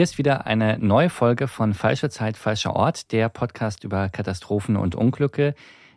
Hier 0.00 0.04
ist 0.04 0.16
wieder 0.16 0.46
eine 0.46 0.78
neue 0.78 1.10
Folge 1.10 1.46
von 1.46 1.74
Falsche 1.74 2.08
Zeit, 2.08 2.38
falscher 2.38 2.74
Ort, 2.74 3.12
der 3.12 3.28
Podcast 3.28 3.84
über 3.84 4.08
Katastrophen 4.08 4.78
und 4.78 4.94
Unglücke. 4.94 5.54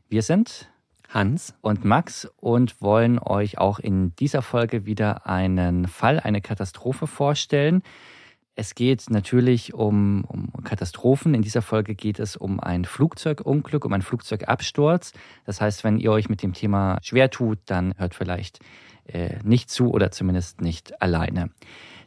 Wir 0.09 0.23
sind 0.23 0.70
Hans 1.07 1.55
und 1.61 1.85
Max 1.85 2.30
und 2.35 2.81
wollen 2.81 3.17
euch 3.17 3.59
auch 3.59 3.80
in 3.80 4.13
dieser 4.17 4.41
Folge 4.41 4.85
wieder 4.85 5.25
einen 5.25 5.88
Fall, 5.88 6.20
eine 6.20 6.41
Katastrophe 6.41 7.08
vorstellen. 7.08 7.81
Es 8.55 8.75
geht 8.75 9.09
natürlich 9.09 9.73
um, 9.73 10.25
um 10.25 10.52
Katastrophen. 10.66 11.33
In 11.33 11.41
dieser 11.41 11.61
Folge 11.61 11.95
geht 11.95 12.20
es 12.20 12.35
um 12.35 12.59
ein 12.59 12.83
Flugzeugunglück, 12.83 13.85
um 13.85 13.94
einen 13.94 14.03
Flugzeugabsturz. 14.03 15.13
Das 15.45 15.61
heißt, 15.61 15.85
wenn 15.85 15.97
ihr 15.97 16.11
euch 16.11 16.27
mit 16.27 16.44
dem 16.44 16.52
Thema 16.52 16.97
schwer 17.03 17.30
tut, 17.30 17.59
dann 17.67 17.94
hört 17.95 18.16
vielleicht 18.16 18.59
äh, 19.06 19.38
nicht 19.45 19.69
zu 19.69 19.91
oder 19.91 20.11
zumindest 20.11 20.59
nicht 20.59 21.02
alleine. 21.02 21.52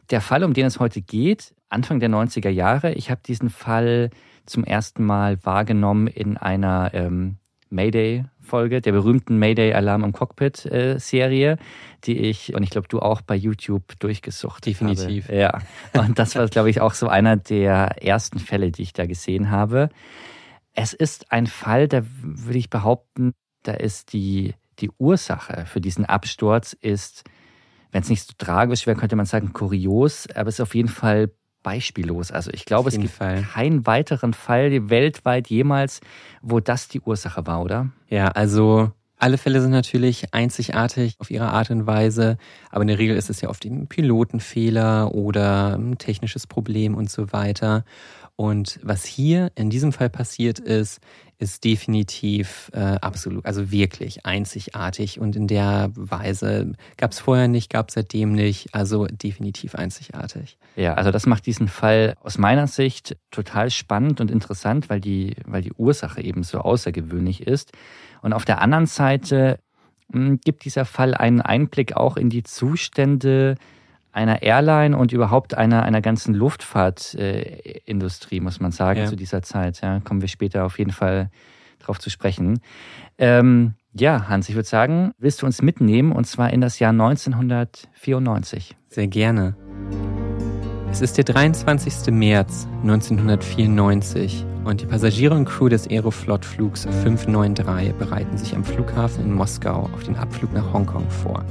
Der 0.09 0.21
Fall, 0.21 0.43
um 0.43 0.53
den 0.53 0.65
es 0.65 0.79
heute 0.79 1.01
geht, 1.01 1.53
Anfang 1.69 1.99
der 1.99 2.09
90er 2.09 2.49
Jahre. 2.49 2.93
Ich 2.93 3.11
habe 3.11 3.21
diesen 3.25 3.49
Fall 3.49 4.09
zum 4.45 4.63
ersten 4.63 5.03
Mal 5.03 5.43
wahrgenommen 5.43 6.07
in 6.07 6.37
einer 6.37 6.91
ähm, 6.93 7.37
Mayday-Folge, 7.69 8.79
der 8.79 8.93
berühmten 8.93 9.37
Mayday-Alarm 9.37 10.05
im 10.05 10.13
Cockpit-Serie, 10.13 11.57
die 12.05 12.17
ich, 12.17 12.53
und 12.55 12.63
ich 12.63 12.69
glaube, 12.69 12.87
du 12.87 12.99
auch 12.99 13.21
bei 13.21 13.35
YouTube 13.35 13.99
durchgesucht 13.99 14.65
Definitiv. 14.65 15.25
Habe. 15.25 15.37
Ja. 15.37 15.59
Und 15.93 16.17
das 16.17 16.35
war, 16.35 16.47
glaube 16.47 16.69
ich, 16.69 16.79
auch 16.79 16.93
so 16.93 17.09
einer 17.09 17.35
der 17.35 18.01
ersten 18.01 18.39
Fälle, 18.39 18.71
die 18.71 18.83
ich 18.83 18.93
da 18.93 19.05
gesehen 19.05 19.51
habe. 19.51 19.89
Es 20.73 20.93
ist 20.93 21.31
ein 21.31 21.47
Fall, 21.47 21.89
da 21.89 22.03
würde 22.21 22.59
ich 22.59 22.69
behaupten, 22.69 23.33
da 23.63 23.73
ist 23.73 24.13
die, 24.13 24.53
die 24.79 24.91
Ursache 24.97 25.65
für 25.65 25.81
diesen 25.81 26.05
Absturz 26.05 26.73
ist 26.73 27.23
wenn 27.91 28.01
es 28.01 28.09
nicht 28.09 28.27
so 28.27 28.33
tragisch 28.37 28.87
wäre, 28.87 28.97
könnte 28.97 29.15
man 29.15 29.25
sagen 29.25 29.53
kurios, 29.53 30.27
aber 30.35 30.49
es 30.49 30.55
ist 30.55 30.61
auf 30.61 30.75
jeden 30.75 30.89
Fall 30.89 31.31
beispiellos. 31.63 32.31
Also 32.31 32.51
ich 32.53 32.65
glaube, 32.65 32.89
es 32.89 32.97
gibt 32.97 33.13
Fall. 33.13 33.41
keinen 33.41 33.85
weiteren 33.85 34.33
Fall 34.33 34.89
weltweit 34.89 35.47
jemals, 35.49 36.01
wo 36.41 36.59
das 36.59 36.87
die 36.87 37.01
Ursache 37.01 37.45
war, 37.45 37.61
oder? 37.61 37.89
Ja, 38.09 38.27
also 38.29 38.91
alle 39.17 39.37
Fälle 39.37 39.61
sind 39.61 39.71
natürlich 39.71 40.33
einzigartig 40.33 41.15
auf 41.17 41.31
ihre 41.31 41.49
Art 41.49 41.71
und 41.71 41.87
Weise, 41.87 42.37
aber 42.69 42.83
in 42.83 42.87
der 42.87 42.99
Regel 42.99 43.17
ist 43.17 43.29
es 43.29 43.41
ja 43.41 43.49
oft 43.49 43.65
ein 43.65 43.87
Pilotenfehler 43.87 45.13
oder 45.13 45.75
ein 45.75 45.97
technisches 45.97 46.45
Problem 46.45 46.95
und 46.95 47.09
so 47.09 47.33
weiter. 47.33 47.83
Und 48.35 48.79
was 48.83 49.03
hier 49.05 49.51
in 49.55 49.71
diesem 49.71 49.91
Fall 49.91 50.11
passiert 50.11 50.59
ist, 50.59 50.99
ist 51.39 51.63
definitiv 51.63 52.71
äh, 52.73 52.79
absolut, 52.79 53.45
also 53.45 53.71
wirklich 53.71 54.25
einzigartig 54.25 55.19
und 55.19 55.35
in 55.35 55.47
der 55.47 55.91
Weise 55.93 56.73
gab 56.97 57.11
es 57.11 57.19
vorher 57.19 57.47
nicht, 57.47 57.71
gab 57.71 57.89
es 57.89 57.93
seitdem 57.93 58.31
nicht, 58.31 58.73
also 58.73 59.05
definitiv 59.05 59.75
einzigartig. 59.75 60.57
Ja, 60.75 60.95
also 60.95 61.11
das 61.11 61.27
macht 61.27 61.45
diesen 61.45 61.67
Fall 61.67 62.15
aus 62.23 62.37
meiner 62.37 62.65
Sicht 62.65 63.17
total 63.29 63.69
spannend 63.69 64.19
und 64.19 64.31
interessant, 64.31 64.89
weil 64.89 64.99
die, 64.99 65.35
weil 65.45 65.61
die 65.61 65.73
Ursache 65.73 66.21
eben 66.21 66.43
so 66.43 66.59
außergewöhnlich 66.59 67.45
ist. 67.45 67.71
Und 68.21 68.33
auf 68.33 68.45
der 68.45 68.61
anderen 68.61 68.87
Seite 68.87 69.59
mh, 70.09 70.27
hm, 70.27 70.39
gibt 70.43 70.65
dieser 70.65 70.85
Fall 70.85 71.13
einen 71.13 71.41
Einblick 71.41 71.95
auch 71.95 72.17
in 72.17 72.31
die 72.31 72.43
Zustände 72.43 73.55
einer 74.17 74.41
Airline 74.41 74.97
und 74.97 75.13
überhaupt 75.13 75.55
einer, 75.55 75.83
einer 75.83 76.01
ganzen 76.01 76.33
Luftfahrtindustrie, 76.33 78.37
äh, 78.37 78.41
muss 78.41 78.59
man 78.59 78.71
sagen, 78.71 79.01
ja. 79.01 79.05
zu 79.05 79.15
dieser 79.15 79.43
Zeit. 79.43 79.81
Ja, 79.81 79.99
kommen 79.99 80.21
wir 80.21 80.27
später 80.27 80.65
auf 80.65 80.79
jeden 80.79 80.91
Fall 80.91 81.29
drauf 81.77 81.99
zu 81.99 82.09
sprechen. 82.09 82.59
Ähm, 83.19 83.75
ja, 83.93 84.27
Hans, 84.27 84.49
ich 84.49 84.55
würde 84.55 84.67
sagen, 84.67 85.11
willst 85.19 85.43
du 85.43 85.45
uns 85.45 85.61
mitnehmen 85.61 86.11
und 86.11 86.25
zwar 86.25 86.51
in 86.51 86.61
das 86.61 86.79
Jahr 86.79 86.89
1994? 86.89 88.75
Sehr 88.89 89.07
gerne. 89.07 89.55
Es 90.91 91.01
ist 91.01 91.17
der 91.17 91.25
23. 91.25 92.11
März 92.11 92.67
1994 92.81 94.43
und 94.65 94.81
die 94.81 94.87
Passagiere 94.87 95.35
und 95.35 95.45
Crew 95.45 95.69
des 95.69 95.87
Aeroflot-Flugs 95.87 96.87
593 97.03 97.93
bereiten 97.93 98.35
sich 98.35 98.55
am 98.55 98.63
Flughafen 98.63 99.25
in 99.25 99.33
Moskau 99.33 99.87
auf 99.93 100.03
den 100.05 100.15
Abflug 100.15 100.53
nach 100.53 100.73
Hongkong 100.73 101.07
vor. 101.09 101.45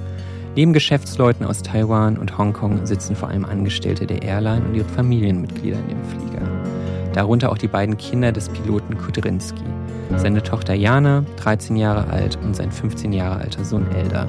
Neben 0.56 0.72
Geschäftsleuten 0.72 1.44
aus 1.44 1.60
Taiwan 1.62 2.16
und 2.16 2.38
Hongkong 2.38 2.86
sitzen 2.86 3.14
vor 3.14 3.28
allem 3.28 3.44
Angestellte 3.44 4.06
der 4.06 4.22
Airline 4.22 4.64
und 4.64 4.74
ihre 4.74 4.88
Familienmitglieder 4.88 5.78
in 5.78 5.88
dem 5.88 6.02
Flieger. 6.04 6.48
Darunter 7.12 7.52
auch 7.52 7.58
die 7.58 7.68
beiden 7.68 7.98
Kinder 7.98 8.32
des 8.32 8.48
Piloten 8.48 8.96
Kudrinski, 8.96 9.64
seine 10.16 10.42
Tochter 10.42 10.72
Jana, 10.72 11.26
13 11.36 11.76
Jahre 11.76 12.08
alt, 12.08 12.38
und 12.42 12.56
sein 12.56 12.72
15 12.72 13.12
Jahre 13.12 13.42
alter 13.42 13.66
Sohn 13.66 13.86
Elder. 13.92 14.26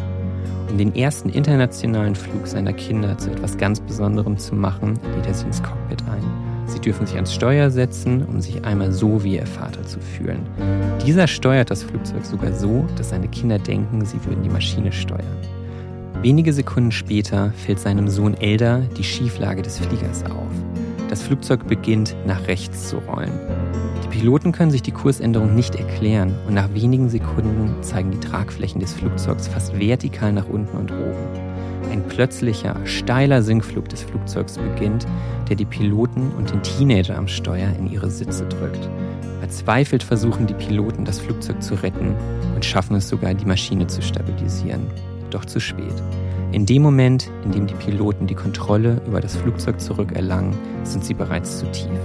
Um 0.69 0.77
den 0.77 0.93
ersten 0.95 1.29
internationalen 1.29 2.15
Flug 2.15 2.45
seiner 2.45 2.73
Kinder 2.73 3.17
zu 3.17 3.31
etwas 3.31 3.57
ganz 3.57 3.79
Besonderem 3.79 4.38
zu 4.38 4.53
machen, 4.53 4.99
lädt 5.15 5.27
er 5.27 5.33
sie 5.33 5.45
ins 5.45 5.63
Cockpit 5.63 6.03
ein. 6.11 6.23
Sie 6.65 6.81
dürfen 6.81 7.07
sich 7.07 7.15
ans 7.15 7.33
Steuer 7.33 7.69
setzen, 7.69 8.25
um 8.25 8.41
sich 8.41 8.65
einmal 8.65 8.91
so 8.91 9.23
wie 9.23 9.38
ihr 9.38 9.47
Vater 9.47 9.83
zu 9.83 10.01
fühlen. 10.01 10.41
Dieser 11.05 11.27
steuert 11.27 11.71
das 11.71 11.83
Flugzeug 11.83 12.25
sogar 12.25 12.51
so, 12.51 12.85
dass 12.97 13.11
seine 13.11 13.29
Kinder 13.29 13.59
denken, 13.59 14.03
sie 14.03 14.21
würden 14.25 14.44
die 14.44 14.49
Maschine 14.49 14.91
steuern. 14.91 15.23
Wenige 16.27 16.51
Sekunden 16.51 16.91
später 16.91 17.53
fällt 17.53 17.79
seinem 17.79 18.09
Sohn 18.09 18.33
Elder 18.33 18.79
die 18.97 19.05
Schieflage 19.05 19.61
des 19.61 19.79
Fliegers 19.79 20.25
auf. 20.25 20.51
Das 21.09 21.21
Flugzeug 21.21 21.65
beginnt 21.67 22.17
nach 22.25 22.49
rechts 22.49 22.89
zu 22.89 22.97
rollen. 22.97 23.31
Die 24.03 24.09
Piloten 24.09 24.51
können 24.51 24.69
sich 24.69 24.81
die 24.81 24.91
Kursänderung 24.91 25.55
nicht 25.55 25.75
erklären 25.75 26.38
und 26.45 26.53
nach 26.53 26.73
wenigen 26.73 27.07
Sekunden 27.07 27.81
zeigen 27.81 28.11
die 28.11 28.19
Tragflächen 28.19 28.81
des 28.81 28.93
Flugzeugs 28.93 29.47
fast 29.47 29.79
vertikal 29.79 30.33
nach 30.33 30.49
unten 30.49 30.75
und 30.75 30.91
oben. 30.91 31.93
Ein 31.93 32.05
plötzlicher, 32.05 32.75
steiler 32.83 33.41
Sinkflug 33.41 33.88
des 33.88 34.01
Flugzeugs 34.01 34.57
beginnt, 34.57 35.07
der 35.47 35.55
die 35.55 35.63
Piloten 35.63 36.33
und 36.38 36.51
den 36.51 36.61
Teenager 36.61 37.17
am 37.17 37.29
Steuer 37.29 37.69
in 37.79 37.89
ihre 37.89 38.11
Sitze 38.11 38.45
drückt. 38.47 38.89
Verzweifelt 39.39 40.03
versuchen 40.03 40.45
die 40.45 40.55
Piloten, 40.55 41.05
das 41.05 41.21
Flugzeug 41.21 41.63
zu 41.63 41.75
retten 41.75 42.13
und 42.53 42.65
schaffen 42.65 42.97
es 42.97 43.07
sogar, 43.07 43.33
die 43.33 43.45
Maschine 43.45 43.88
zu 43.88 44.01
stabilisieren 44.01 44.81
doch 45.29 45.45
zu 45.45 45.59
spät. 45.59 45.93
In 46.51 46.65
dem 46.65 46.81
Moment, 46.81 47.29
in 47.43 47.51
dem 47.51 47.67
die 47.67 47.73
Piloten 47.73 48.27
die 48.27 48.35
Kontrolle 48.35 49.01
über 49.05 49.19
das 49.19 49.35
Flugzeug 49.35 49.79
zurückerlangen, 49.79 50.57
sind 50.83 51.03
sie 51.03 51.13
bereits 51.13 51.59
zu 51.59 51.65
tief. 51.71 51.99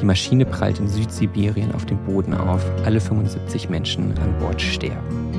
Die 0.00 0.06
Maschine 0.06 0.46
prallt 0.46 0.78
in 0.78 0.88
Südsibirien 0.88 1.72
auf 1.74 1.84
dem 1.84 1.98
Boden 2.04 2.32
auf. 2.32 2.64
Alle 2.84 3.00
75 3.00 3.68
Menschen 3.68 4.16
an 4.18 4.38
Bord 4.38 4.62
sterben. 4.62 5.30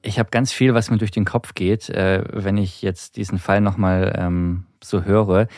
Ich 0.00 0.18
habe 0.18 0.30
ganz 0.30 0.52
viel, 0.52 0.72
was 0.72 0.90
mir 0.90 0.96
durch 0.96 1.10
den 1.10 1.26
Kopf 1.26 1.54
geht, 1.54 1.90
äh, 1.90 2.24
wenn 2.32 2.56
ich 2.56 2.80
jetzt 2.80 3.16
diesen 3.16 3.38
Fall 3.38 3.60
nochmal 3.60 4.14
ähm, 4.16 4.64
so 4.82 5.04
höre. 5.04 5.48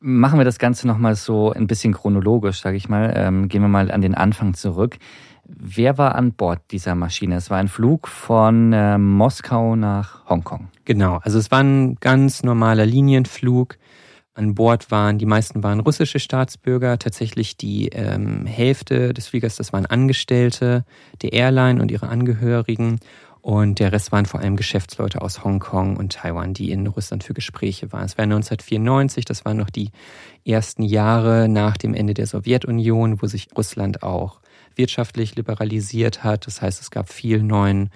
Machen 0.00 0.38
wir 0.38 0.44
das 0.44 0.58
Ganze 0.58 0.86
nochmal 0.86 1.16
so 1.16 1.52
ein 1.52 1.66
bisschen 1.66 1.92
chronologisch, 1.92 2.60
sage 2.60 2.76
ich 2.76 2.88
mal. 2.88 3.12
Ähm, 3.14 3.48
gehen 3.48 3.60
wir 3.60 3.68
mal 3.68 3.90
an 3.90 4.00
den 4.00 4.14
Anfang 4.14 4.54
zurück. 4.54 4.96
Wer 5.48 5.96
war 5.96 6.14
an 6.14 6.32
Bord 6.32 6.60
dieser 6.70 6.94
Maschine? 6.94 7.36
Es 7.36 7.48
war 7.48 7.56
ein 7.56 7.68
Flug 7.68 8.06
von 8.06 8.74
äh, 8.74 8.98
Moskau 8.98 9.76
nach 9.76 10.28
Hongkong. 10.28 10.68
Genau, 10.84 11.20
also 11.22 11.38
es 11.38 11.50
war 11.50 11.60
ein 11.60 11.96
ganz 12.00 12.42
normaler 12.42 12.84
Linienflug. 12.84 13.78
An 14.34 14.54
Bord 14.54 14.90
waren, 14.90 15.16
die 15.16 15.26
meisten 15.26 15.62
waren 15.62 15.80
russische 15.80 16.20
Staatsbürger, 16.20 16.98
tatsächlich 16.98 17.56
die 17.56 17.88
ähm, 17.88 18.44
Hälfte 18.44 19.14
des 19.14 19.28
Fliegers, 19.28 19.56
das 19.56 19.72
waren 19.72 19.86
Angestellte 19.86 20.84
der 21.22 21.32
Airline 21.32 21.80
und 21.80 21.90
ihre 21.90 22.08
Angehörigen. 22.08 23.00
Und 23.40 23.78
der 23.78 23.92
Rest 23.92 24.12
waren 24.12 24.26
vor 24.26 24.40
allem 24.40 24.56
Geschäftsleute 24.56 25.22
aus 25.22 25.42
Hongkong 25.44 25.96
und 25.96 26.12
Taiwan, 26.12 26.52
die 26.52 26.70
in 26.70 26.86
Russland 26.86 27.24
für 27.24 27.32
Gespräche 27.32 27.90
waren. 27.90 28.04
Es 28.04 28.18
war 28.18 28.24
1994, 28.24 29.24
das 29.24 29.46
waren 29.46 29.56
noch 29.56 29.70
die 29.70 29.90
ersten 30.44 30.82
Jahre 30.82 31.48
nach 31.48 31.78
dem 31.78 31.94
Ende 31.94 32.12
der 32.12 32.26
Sowjetunion, 32.26 33.22
wo 33.22 33.26
sich 33.26 33.48
Russland 33.56 34.02
auch 34.02 34.40
wirtschaftlich 34.78 35.36
liberalisiert 35.36 36.24
hat. 36.24 36.46
Das 36.46 36.62
heißt, 36.62 36.80
es 36.80 36.90
gab 36.90 37.10
viel 37.10 37.42
neuen 37.42 37.90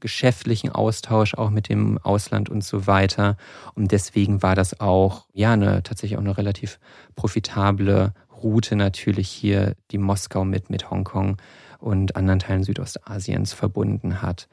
geschäftlichen 0.00 0.70
Austausch 0.70 1.34
auch 1.34 1.48
mit 1.48 1.70
dem 1.70 1.96
Ausland 1.96 2.50
und 2.50 2.62
so 2.62 2.86
weiter. 2.86 3.38
Und 3.74 3.90
deswegen 3.90 4.42
war 4.42 4.54
das 4.54 4.80
auch, 4.80 5.26
ja, 5.32 5.52
eine, 5.52 5.82
tatsächlich 5.82 6.18
auch 6.18 6.22
eine 6.22 6.36
relativ 6.36 6.78
profitable 7.16 8.12
Route 8.42 8.76
natürlich 8.76 9.30
hier 9.30 9.76
die 9.90 9.98
Moskau 9.98 10.44
mit, 10.44 10.68
mit 10.68 10.90
Hongkong 10.90 11.38
und 11.78 12.16
anderen 12.16 12.40
Teilen 12.40 12.64
Südostasiens 12.64 13.54
verbunden 13.54 14.20
hat. 14.20 14.48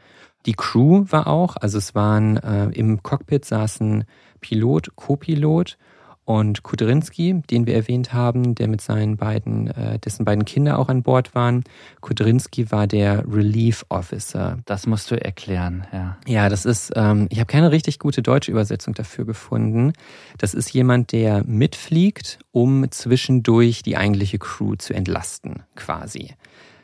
Die 0.45 0.53
Crew 0.53 1.05
war 1.09 1.27
auch, 1.27 1.57
also 1.57 1.77
es 1.77 1.93
waren 1.95 2.37
äh, 2.37 2.69
im 2.69 3.03
Cockpit 3.03 3.43
saßen 3.43 4.05
Pilot, 4.39 4.95
Co-Pilot 4.95 5.77
und 6.25 6.63
Kudrinski, 6.63 7.41
den 7.50 7.65
wir 7.65 7.75
erwähnt 7.75 8.13
haben, 8.13 8.56
der 8.56 8.68
mit 8.68 8.81
seinen 8.81 9.18
beiden, 9.18 9.68
äh, 9.68 10.00
dessen 10.00 10.23
beiden 10.23 10.45
Kinder 10.45 10.77
auch 10.77 10.88
an 10.88 11.03
Bord 11.03 11.33
waren. 11.33 11.63
Kudrinski 12.00 12.71
war 12.71 12.88
der 12.88 13.25
Relief 13.27 13.85
Officer. 13.89 14.59
Das 14.65 14.85
musst 14.85 15.09
du 15.12 15.21
erklären, 15.21 15.88
ja. 15.91 16.18
Ja, 16.27 16.50
das 16.50 16.65
ist, 16.65 16.94
ähm, 16.95 17.27
ich 17.29 17.39
habe 17.39 17.47
keine 17.47 17.71
richtig 17.71 18.00
gute 18.00 18.21
deutsche 18.21 18.51
Übersetzung 18.51 18.94
dafür 18.94 19.25
gefunden. 19.25 19.94
Das 20.38 20.53
ist 20.53 20.71
jemand, 20.71 21.12
der 21.12 21.44
mitfliegt, 21.45 22.39
um 22.51 22.89
zwischendurch 22.91 23.81
die 23.81 23.97
eigentliche 23.97 24.38
Crew 24.38 24.75
zu 24.75 24.94
entlasten, 24.94 25.63
quasi. 25.75 26.35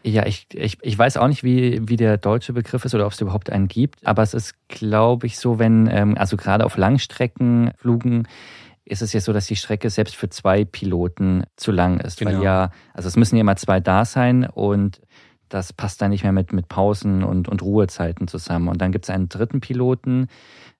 Ja, 0.04 0.25
ich, 0.25 0.48
ich, 0.54 0.78
ich 0.81 0.98
weiß 0.98 1.18
auch 1.18 1.28
nicht, 1.28 1.44
wie, 1.44 1.81
wie 1.88 1.98
der 1.98 2.18
deutsche 2.18 2.54
Begriff 2.54 2.86
ist 2.86 2.95
oder 2.95 3.06
ob 3.06 3.12
es 3.12 3.19
überhaupt 3.19 3.50
einen 3.50 3.68
gibt, 3.68 4.06
aber 4.07 4.24
es 4.24 4.33
ist, 4.33 4.56
glaube 4.69 5.28
ich, 5.28 5.38
so, 5.38 5.60
wenn, 5.60 5.90
ähm, 5.92 6.18
also 6.18 6.38
gerade 6.38 6.66
auf 6.66 6.78
Langstreckenflugen 6.78 8.28
ist 8.88 9.01
es 9.01 9.13
ja 9.13 9.19
so, 9.19 9.34
dass 9.34 9.48
die 9.48 9.56
Strecke 9.56 9.89
selbst 9.89 10.16
für 10.16 10.30
zwei 10.30 10.66
Piloten 10.66 11.44
zu 11.56 11.72
lang 11.72 12.00
ist. 12.00 12.19
Genau. 12.19 12.31
Weil 12.31 12.44
ja, 12.44 12.72
also 12.94 13.07
es 13.07 13.16
müssen 13.16 13.36
ja 13.36 13.42
immer 13.42 13.56
zwei 13.56 13.80
da 13.80 14.06
sein 14.06 14.45
und 14.45 15.01
das 15.50 15.72
passt 15.74 16.01
dann 16.01 16.12
nicht 16.12 16.24
mehr 16.24 16.34
mit, 16.34 16.51
mit 16.51 16.68
Pausen 16.68 17.24
und, 17.24 17.48
und 17.48 17.62
Ruhezeiten 17.62 18.28
zusammen. 18.28 18.68
Und 18.68 18.81
dann 18.81 18.92
gibt 18.92 19.06
es 19.06 19.10
einen 19.10 19.30
dritten 19.30 19.62
Piloten, 19.62 20.28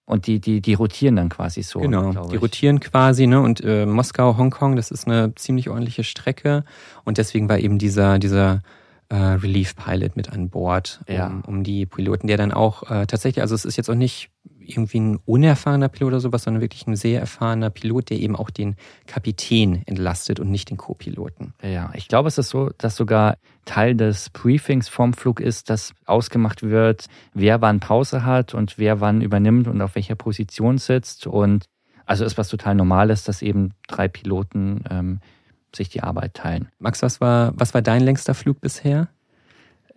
und 0.08 0.26
die, 0.26 0.40
die, 0.40 0.62
die 0.62 0.74
rotieren 0.74 1.18
dann 1.18 1.28
quasi 1.28 1.62
so. 1.64 1.82
Genau, 1.82 2.14
die 2.30 2.38
rotieren 2.38 2.80
quasi, 2.80 3.28
ne? 3.28 3.42
Und 3.42 3.62
äh, 3.62 3.86
Moskau, 3.86 4.38
Hongkong, 4.38 4.78
das 4.78 4.90
ist 4.90 5.06
eine 5.06 5.36
ziemlich 5.36 5.70
ordentliche 5.70 6.06
Strecke. 6.06 6.64
Und 7.04 7.18
deswegen 7.18 7.50
war 7.50 7.60
eben 7.60 7.78
dieser, 7.78 8.18
dieser 8.18 8.62
äh, 9.10 9.16
Relief 9.16 9.76
Pilot 9.76 10.16
mit 10.16 10.32
an 10.32 10.50
Bord, 10.50 11.02
um, 11.10 11.14
ja. 11.14 11.42
um 11.46 11.64
die 11.66 11.86
Piloten, 11.86 12.28
der 12.28 12.38
dann 12.38 12.54
auch 12.54 12.90
äh, 12.90 13.06
tatsächlich, 13.06 13.42
also 13.42 13.54
es 13.54 13.66
ist 13.66 13.76
jetzt 13.76 13.90
auch 13.90 13.96
nicht 13.96 14.30
irgendwie 14.70 15.00
ein 15.00 15.20
unerfahrener 15.26 15.90
Pilot 15.90 16.08
oder 16.08 16.20
sowas, 16.20 16.44
sondern 16.44 16.62
wirklich 16.62 16.88
ein 16.88 16.96
sehr 16.96 17.20
erfahrener 17.20 17.70
Pilot, 17.70 18.10
der 18.10 18.20
eben 18.20 18.36
auch 18.36 18.50
den 18.50 18.76
Kapitän 19.06 19.84
entlastet 19.86 20.40
und 20.40 20.50
nicht 20.50 20.70
den 20.70 20.78
Co-Piloten. 20.78 21.54
Ja, 21.62 21.92
ich 21.94 22.08
glaube, 22.08 22.28
es 22.28 22.38
ist 22.38 22.50
so, 22.50 22.72
dass 22.78 22.96
sogar 22.96 23.38
Teil 23.66 23.96
des 23.96 24.30
Briefings 24.30 24.90
vorm 24.90 25.14
Flug 25.14 25.40
ist, 25.40 25.70
dass 25.70 25.94
ausgemacht 26.06 26.64
wird, 26.64 27.08
wer 27.34 27.62
wann 27.62 27.80
Pause 27.80 28.24
hat 28.26 28.54
und 28.54 28.78
wer 28.78 29.02
wann 29.02 29.22
übernimmt 29.22 29.68
und 29.68 29.82
auf 29.82 29.96
welcher 29.96 30.16
Position 30.16 30.78
sitzt. 30.78 31.28
Und 31.28 31.66
also 32.06 32.26
ist 32.26 32.38
was 32.38 32.50
total 32.50 32.76
Normales, 32.76 33.24
dass 33.24 33.42
eben 33.42 33.74
drei 33.88 34.08
Piloten 34.08 34.84
ähm, 34.90 35.20
sich 35.76 35.90
die 35.90 36.02
Arbeit 36.02 36.34
teilen. 36.34 36.70
Max, 36.80 37.02
was 37.02 37.22
war, 37.22 37.54
was 37.56 37.74
war 37.74 37.82
dein 37.82 38.02
längster 38.02 38.34
Flug 38.34 38.62
bisher? 38.62 39.10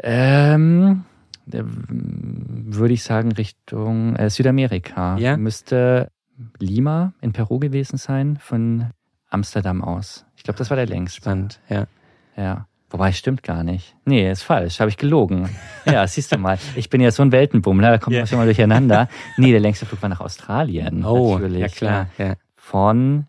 Ähm, 0.02 1.04
würde 1.52 2.94
ich 2.94 3.02
sagen, 3.02 3.32
Richtung 3.32 4.16
äh, 4.16 4.30
Südamerika. 4.30 5.16
Ja? 5.18 5.36
Müsste 5.36 6.10
Lima 6.58 7.12
in 7.20 7.32
Peru 7.32 7.58
gewesen 7.58 7.96
sein, 7.96 8.38
von 8.40 8.86
Amsterdam 9.28 9.82
aus. 9.82 10.24
Ich 10.36 10.42
glaube, 10.42 10.58
das 10.58 10.70
war 10.70 10.76
der 10.76 10.86
längste. 10.86 11.20
Spannend, 11.20 11.60
ja. 11.68 11.86
Ja. 12.36 12.66
Wobei, 12.90 13.12
stimmt 13.12 13.44
gar 13.44 13.62
nicht. 13.62 13.94
Nee, 14.04 14.28
ist 14.28 14.42
falsch. 14.42 14.80
Habe 14.80 14.90
ich 14.90 14.96
gelogen. 14.96 15.48
Ja, 15.84 16.04
siehst 16.08 16.32
du 16.32 16.38
mal. 16.38 16.58
Ich 16.74 16.90
bin 16.90 17.00
ja 17.00 17.12
so 17.12 17.22
ein 17.22 17.30
Weltenbummler, 17.30 17.90
da 17.92 17.98
kommt 17.98 18.14
man 18.14 18.18
yeah. 18.18 18.26
schon 18.26 18.38
mal 18.38 18.46
durcheinander. 18.46 19.08
Nee, 19.36 19.52
der 19.52 19.60
längste 19.60 19.86
Flug 19.86 20.02
war 20.02 20.08
nach 20.08 20.20
Australien. 20.20 21.04
Oh, 21.04 21.34
natürlich. 21.34 21.60
ja 21.60 21.68
klar. 21.68 22.06
Ja. 22.18 22.34
Von 22.56 23.26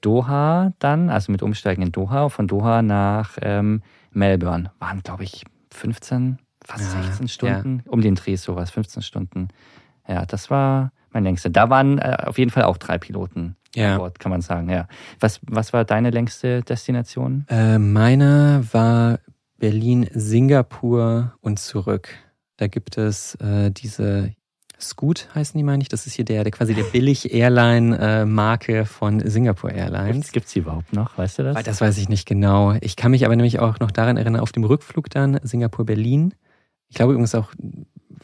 Doha 0.00 0.72
dann, 0.80 1.10
also 1.10 1.30
mit 1.30 1.42
Umsteigen 1.42 1.82
in 1.82 1.92
Doha, 1.92 2.28
von 2.28 2.48
Doha 2.48 2.82
nach 2.82 3.36
ähm, 3.40 3.82
Melbourne. 4.10 4.72
Waren, 4.80 5.02
glaube 5.02 5.22
ich, 5.22 5.44
15, 5.72 6.38
fast 6.64 6.94
ja, 6.94 7.02
16 7.02 7.28
Stunden. 7.28 7.82
Ja. 7.84 7.92
Um 7.92 8.00
den 8.00 8.14
Dreh 8.14 8.36
sowas, 8.36 8.70
15 8.70 9.02
Stunden. 9.02 9.48
Ja, 10.06 10.26
das 10.26 10.50
war 10.50 10.92
mein 11.12 11.24
längster. 11.24 11.50
Da 11.50 11.70
waren 11.70 11.98
äh, 11.98 12.16
auf 12.26 12.38
jeden 12.38 12.50
Fall 12.50 12.64
auch 12.64 12.76
drei 12.76 12.98
Piloten 12.98 13.56
ja. 13.74 13.92
an 13.92 13.98
Bord, 13.98 14.18
kann 14.18 14.30
man 14.30 14.40
sagen. 14.40 14.68
Ja. 14.68 14.88
Was, 15.20 15.40
was 15.46 15.72
war 15.72 15.84
deine 15.84 16.10
längste 16.10 16.62
Destination? 16.62 17.46
Äh, 17.48 17.78
meine 17.78 18.64
war 18.72 19.20
Berlin, 19.58 20.08
Singapur 20.12 21.34
und 21.40 21.58
zurück. 21.58 22.10
Da 22.56 22.66
gibt 22.66 22.98
es 22.98 23.34
äh, 23.36 23.70
diese 23.70 24.32
Scoot 24.80 25.28
heißen 25.34 25.58
die, 25.58 25.64
meine 25.64 25.82
ich. 25.82 25.88
Das 25.88 26.06
ist 26.06 26.14
hier 26.14 26.24
der, 26.24 26.44
der 26.44 26.52
quasi 26.52 26.74
der 26.74 26.84
Billig-Airline-Marke 26.84 28.86
von 28.86 29.20
Singapore 29.20 29.72
Airlines. 29.72 30.32
Gibt 30.32 30.46
es 30.46 30.52
die 30.52 30.60
überhaupt 30.60 30.92
noch? 30.92 31.18
Weißt 31.18 31.38
du 31.38 31.42
das? 31.42 31.62
Das 31.64 31.80
weiß 31.80 31.98
ich 31.98 32.08
nicht 32.08 32.26
genau. 32.26 32.74
Ich 32.80 32.96
kann 32.96 33.10
mich 33.10 33.24
aber 33.24 33.34
nämlich 33.34 33.58
auch 33.58 33.80
noch 33.80 33.90
daran 33.90 34.16
erinnern, 34.16 34.40
auf 34.40 34.52
dem 34.52 34.64
Rückflug 34.64 35.10
dann 35.10 35.40
Singapur-Berlin. 35.42 36.34
Ich 36.88 36.96
glaube 36.96 37.12
übrigens 37.12 37.34
auch, 37.34 37.52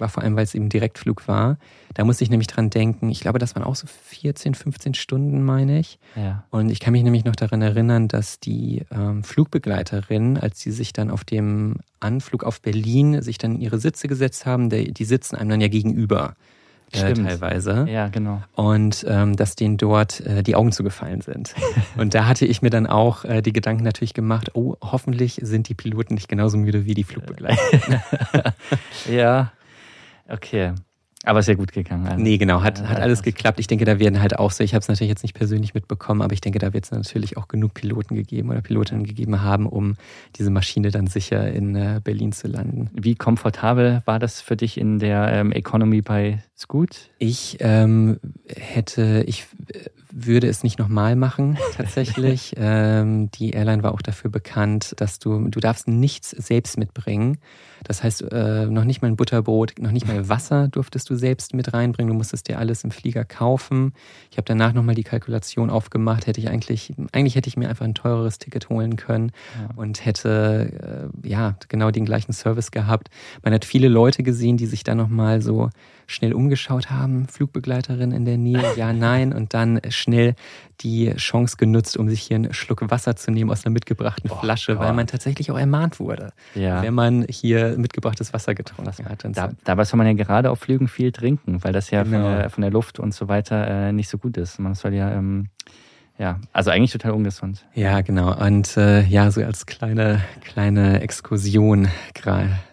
war 0.00 0.08
vor 0.08 0.22
allem, 0.22 0.36
weil 0.36 0.44
es 0.44 0.54
eben 0.54 0.68
Direktflug 0.68 1.28
war. 1.28 1.58
Da 1.94 2.04
musste 2.04 2.24
ich 2.24 2.30
nämlich 2.30 2.48
dran 2.48 2.70
denken. 2.70 3.08
Ich 3.10 3.20
glaube, 3.20 3.38
das 3.38 3.54
waren 3.54 3.62
auch 3.62 3.76
so 3.76 3.86
14, 3.86 4.54
15 4.54 4.94
Stunden, 4.94 5.42
meine 5.42 5.78
ich. 5.78 5.98
Ja. 6.16 6.44
Und 6.50 6.70
ich 6.70 6.80
kann 6.80 6.92
mich 6.92 7.02
nämlich 7.02 7.24
noch 7.24 7.36
daran 7.36 7.62
erinnern, 7.62 8.08
dass 8.08 8.40
die 8.40 8.84
ähm, 8.90 9.22
Flugbegleiterin, 9.22 10.36
als 10.36 10.60
sie 10.60 10.72
sich 10.72 10.92
dann 10.92 11.10
auf 11.10 11.24
dem 11.24 11.76
Anflug 12.00 12.44
auf 12.44 12.60
Berlin 12.60 13.22
sich 13.22 13.38
dann 13.38 13.56
in 13.56 13.60
ihre 13.60 13.78
Sitze 13.78 14.08
gesetzt 14.08 14.46
haben, 14.46 14.70
die, 14.70 14.92
die 14.92 15.04
sitzen 15.04 15.36
einem 15.36 15.50
dann 15.50 15.60
ja 15.60 15.68
gegenüber. 15.68 16.34
Äh, 17.02 17.14
teilweise. 17.14 17.86
Ja, 17.88 18.08
genau. 18.08 18.42
Und 18.54 19.04
ähm, 19.08 19.36
dass 19.36 19.56
denen 19.56 19.76
dort 19.76 20.20
äh, 20.20 20.42
die 20.42 20.54
Augen 20.54 20.72
zugefallen 20.72 21.20
sind. 21.20 21.54
und 21.96 22.14
da 22.14 22.26
hatte 22.26 22.46
ich 22.46 22.62
mir 22.62 22.70
dann 22.70 22.86
auch 22.86 23.24
äh, 23.24 23.42
die 23.42 23.52
Gedanken 23.52 23.84
natürlich 23.84 24.14
gemacht, 24.14 24.50
oh, 24.54 24.76
hoffentlich 24.80 25.40
sind 25.42 25.68
die 25.68 25.74
Piloten 25.74 26.14
nicht 26.14 26.28
genauso 26.28 26.56
müde 26.56 26.84
wie 26.84 26.94
die 26.94 27.04
Flugbegleiter. 27.04 28.04
ja, 29.10 29.52
Okay. 30.28 30.72
Aber 31.24 31.42
sehr 31.42 31.56
gut 31.56 31.72
gegangen. 31.72 32.06
Also. 32.06 32.22
Nee, 32.22 32.36
genau, 32.36 32.62
hat, 32.62 32.86
hat 32.86 33.00
alles 33.00 33.22
geklappt. 33.22 33.58
Ich 33.58 33.66
denke, 33.66 33.84
da 33.84 33.98
werden 33.98 34.20
halt 34.20 34.38
auch 34.38 34.50
so, 34.50 34.62
ich 34.62 34.74
habe 34.74 34.82
es 34.82 34.88
natürlich 34.88 35.08
jetzt 35.08 35.22
nicht 35.22 35.34
persönlich 35.34 35.72
mitbekommen, 35.72 36.20
aber 36.20 36.34
ich 36.34 36.40
denke, 36.40 36.58
da 36.58 36.72
wird 36.74 36.84
es 36.84 36.90
natürlich 36.90 37.36
auch 37.38 37.48
genug 37.48 37.72
Piloten 37.74 38.14
gegeben 38.14 38.50
oder 38.50 38.60
Pilotinnen 38.60 39.04
gegeben 39.04 39.42
haben, 39.42 39.66
um 39.66 39.96
diese 40.36 40.50
Maschine 40.50 40.90
dann 40.90 41.06
sicher 41.06 41.50
in 41.50 41.74
äh, 41.74 42.00
Berlin 42.04 42.32
zu 42.32 42.46
landen. 42.46 42.90
Wie 42.92 43.14
komfortabel 43.14 44.02
war 44.04 44.18
das 44.18 44.42
für 44.42 44.56
dich 44.56 44.76
in 44.78 44.98
der 44.98 45.32
ähm, 45.32 45.52
Economy 45.52 46.02
bei 46.02 46.42
Scoot? 46.56 47.10
Ich 47.18 47.56
ähm, 47.60 48.20
hätte, 48.46 49.24
ich 49.26 49.46
würde 50.12 50.46
es 50.48 50.62
nicht 50.62 50.78
nochmal 50.78 51.16
machen, 51.16 51.58
tatsächlich. 51.76 52.54
ähm, 52.56 53.30
die 53.32 53.50
Airline 53.50 53.82
war 53.82 53.92
auch 53.92 54.02
dafür 54.02 54.30
bekannt, 54.30 54.94
dass 54.98 55.18
du, 55.18 55.48
du 55.48 55.60
darfst 55.60 55.88
nichts 55.88 56.30
selbst 56.30 56.78
mitbringen. 56.78 57.38
Das 57.84 58.02
heißt, 58.02 58.22
äh, 58.32 58.66
noch 58.66 58.84
nicht 58.84 59.02
mal 59.02 59.08
ein 59.08 59.16
Butterbrot, 59.16 59.74
noch 59.78 59.90
nicht 59.90 60.06
mal 60.06 60.28
Wasser 60.28 60.68
durftest 60.68 61.08
du 61.10 61.14
selbst 61.14 61.54
mit 61.54 61.72
reinbringen. 61.72 62.10
Du 62.10 62.16
musstest 62.16 62.48
dir 62.48 62.58
alles 62.58 62.84
im 62.84 62.90
Flieger 62.90 63.24
kaufen. 63.24 63.92
Ich 64.30 64.36
habe 64.36 64.44
danach 64.46 64.72
nochmal 64.72 64.94
die 64.94 65.04
Kalkulation 65.04 65.70
aufgemacht. 65.70 66.26
Hätte 66.26 66.40
ich 66.40 66.48
eigentlich, 66.48 66.92
eigentlich 67.12 67.36
hätte 67.36 67.48
ich 67.48 67.56
mir 67.56 67.68
einfach 67.68 67.84
ein 67.84 67.94
teureres 67.94 68.38
Ticket 68.38 68.68
holen 68.68 68.96
können 68.96 69.32
ja. 69.60 69.68
und 69.76 70.04
hätte 70.04 71.10
äh, 71.22 71.28
ja 71.28 71.56
genau 71.68 71.90
den 71.90 72.04
gleichen 72.04 72.32
Service 72.32 72.70
gehabt. 72.70 73.10
Man 73.42 73.52
hat 73.52 73.64
viele 73.64 73.88
Leute 73.88 74.22
gesehen, 74.22 74.56
die 74.56 74.66
sich 74.66 74.84
da 74.84 74.94
nochmal 74.94 75.42
so 75.42 75.70
schnell 76.06 76.34
umgeschaut 76.34 76.90
haben, 76.90 77.28
Flugbegleiterin 77.28 78.12
in 78.12 78.24
der 78.24 78.38
Nähe, 78.38 78.62
ja, 78.76 78.92
nein, 78.92 79.32
und 79.32 79.54
dann 79.54 79.80
schnell 79.88 80.34
die 80.80 81.12
Chance 81.16 81.56
genutzt, 81.56 81.96
um 81.96 82.08
sich 82.08 82.22
hier 82.22 82.36
einen 82.36 82.52
Schluck 82.52 82.90
Wasser 82.90 83.16
zu 83.16 83.30
nehmen 83.30 83.50
aus 83.50 83.64
einer 83.64 83.72
mitgebrachten 83.72 84.30
oh, 84.30 84.36
Flasche, 84.36 84.74
Gott. 84.74 84.84
weil 84.84 84.92
man 84.92 85.06
tatsächlich 85.06 85.50
auch 85.50 85.58
ermahnt 85.58 86.00
wurde, 86.00 86.32
ja. 86.54 86.82
wenn 86.82 86.94
man 86.94 87.24
hier 87.28 87.73
mitgebrachtes 87.76 88.32
Wasser 88.32 88.54
getrunken 88.54 89.08
hat. 89.08 89.24
Da. 89.32 89.50
Dabei 89.64 89.84
soll 89.84 89.98
man 89.98 90.06
ja 90.06 90.12
gerade 90.12 90.50
auf 90.50 90.60
Flügen 90.60 90.88
viel 90.88 91.12
trinken, 91.12 91.62
weil 91.62 91.72
das 91.72 91.90
ja 91.90 92.02
genau. 92.02 92.22
von, 92.22 92.36
der, 92.36 92.50
von, 92.50 92.62
der, 92.62 92.70
Luft 92.70 92.98
und 92.98 93.14
so 93.14 93.28
weiter 93.28 93.66
äh, 93.66 93.92
nicht 93.92 94.08
so 94.08 94.18
gut 94.18 94.36
ist. 94.36 94.58
Man 94.58 94.74
soll 94.74 94.94
ja 94.94 95.12
ähm, 95.12 95.48
ja, 96.18 96.38
also 96.52 96.70
eigentlich 96.70 96.92
total 96.92 97.12
ungesund. 97.12 97.64
Ja, 97.74 98.00
genau. 98.00 98.36
Und 98.36 98.76
äh, 98.76 99.02
ja, 99.02 99.30
so 99.30 99.42
als 99.42 99.66
kleine, 99.66 100.22
kleine 100.44 101.00
Exkursion 101.00 101.88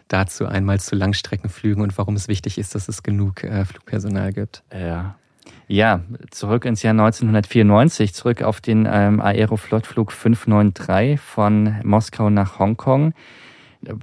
dazu 0.07 0.45
einmal 0.45 0.79
zu 0.79 0.95
Langstreckenflügen 0.95 1.81
und 1.81 1.97
warum 1.97 2.15
es 2.15 2.27
wichtig 2.27 2.57
ist, 2.57 2.75
dass 2.75 2.87
es 2.87 3.01
genug 3.01 3.43
äh, 3.43 3.65
Flugpersonal 3.65 4.33
gibt. 4.33 4.63
Ja. 4.71 5.15
Ja, 5.67 6.01
zurück 6.31 6.65
ins 6.65 6.83
Jahr 6.83 6.91
1994, 6.91 8.13
zurück 8.13 8.43
auf 8.43 8.59
den 8.59 8.87
ähm, 8.91 9.21
Aeroflot-Flug 9.21 10.11
593 10.11 11.19
von 11.19 11.75
Moskau 11.83 12.29
nach 12.29 12.59
Hongkong. 12.59 13.13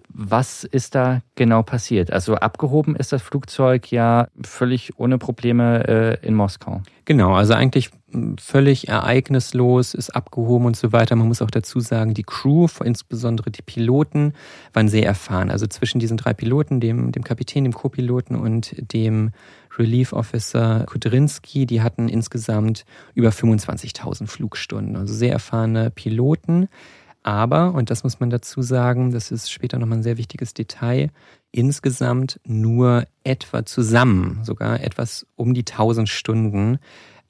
Was 0.09 0.65
ist 0.65 0.95
da 0.95 1.21
genau 1.35 1.63
passiert? 1.63 2.13
Also 2.13 2.35
abgehoben 2.35 2.97
ist 2.97 3.13
das 3.13 3.23
Flugzeug 3.23 3.91
ja 3.91 4.29
völlig 4.43 4.99
ohne 4.99 5.19
Probleme 5.19 6.19
äh, 6.23 6.27
in 6.27 6.35
Moskau. 6.35 6.83
Genau, 7.05 7.35
also 7.35 7.55
eigentlich 7.55 7.91
hm, 8.11 8.37
völlig 8.39 8.89
ereignislos, 8.89 9.95
ist 9.95 10.11
abgehoben 10.11 10.67
und 10.67 10.77
so 10.77 10.93
weiter. 10.93 11.17
Man 11.17 11.29
muss 11.29 11.43
auch 11.43 11.51
dazu 11.51 11.81
sagen, 11.81 12.15
die 12.15 12.23
Crew, 12.23 12.67
insbesondere 12.85 13.51
die 13.51 13.63
Piloten, 13.63 14.35
waren 14.73 14.89
sehr 14.89 15.07
erfahren. 15.07 15.51
Also 15.51 15.67
zwischen 15.67 16.01
diesen 16.01 16.17
drei 16.17 16.35
Piloten, 16.35 16.81
dem, 16.81 17.13
dem 17.13 17.25
Kapitän, 17.25 17.65
dem 17.65 17.73
Co-Piloten 17.73 18.35
und 18.35 18.75
dem 18.93 19.31
Relief 19.79 20.13
Officer 20.13 20.85
Kudrinski, 20.87 21.65
die 21.65 21.83
hatten 21.83 22.09
insgesamt 22.09 22.85
über 23.15 23.29
25.000 23.29 24.27
Flugstunden. 24.27 24.97
Also 24.97 25.15
sehr 25.15 25.33
erfahrene 25.33 25.91
Piloten 25.91 26.69
aber, 27.29 27.75
und 27.75 27.91
das 27.91 28.05
muss 28.05 28.21
man 28.21 28.31
dazu 28.31 28.63
sagen, 28.63 29.11
das 29.11 29.31
ist 29.31 29.53
später 29.53 29.79
nochmal 29.79 29.99
ein 29.99 30.03
sehr 30.03 30.17
wichtiges 30.17 30.55
Detail, 30.55 31.11
insgesamt 31.53 32.41
nur 32.45 33.05
etwa 33.23 33.67
zusammen, 33.67 34.41
sogar 34.45 34.81
etwas 34.83 35.27
um 35.37 35.53
die 35.53 35.61
1000 35.61 36.09
Stunden 36.09 36.79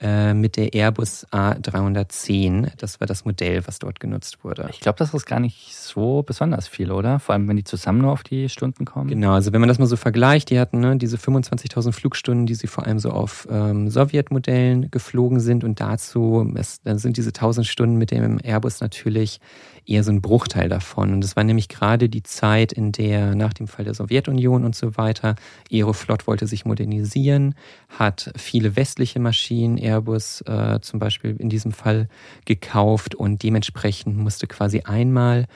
äh, 0.00 0.34
mit 0.34 0.56
der 0.56 0.74
Airbus 0.74 1.26
A310. 1.32 2.70
Das 2.76 3.00
war 3.00 3.06
das 3.06 3.24
Modell, 3.24 3.66
was 3.66 3.78
dort 3.78 4.00
genutzt 4.00 4.44
wurde. 4.44 4.68
Ich 4.72 4.80
glaube, 4.80 4.98
das 4.98 5.12
ist 5.12 5.26
gar 5.26 5.40
nicht 5.40 5.74
so 5.74 6.22
besonders 6.22 6.68
viel, 6.68 6.92
oder? 6.92 7.18
Vor 7.18 7.34
allem, 7.34 7.48
wenn 7.48 7.56
die 7.56 7.64
zusammen 7.64 8.02
nur 8.02 8.12
auf 8.12 8.22
die 8.22 8.48
Stunden 8.48 8.84
kommen. 8.84 9.08
Genau, 9.08 9.32
also 9.32 9.52
wenn 9.52 9.60
man 9.60 9.68
das 9.68 9.78
mal 9.78 9.86
so 9.86 9.96
vergleicht, 9.96 10.50
die 10.50 10.60
hatten 10.60 10.80
ne, 10.80 10.96
diese 10.96 11.16
25.000 11.16 11.92
Flugstunden, 11.92 12.46
die 12.46 12.54
sie 12.54 12.66
vor 12.68 12.86
allem 12.86 12.98
so 12.98 13.10
auf 13.10 13.48
ähm, 13.50 13.90
Sowjetmodellen 13.90 14.90
geflogen 14.90 15.40
sind 15.40 15.64
und 15.64 15.80
dazu, 15.80 16.48
es, 16.54 16.80
dann 16.82 16.98
sind 16.98 17.16
diese 17.16 17.30
1000 17.30 17.66
Stunden 17.66 17.96
mit 17.96 18.10
dem 18.10 18.38
Airbus 18.42 18.80
natürlich 18.80 19.40
eher 19.88 20.04
so 20.04 20.12
ein 20.12 20.20
Bruchteil 20.20 20.68
davon. 20.68 21.12
Und 21.12 21.24
es 21.24 21.34
war 21.34 21.44
nämlich 21.44 21.68
gerade 21.68 22.08
die 22.08 22.22
Zeit, 22.22 22.72
in 22.72 22.92
der 22.92 23.34
nach 23.34 23.54
dem 23.54 23.66
Fall 23.66 23.84
der 23.84 23.94
Sowjetunion 23.94 24.64
und 24.64 24.74
so 24.74 24.96
weiter, 24.96 25.34
Aeroflot 25.72 26.26
wollte 26.26 26.46
sich 26.46 26.64
modernisieren, 26.64 27.54
hat 27.88 28.30
viele 28.36 28.76
westliche 28.76 29.18
Maschinen, 29.18 29.78
Airbus 29.88 30.42
äh, 30.42 30.80
zum 30.80 31.00
Beispiel 31.00 31.36
in 31.38 31.48
diesem 31.48 31.72
Fall, 31.72 32.08
gekauft 32.44 33.14
und 33.14 33.42
dementsprechend 33.42 34.16
musste 34.16 34.46
quasi 34.46 34.82
einmal 34.82 35.46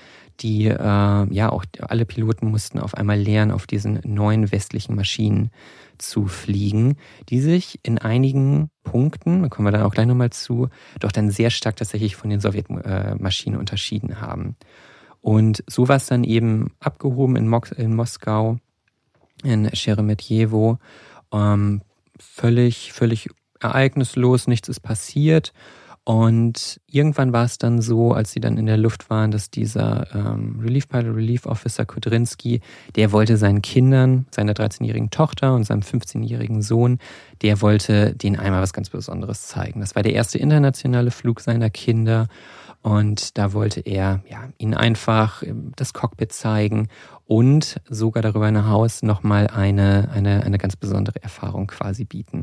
die, 0.40 0.66
äh, 0.66 0.76
ja, 0.76 1.50
auch 1.50 1.64
alle 1.80 2.04
Piloten 2.04 2.50
mussten 2.50 2.78
auf 2.78 2.94
einmal 2.94 3.18
lernen, 3.18 3.52
auf 3.52 3.66
diesen 3.66 4.00
neuen 4.04 4.50
westlichen 4.50 4.96
Maschinen 4.96 5.50
zu 5.98 6.26
fliegen, 6.26 6.96
die 7.28 7.40
sich 7.40 7.78
in 7.82 7.98
einigen 7.98 8.70
Punkten, 8.82 9.42
da 9.42 9.48
kommen 9.48 9.68
wir 9.68 9.72
dann 9.72 9.82
auch 9.82 9.92
gleich 9.94 10.06
nochmal 10.06 10.30
zu, 10.30 10.68
doch 10.98 11.12
dann 11.12 11.30
sehr 11.30 11.50
stark 11.50 11.76
tatsächlich 11.76 12.16
von 12.16 12.30
den 12.30 12.40
Sowjetmaschinen 12.40 13.58
unterschieden 13.58 14.20
haben. 14.20 14.56
Und 15.20 15.62
so 15.68 15.88
war 15.88 15.96
es 15.96 16.06
dann 16.06 16.24
eben 16.24 16.72
abgehoben 16.80 17.36
in, 17.36 17.48
Mos 17.48 17.70
in 17.72 17.94
Moskau, 17.94 18.58
in 19.44 19.70
Sheremetyevo, 19.72 20.78
ähm, 21.32 21.82
völlig, 22.18 22.92
völlig 22.92 23.28
ereignislos, 23.64 24.46
nichts 24.46 24.68
ist 24.68 24.80
passiert. 24.80 25.52
Und 26.04 26.80
irgendwann 26.88 27.32
war 27.32 27.44
es 27.44 27.58
dann 27.58 27.80
so, 27.80 28.12
als 28.12 28.32
sie 28.32 28.40
dann 28.40 28.58
in 28.58 28.66
der 28.66 28.76
Luft 28.76 29.08
waren, 29.08 29.30
dass 29.30 29.50
dieser 29.50 30.12
ähm, 30.12 30.58
Relief 30.60 30.88
Pilot, 30.88 31.14
Relief 31.14 31.46
Officer 31.46 31.84
Kudrinski, 31.84 32.60
der 32.96 33.12
wollte 33.12 33.36
seinen 33.36 33.62
Kindern, 33.62 34.26
seiner 34.32 34.52
13-jährigen 34.52 35.10
Tochter 35.10 35.54
und 35.54 35.62
seinem 35.62 35.82
15-jährigen 35.82 36.60
Sohn, 36.60 36.98
der 37.42 37.60
wollte 37.60 38.16
denen 38.16 38.36
einmal 38.36 38.62
was 38.62 38.72
ganz 38.72 38.90
Besonderes 38.90 39.46
zeigen. 39.46 39.78
Das 39.78 39.94
war 39.94 40.02
der 40.02 40.14
erste 40.14 40.38
internationale 40.38 41.12
Flug 41.12 41.40
seiner 41.40 41.70
Kinder. 41.70 42.26
Und 42.82 43.38
da 43.38 43.52
wollte 43.52 43.80
er 43.80 44.24
ja, 44.28 44.48
ihnen 44.58 44.74
einfach 44.74 45.44
ähm, 45.44 45.70
das 45.76 45.92
Cockpit 45.92 46.32
zeigen 46.32 46.88
und 47.26 47.80
sogar 47.88 48.24
darüber 48.24 48.46
hinaus 48.46 49.04
nochmal 49.04 49.46
eine, 49.46 50.10
eine, 50.12 50.42
eine 50.42 50.58
ganz 50.58 50.74
besondere 50.74 51.22
Erfahrung 51.22 51.68
quasi 51.68 52.04
bieten. 52.04 52.42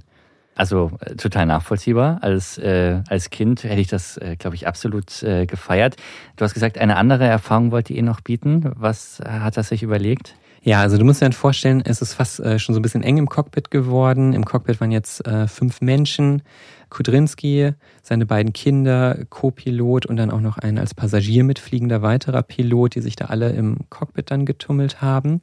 Also 0.60 0.92
äh, 1.00 1.16
total 1.16 1.46
nachvollziehbar. 1.46 2.18
Als, 2.22 2.58
äh, 2.58 3.02
als 3.08 3.30
Kind 3.30 3.64
hätte 3.64 3.80
ich 3.80 3.88
das, 3.88 4.18
äh, 4.18 4.36
glaube 4.36 4.58
ich, 4.58 4.68
absolut 4.68 5.24
äh, 5.24 5.46
gefeiert. 5.46 5.96
Du 6.36 6.44
hast 6.44 6.54
gesagt, 6.54 6.78
eine 6.78 6.98
andere 6.98 7.26
Erfahrung 7.26 7.72
wollt 7.72 7.90
ihr 7.90 8.04
noch 8.04 8.20
bieten. 8.20 8.70
Was 8.76 9.22
hat 9.26 9.56
er 9.56 9.64
sich 9.64 9.84
überlegt? 9.84 10.36
Ja, 10.62 10.82
also 10.82 10.98
du 10.98 11.06
musst 11.06 11.22
dir 11.22 11.26
dann 11.26 11.32
vorstellen, 11.32 11.82
es 11.86 12.02
ist 12.02 12.14
fast 12.14 12.42
äh, 12.42 12.60
schon 12.60 12.76
so 12.76 12.80
ein 12.80 12.82
bisschen 12.82 13.04
eng 13.04 13.16
im 13.16 13.30
Cockpit 13.30 13.72
geworden. 13.72 14.34
Im 14.34 14.44
Cockpit 14.44 14.82
waren 14.82 14.92
jetzt 14.92 15.26
äh, 15.26 15.48
fünf 15.48 15.80
Menschen. 15.80 16.42
Kudrinski, 16.90 17.72
seine 18.04 18.26
beiden 18.26 18.52
Kinder, 18.52 19.18
Co-Pilot 19.30 20.08
und 20.08 20.18
dann 20.18 20.30
auch 20.30 20.42
noch 20.42 20.58
ein 20.58 20.78
als 20.78 20.94
Passagier 20.94 21.46
mitfliegender 21.46 22.02
weiterer 22.02 22.42
Pilot, 22.42 22.96
die 22.96 23.02
sich 23.02 23.16
da 23.16 23.26
alle 23.26 23.52
im 23.52 23.78
Cockpit 23.90 24.30
dann 24.30 24.46
getummelt 24.46 25.02
haben. 25.02 25.40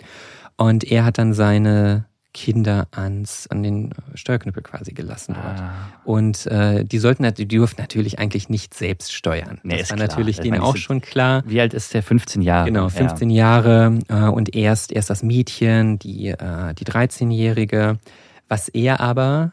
Und 0.59 0.85
er 0.85 1.07
hat 1.07 1.17
dann 1.17 1.33
seine 1.33 2.05
Kinder 2.37 2.87
ans, 2.91 3.47
an 3.47 3.63
den 3.63 3.95
Steuerknüppel 4.15 4.63
quasi 4.63 4.93
gelassen 4.93 5.35
dort. 5.43 5.59
Ah. 5.59 5.73
Und 6.05 6.47
äh, 6.49 6.85
die 6.85 6.99
sollten, 6.99 7.33
die 7.33 7.49
durften 7.49 7.81
natürlich 7.81 8.19
eigentlich 8.19 8.51
nicht 8.51 8.75
selbst 8.75 9.15
steuern. 9.15 9.59
Nee, 9.63 9.79
das 9.79 9.89
war 9.89 9.97
klar. 9.97 10.09
natürlich 10.09 10.41
denen 10.41 10.61
auch 10.61 10.77
schon 10.77 11.01
klar. 11.01 11.43
Wie 11.47 11.59
alt 11.63 11.73
ist 11.73 11.95
der? 11.95 12.03
15 12.03 12.43
Jahre. 12.43 12.67
Genau, 12.67 12.91
15 12.91 13.31
ja. 13.31 13.63
Jahre. 13.63 13.99
Äh, 14.09 14.29
und 14.29 14.55
erst, 14.55 14.93
erst 14.93 15.09
das 15.09 15.23
Mädchen, 15.23 15.99
die, 15.99 16.29
äh, 16.29 16.75
die 16.75 16.85
13-Jährige. 16.85 17.97
Was 18.49 18.69
er 18.69 19.01
aber, 19.01 19.53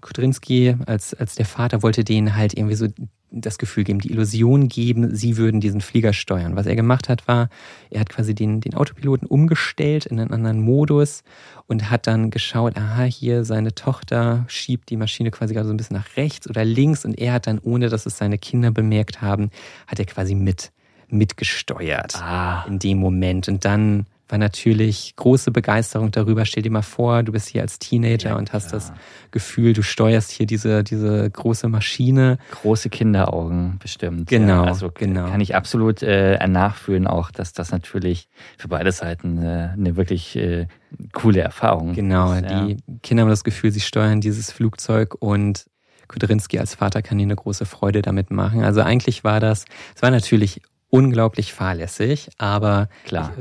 Kudrinski 0.00 0.74
als, 0.86 1.12
als 1.12 1.34
der 1.34 1.44
Vater 1.44 1.82
wollte 1.82 2.04
denen 2.04 2.34
halt 2.34 2.56
irgendwie 2.56 2.74
so 2.74 2.86
das 3.32 3.58
Gefühl 3.58 3.84
geben, 3.84 3.98
die 3.98 4.10
Illusion 4.10 4.68
geben, 4.68 5.14
sie 5.14 5.36
würden 5.36 5.60
diesen 5.60 5.80
Flieger 5.80 6.12
steuern. 6.12 6.54
Was 6.54 6.66
er 6.66 6.76
gemacht 6.76 7.08
hat, 7.08 7.26
war, 7.26 7.48
er 7.90 8.00
hat 8.00 8.10
quasi 8.10 8.34
den, 8.34 8.60
den 8.60 8.74
Autopiloten 8.74 9.26
umgestellt 9.26 10.06
in 10.06 10.20
einen 10.20 10.30
anderen 10.30 10.60
Modus 10.60 11.24
und 11.66 11.90
hat 11.90 12.06
dann 12.06 12.30
geschaut, 12.30 12.76
aha, 12.76 13.04
hier 13.04 13.44
seine 13.44 13.74
Tochter 13.74 14.44
schiebt 14.48 14.90
die 14.90 14.96
Maschine 14.96 15.30
quasi 15.30 15.54
gerade 15.54 15.66
so 15.66 15.72
ein 15.72 15.78
bisschen 15.78 15.96
nach 15.96 16.16
rechts 16.16 16.48
oder 16.48 16.64
links 16.64 17.04
und 17.04 17.18
er 17.18 17.32
hat 17.32 17.46
dann, 17.46 17.58
ohne 17.58 17.88
dass 17.88 18.06
es 18.06 18.18
seine 18.18 18.38
Kinder 18.38 18.70
bemerkt 18.70 19.22
haben, 19.22 19.50
hat 19.86 19.98
er 19.98 20.06
quasi 20.06 20.34
mit 20.34 20.70
mitgesteuert 21.08 22.16
ah. 22.16 22.64
in 22.66 22.78
dem 22.78 22.98
Moment. 22.98 23.46
Und 23.46 23.64
dann 23.64 24.06
war 24.32 24.38
natürlich 24.38 25.14
große 25.16 25.50
Begeisterung 25.50 26.10
darüber. 26.10 26.46
Stell 26.46 26.62
dir 26.62 26.72
mal 26.72 26.80
vor, 26.80 27.22
du 27.22 27.32
bist 27.32 27.48
hier 27.48 27.60
als 27.60 27.78
Teenager 27.78 28.30
ja, 28.30 28.36
und 28.36 28.54
hast 28.54 28.70
klar. 28.70 28.80
das 28.80 28.92
Gefühl, 29.30 29.74
du 29.74 29.82
steuerst 29.82 30.30
hier 30.30 30.46
diese, 30.46 30.82
diese 30.82 31.30
große 31.30 31.68
Maschine. 31.68 32.38
Große 32.50 32.88
Kinderaugen, 32.88 33.78
bestimmt. 33.78 34.30
Genau. 34.30 34.64
Ja, 34.64 34.70
also 34.70 34.90
genau. 34.92 35.28
kann 35.28 35.42
ich 35.42 35.54
absolut 35.54 36.02
äh, 36.02 36.44
nachfühlen, 36.48 37.06
auch, 37.06 37.30
dass 37.30 37.52
das 37.52 37.70
natürlich 37.72 38.28
für 38.56 38.68
beide 38.68 38.90
Seiten 38.90 39.36
äh, 39.36 39.68
eine 39.74 39.96
wirklich 39.96 40.34
äh, 40.34 40.66
coole 41.12 41.42
Erfahrung 41.42 41.90
ist. 41.90 41.96
Genau. 41.96 42.32
Ja. 42.32 42.64
Die 42.64 42.78
Kinder 43.02 43.24
haben 43.24 43.30
das 43.30 43.44
Gefühl, 43.44 43.70
sie 43.70 43.80
steuern 43.80 44.22
dieses 44.22 44.50
Flugzeug 44.50 45.14
und 45.20 45.66
Kudrinski 46.08 46.58
als 46.58 46.74
Vater 46.74 47.02
kann 47.02 47.18
ihnen 47.18 47.32
eine 47.32 47.36
große 47.36 47.66
Freude 47.66 48.02
damit 48.02 48.30
machen. 48.30 48.64
Also 48.64 48.80
eigentlich 48.80 49.24
war 49.24 49.40
das, 49.40 49.66
es 49.94 50.02
war 50.02 50.10
natürlich 50.10 50.62
unglaublich 50.92 51.54
fahrlässig, 51.54 52.28
aber 52.36 52.88
Klar. 53.06 53.32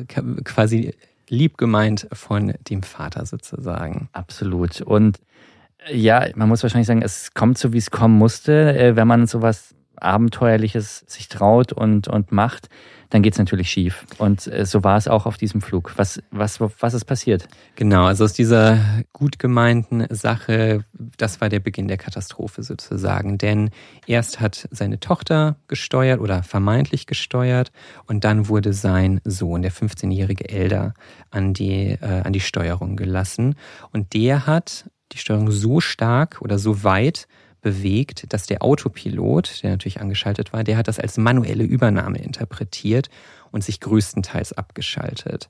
quasi 0.45 0.95
lieb 1.27 1.57
gemeint 1.57 2.07
von 2.13 2.53
dem 2.69 2.81
Vater 2.81 3.25
sozusagen. 3.25 4.07
Absolut. 4.13 4.79
Und 4.81 5.19
äh, 5.85 5.97
ja, 5.97 6.27
man 6.35 6.47
muss 6.47 6.63
wahrscheinlich 6.63 6.87
sagen, 6.87 7.01
es 7.01 7.33
kommt 7.33 7.57
so, 7.57 7.73
wie 7.73 7.77
es 7.77 7.91
kommen 7.91 8.17
musste, 8.17 8.77
äh, 8.77 8.95
wenn 8.95 9.07
man 9.07 9.27
sowas 9.27 9.75
Abenteuerliches 10.01 11.03
sich 11.07 11.29
traut 11.29 11.73
und, 11.73 12.07
und 12.07 12.31
macht 12.31 12.69
dann 13.11 13.21
geht 13.21 13.33
es 13.33 13.39
natürlich 13.39 13.69
schief. 13.69 14.05
Und 14.17 14.47
äh, 14.47 14.65
so 14.65 14.83
war 14.83 14.97
es 14.97 15.07
auch 15.07 15.25
auf 15.25 15.37
diesem 15.37 15.61
Flug. 15.61 15.93
Was, 15.97 16.23
was, 16.31 16.59
was 16.59 16.93
ist 16.93 17.05
passiert? 17.05 17.47
Genau, 17.75 18.05
also 18.05 18.23
aus 18.23 18.33
dieser 18.33 18.79
gut 19.13 19.37
gemeinten 19.37 20.07
Sache, 20.09 20.85
das 21.17 21.39
war 21.41 21.49
der 21.49 21.59
Beginn 21.59 21.87
der 21.87 21.97
Katastrophe 21.97 22.63
sozusagen. 22.63 23.37
Denn 23.37 23.69
erst 24.07 24.39
hat 24.39 24.67
seine 24.71 24.99
Tochter 24.99 25.57
gesteuert 25.67 26.21
oder 26.21 26.41
vermeintlich 26.41 27.05
gesteuert 27.05 27.71
und 28.07 28.23
dann 28.23 28.47
wurde 28.47 28.73
sein 28.73 29.19
Sohn, 29.25 29.61
der 29.61 29.71
15-jährige 29.71 30.49
Elder, 30.49 30.93
an 31.29 31.53
die, 31.53 31.97
äh, 32.01 32.21
an 32.23 32.31
die 32.31 32.39
Steuerung 32.39 32.95
gelassen. 32.95 33.55
Und 33.91 34.13
der 34.13 34.47
hat 34.47 34.89
die 35.11 35.17
Steuerung 35.17 35.51
so 35.51 35.81
stark 35.81 36.41
oder 36.41 36.57
so 36.57 36.85
weit 36.85 37.27
bewegt, 37.61 38.33
dass 38.33 38.47
der 38.47 38.63
Autopilot, 38.63 39.63
der 39.63 39.71
natürlich 39.71 40.01
angeschaltet 40.01 40.53
war, 40.53 40.63
der 40.63 40.77
hat 40.77 40.87
das 40.87 40.99
als 40.99 41.17
manuelle 41.17 41.63
Übernahme 41.63 42.17
interpretiert 42.19 43.09
und 43.51 43.63
sich 43.63 43.79
größtenteils 43.79 44.53
abgeschaltet. 44.53 45.49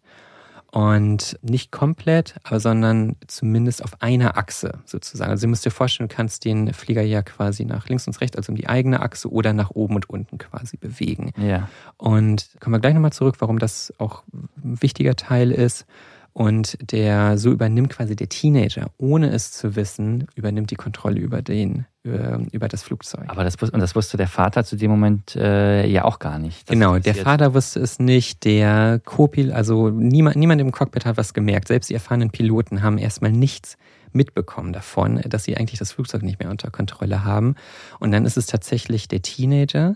Und 0.72 1.38
nicht 1.42 1.72
komplett, 1.72 2.36
aber 2.44 2.62
sondern 2.62 3.18
zumindest 3.28 3.84
auf 3.84 4.02
einer 4.02 4.38
Achse 4.38 4.80
sozusagen. 4.86 5.30
Also 5.30 5.46
du 5.46 5.50
musst 5.50 5.66
dir 5.66 5.72
vorstellen, 5.72 6.08
du 6.08 6.16
kannst 6.16 6.46
den 6.46 6.74
Flieger 6.74 7.02
ja 7.02 7.22
quasi 7.24 7.66
nach 7.66 7.90
links 7.90 8.08
und 8.08 8.20
rechts, 8.22 8.38
also 8.38 8.54
um 8.54 8.56
die 8.56 8.70
eigene 8.70 9.02
Achse 9.02 9.30
oder 9.30 9.52
nach 9.52 9.72
oben 9.72 9.96
und 9.96 10.10
unten 10.10 10.38
quasi 10.38 10.78
bewegen. 10.78 11.34
Ja. 11.36 11.68
Und 11.98 12.52
kommen 12.62 12.74
wir 12.74 12.80
gleich 12.80 12.94
nochmal 12.94 13.12
zurück, 13.12 13.36
warum 13.40 13.60
das 13.60 13.94
auch 13.98 14.24
ein 14.32 14.82
wichtiger 14.82 15.18
Teil 15.18 15.52
ist. 15.52 15.86
Und 16.32 16.78
der, 16.90 17.38
so 17.38 17.52
übernimmt 17.52 17.90
quasi 17.90 18.16
der 18.16 18.30
Teenager, 18.30 18.92
ohne 18.98 19.30
es 19.32 19.52
zu 19.52 19.76
wissen, 19.76 20.28
übernimmt 20.36 20.72
die 20.72 20.76
Kontrolle 20.76 21.20
über 21.20 21.42
den, 21.42 21.86
über, 22.04 22.42
über 22.52 22.68
das 22.68 22.84
Flugzeug. 22.84 23.26
Aber 23.28 23.44
das, 23.44 23.56
und 23.56 23.80
das 23.80 23.96
wusste 23.96 24.18
der 24.18 24.28
Vater 24.28 24.64
zu 24.64 24.76
dem 24.76 24.90
Moment 24.90 25.36
äh, 25.36 25.86
ja 25.88 26.04
auch 26.06 26.20
gar 26.20 26.40
nicht. 26.40 26.68
Genau, 26.68 26.98
der 26.98 27.16
Vater 27.16 27.54
wusste 27.54 27.80
es 27.80 28.00
nicht, 28.00 28.44
der 28.44 29.00
Co-Pilot, 29.06 29.54
also 29.54 29.90
niemand, 29.90 30.36
niemand 30.36 30.62
im 30.62 30.72
Cockpit 30.72 31.06
hat 31.06 31.18
was 31.18 31.34
gemerkt. 31.34 31.68
Selbst 31.68 31.90
die 31.90 31.94
erfahrenen 31.94 32.32
Piloten 32.32 32.82
haben 32.82 32.98
erstmal 32.98 33.32
nichts 33.32 33.78
mitbekommen 34.14 34.74
davon, 34.74 35.22
dass 35.28 35.44
sie 35.44 35.56
eigentlich 35.56 35.80
das 35.80 35.94
Flugzeug 35.94 36.24
nicht 36.24 36.40
mehr 36.40 36.50
unter 36.50 36.70
Kontrolle 36.72 37.24
haben. 37.24 37.56
Und 38.00 38.12
dann 38.12 38.26
ist 38.26 38.38
es 38.38 38.46
tatsächlich 38.46 39.08
der 39.08 39.22
Teenager, 39.22 39.96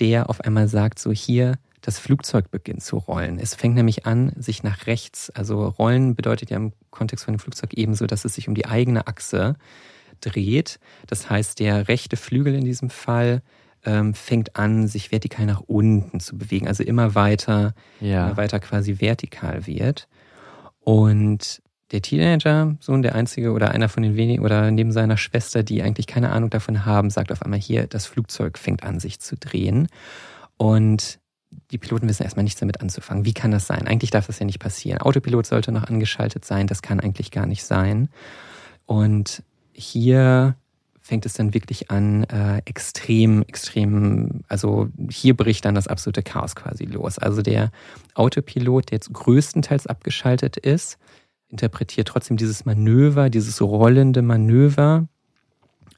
der 0.00 0.30
auf 0.30 0.40
einmal 0.40 0.68
sagt, 0.68 0.98
so 0.98 1.12
hier, 1.12 1.58
das 1.82 1.98
Flugzeug 1.98 2.50
beginnt 2.50 2.82
zu 2.82 2.96
rollen. 2.96 3.38
Es 3.38 3.54
fängt 3.54 3.74
nämlich 3.74 4.06
an, 4.06 4.32
sich 4.36 4.62
nach 4.62 4.86
rechts, 4.86 5.30
also 5.30 5.66
rollen 5.66 6.14
bedeutet 6.14 6.50
ja 6.50 6.56
im 6.56 6.72
Kontext 6.90 7.24
von 7.24 7.34
dem 7.34 7.40
Flugzeug 7.40 7.74
ebenso, 7.74 8.06
dass 8.06 8.24
es 8.24 8.34
sich 8.34 8.48
um 8.48 8.54
die 8.54 8.66
eigene 8.66 9.06
Achse 9.06 9.56
dreht. 10.24 10.78
Das 11.06 11.28
heißt, 11.28 11.60
der 11.60 11.88
rechte 11.88 12.16
Flügel 12.16 12.54
in 12.54 12.64
diesem 12.64 12.90
Fall 12.90 13.42
ähm, 13.84 14.14
fängt 14.14 14.56
an, 14.56 14.86
sich 14.86 15.10
vertikal 15.12 15.46
nach 15.46 15.60
unten 15.60 16.20
zu 16.20 16.38
bewegen, 16.38 16.68
also 16.68 16.82
immer 16.82 17.14
weiter, 17.14 17.74
ja. 18.00 18.26
immer 18.26 18.36
weiter 18.36 18.60
quasi 18.60 19.00
vertikal 19.00 19.66
wird. 19.66 20.08
Und 20.80 21.62
der 21.90 22.00
Teenager, 22.00 22.76
Sohn 22.80 23.02
der 23.02 23.14
einzige 23.14 23.52
oder 23.52 23.70
einer 23.70 23.88
von 23.88 24.02
den 24.02 24.16
wenigen 24.16 24.42
oder 24.42 24.70
neben 24.70 24.92
seiner 24.92 25.18
Schwester, 25.18 25.62
die 25.62 25.82
eigentlich 25.82 26.06
keine 26.06 26.30
Ahnung 26.30 26.48
davon 26.48 26.86
haben, 26.86 27.10
sagt 27.10 27.30
auf 27.30 27.42
einmal 27.42 27.60
hier, 27.60 27.86
das 27.86 28.06
Flugzeug 28.06 28.58
fängt 28.58 28.82
an, 28.82 28.98
sich 28.98 29.20
zu 29.20 29.36
drehen. 29.36 29.88
Und 30.56 31.20
die 31.70 31.78
Piloten 31.78 32.08
wissen 32.08 32.22
erstmal 32.22 32.44
nichts 32.44 32.60
damit 32.60 32.80
anzufangen. 32.80 33.26
Wie 33.26 33.34
kann 33.34 33.50
das 33.50 33.66
sein? 33.66 33.86
Eigentlich 33.86 34.10
darf 34.10 34.26
das 34.26 34.38
ja 34.38 34.46
nicht 34.46 34.58
passieren. 34.58 35.02
Autopilot 35.02 35.46
sollte 35.46 35.70
noch 35.70 35.84
angeschaltet 35.84 36.46
sein, 36.46 36.66
das 36.66 36.80
kann 36.80 36.98
eigentlich 36.98 37.30
gar 37.30 37.46
nicht 37.46 37.64
sein. 37.64 38.08
Und 38.86 39.42
hier 39.72 40.56
fängt 41.00 41.26
es 41.26 41.34
dann 41.34 41.52
wirklich 41.52 41.90
an, 41.90 42.24
äh, 42.24 42.62
extrem, 42.64 43.42
extrem, 43.42 44.42
also 44.48 44.88
hier 45.10 45.36
bricht 45.36 45.64
dann 45.64 45.74
das 45.74 45.88
absolute 45.88 46.22
Chaos 46.22 46.54
quasi 46.54 46.84
los. 46.84 47.18
Also 47.18 47.42
der 47.42 47.72
Autopilot, 48.14 48.90
der 48.90 48.96
jetzt 48.96 49.12
größtenteils 49.12 49.88
abgeschaltet 49.88 50.56
ist, 50.56 50.98
interpretiert 51.48 52.08
trotzdem 52.08 52.36
dieses 52.36 52.64
Manöver, 52.64 53.30
dieses 53.30 53.60
rollende 53.60 54.22
Manöver 54.22 55.08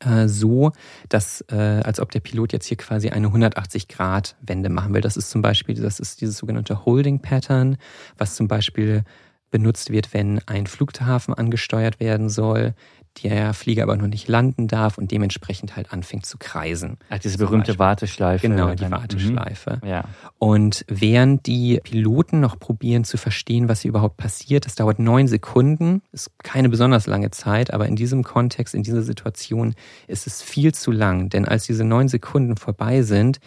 äh, 0.01 0.27
so, 0.27 0.73
dass 1.09 1.43
äh, 1.51 1.55
als 1.85 2.01
ob 2.01 2.11
der 2.11 2.21
Pilot 2.21 2.53
jetzt 2.53 2.67
hier 2.67 2.77
quasi 2.77 3.11
eine 3.11 3.29
180-Grad-Wende 3.29 4.69
machen 4.69 4.95
will. 4.95 5.01
Das 5.01 5.17
ist 5.17 5.31
zum 5.31 5.43
Beispiel, 5.43 5.75
das 5.75 6.01
ist 6.01 6.21
dieses 6.23 6.39
sogenannte 6.39 6.85
Holding 6.85 7.21
Pattern, 7.21 7.77
was 8.17 8.37
zum 8.37 8.49
Beispiel 8.49 9.05
benutzt 9.51 9.91
wird, 9.91 10.13
wenn 10.13 10.41
ein 10.47 10.67
Flughafen 10.67 11.33
angesteuert 11.33 12.01
werden 12.01 12.29
soll, 12.29 12.75
der 13.23 13.55
Flieger 13.55 13.85
aber 13.85 13.97
noch 13.97 14.09
nicht 14.09 14.29
landen 14.29 14.67
darf 14.67 14.99
und 14.99 15.11
dementsprechend 15.11 15.77
halt 15.77 15.93
anfängt 15.93 16.27
zu 16.27 16.37
kreisen. 16.39 16.99
Ach, 17.11 17.19
diese 17.19 17.39
berühmte 17.39 17.79
Warteschleife. 17.79 18.49
Genau, 18.49 18.75
die 18.75 18.91
Warteschleife. 18.91 19.79
Mhm. 19.83 19.89
Ja. 19.89 20.05
Und 20.39 20.85
während 20.89 21.47
die 21.47 21.81
Piloten 21.83 22.41
noch 22.41 22.59
probieren 22.59 23.05
zu 23.05 23.17
verstehen, 23.17 23.69
was 23.69 23.81
hier 23.81 23.91
überhaupt 23.91 24.17
passiert, 24.17 24.67
das 24.67 24.75
dauert 24.75 24.99
neun 24.99 25.29
Sekunden, 25.29 26.03
ist 26.13 26.31
keine 26.43 26.69
besonders 26.69 27.07
lange 27.07 27.31
Zeit, 27.31 27.73
aber 27.73 27.87
in 27.87 27.97
diesem 27.97 28.25
Kontext, 28.25 28.75
in 28.75 28.83
dieser 28.83 29.03
Situation 29.03 29.75
ist 30.07 30.27
es 30.27 30.43
viel 30.43 30.75
zu 30.75 30.91
lang, 30.91 31.29
denn 31.29 31.47
als 31.47 31.65
diese 31.65 31.85
neun 31.85 32.09
Sekunden 32.09 32.57
vorbei 32.57 33.03
sind, 33.03 33.39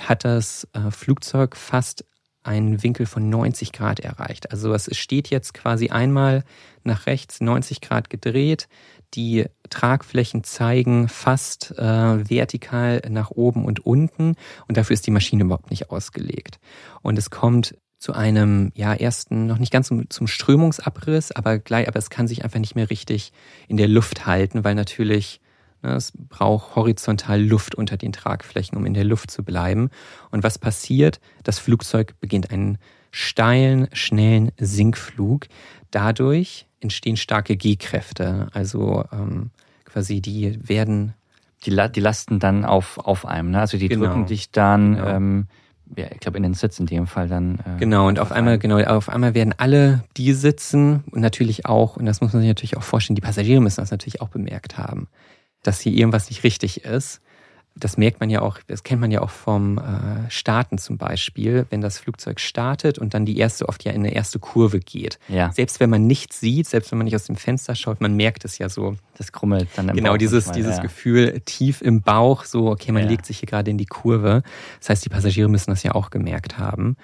hat 0.00 0.24
das 0.24 0.66
äh, 0.72 0.90
Flugzeug 0.90 1.56
fast 1.56 2.04
einen 2.42 2.82
Winkel 2.82 3.06
von 3.06 3.28
90 3.28 3.72
Grad 3.72 4.00
erreicht. 4.00 4.50
Also 4.50 4.72
es 4.72 4.96
steht 4.96 5.28
jetzt 5.28 5.52
quasi 5.52 5.90
einmal 5.90 6.44
nach 6.84 7.06
rechts 7.06 7.40
90 7.40 7.80
Grad 7.80 8.08
gedreht, 8.08 8.66
die 9.14 9.46
Tragflächen 9.68 10.44
zeigen 10.44 11.08
fast 11.08 11.72
äh, 11.78 12.30
vertikal 12.30 13.02
nach 13.08 13.30
oben 13.30 13.64
und 13.64 13.84
unten 13.86 14.34
und 14.68 14.76
dafür 14.76 14.94
ist 14.94 15.06
die 15.06 15.10
Maschine 15.10 15.44
überhaupt 15.44 15.70
nicht 15.70 15.90
ausgelegt. 15.90 16.58
Und 17.02 17.18
es 17.18 17.30
kommt 17.30 17.76
zu 17.98 18.14
einem, 18.14 18.72
ja, 18.74 18.94
ersten, 18.94 19.46
noch 19.46 19.58
nicht 19.58 19.72
ganz 19.72 19.88
zum, 19.88 20.08
zum 20.08 20.26
Strömungsabriss, 20.26 21.32
aber 21.32 21.58
gleich, 21.58 21.86
aber 21.86 21.98
es 21.98 22.08
kann 22.08 22.26
sich 22.26 22.44
einfach 22.44 22.58
nicht 22.58 22.74
mehr 22.74 22.88
richtig 22.88 23.32
in 23.68 23.76
der 23.76 23.88
Luft 23.88 24.24
halten, 24.26 24.64
weil 24.64 24.74
natürlich 24.74 25.40
ne, 25.82 25.94
es 25.94 26.12
braucht 26.16 26.76
horizontal 26.76 27.42
Luft 27.42 27.74
unter 27.74 27.98
den 27.98 28.12
Tragflächen, 28.12 28.78
um 28.78 28.86
in 28.86 28.94
der 28.94 29.04
Luft 29.04 29.30
zu 29.30 29.44
bleiben. 29.44 29.90
Und 30.30 30.42
was 30.42 30.58
passiert? 30.58 31.20
Das 31.44 31.58
Flugzeug 31.58 32.14
beginnt 32.20 32.50
einen 32.50 32.78
steilen, 33.10 33.88
schnellen 33.92 34.52
Sinkflug. 34.58 35.48
Dadurch 35.90 36.66
entstehen 36.80 37.16
starke 37.16 37.56
G-Kräfte. 37.56 38.48
Also 38.52 39.04
ähm, 39.12 39.50
quasi 39.84 40.20
die 40.20 40.58
werden. 40.68 41.14
Die, 41.66 41.76
die 41.94 42.00
lasten 42.00 42.38
dann 42.38 42.64
auf, 42.64 42.96
auf 42.96 43.26
einem, 43.26 43.50
ne? 43.50 43.60
Also 43.60 43.76
die 43.76 43.88
genau. 43.88 44.06
drücken 44.06 44.24
dich 44.24 44.50
dann, 44.50 44.94
genau. 44.94 45.08
ähm, 45.08 45.46
ja, 45.94 46.06
ich 46.10 46.20
glaube 46.20 46.38
in 46.38 46.42
den 46.42 46.54
Sitz 46.54 46.80
in 46.80 46.86
dem 46.86 47.06
Fall 47.06 47.28
dann. 47.28 47.58
Äh, 47.58 47.78
genau, 47.78 48.08
und 48.08 48.18
auf 48.18 48.32
einmal, 48.32 48.58
genau, 48.58 48.78
auf 48.78 49.10
einmal 49.10 49.34
werden 49.34 49.54
alle 49.58 50.02
die 50.16 50.32
sitzen 50.32 51.04
und 51.10 51.20
natürlich 51.20 51.66
auch, 51.66 51.98
und 51.98 52.06
das 52.06 52.22
muss 52.22 52.32
man 52.32 52.40
sich 52.40 52.48
natürlich 52.48 52.78
auch 52.78 52.82
vorstellen, 52.82 53.14
die 53.14 53.20
Passagiere 53.20 53.60
müssen 53.60 53.82
das 53.82 53.90
natürlich 53.90 54.22
auch 54.22 54.28
bemerkt 54.28 54.78
haben, 54.78 55.08
dass 55.62 55.80
hier 55.80 55.92
irgendwas 55.92 56.30
nicht 56.30 56.44
richtig 56.44 56.82
ist 56.84 57.20
das 57.76 57.96
merkt 57.96 58.20
man 58.20 58.30
ja 58.30 58.42
auch, 58.42 58.58
das 58.66 58.82
kennt 58.82 59.00
man 59.00 59.10
ja 59.10 59.22
auch 59.22 59.30
vom 59.30 59.78
äh, 59.78 60.30
Starten 60.30 60.78
zum 60.78 60.98
Beispiel, 60.98 61.66
wenn 61.70 61.80
das 61.80 61.98
Flugzeug 61.98 62.40
startet 62.40 62.98
und 62.98 63.14
dann 63.14 63.24
die 63.24 63.38
erste 63.38 63.68
oft 63.68 63.84
ja 63.84 63.92
in 63.92 64.00
eine 64.00 64.14
erste 64.14 64.38
Kurve 64.38 64.80
geht. 64.80 65.18
Ja. 65.28 65.52
Selbst 65.52 65.80
wenn 65.80 65.88
man 65.88 66.06
nichts 66.06 66.40
sieht, 66.40 66.66
selbst 66.66 66.90
wenn 66.90 66.98
man 66.98 67.06
nicht 67.06 67.14
aus 67.14 67.24
dem 67.24 67.36
Fenster 67.36 67.74
schaut, 67.74 68.00
man 68.00 68.16
merkt 68.16 68.44
es 68.44 68.58
ja 68.58 68.68
so. 68.68 68.96
Das 69.16 69.32
krummelt 69.32 69.68
dann 69.76 69.88
im 69.88 69.96
Genau, 69.96 70.10
Bauch 70.10 70.18
dieses, 70.18 70.46
manchmal, 70.46 70.62
dieses 70.62 70.76
ja. 70.76 70.82
Gefühl 70.82 71.40
tief 71.44 71.80
im 71.80 72.02
Bauch, 72.02 72.44
so, 72.44 72.70
okay, 72.70 72.92
man 72.92 73.04
ja. 73.04 73.08
legt 73.08 73.26
sich 73.26 73.38
hier 73.38 73.48
gerade 73.48 73.70
in 73.70 73.78
die 73.78 73.86
Kurve. 73.86 74.42
Das 74.80 74.90
heißt, 74.90 75.04
die 75.04 75.10
Passagiere 75.10 75.48
müssen 75.48 75.70
das 75.70 75.82
ja 75.82 75.94
auch 75.94 76.10
gemerkt 76.10 76.58
haben. 76.58 76.96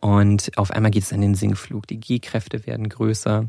Und 0.00 0.56
auf 0.56 0.70
einmal 0.70 0.90
geht 0.90 1.02
es 1.02 1.12
an 1.12 1.20
den 1.20 1.34
Sinkflug. 1.34 1.86
Die 1.86 1.98
G-Kräfte 1.98 2.66
werden 2.66 2.88
größer. 2.88 3.46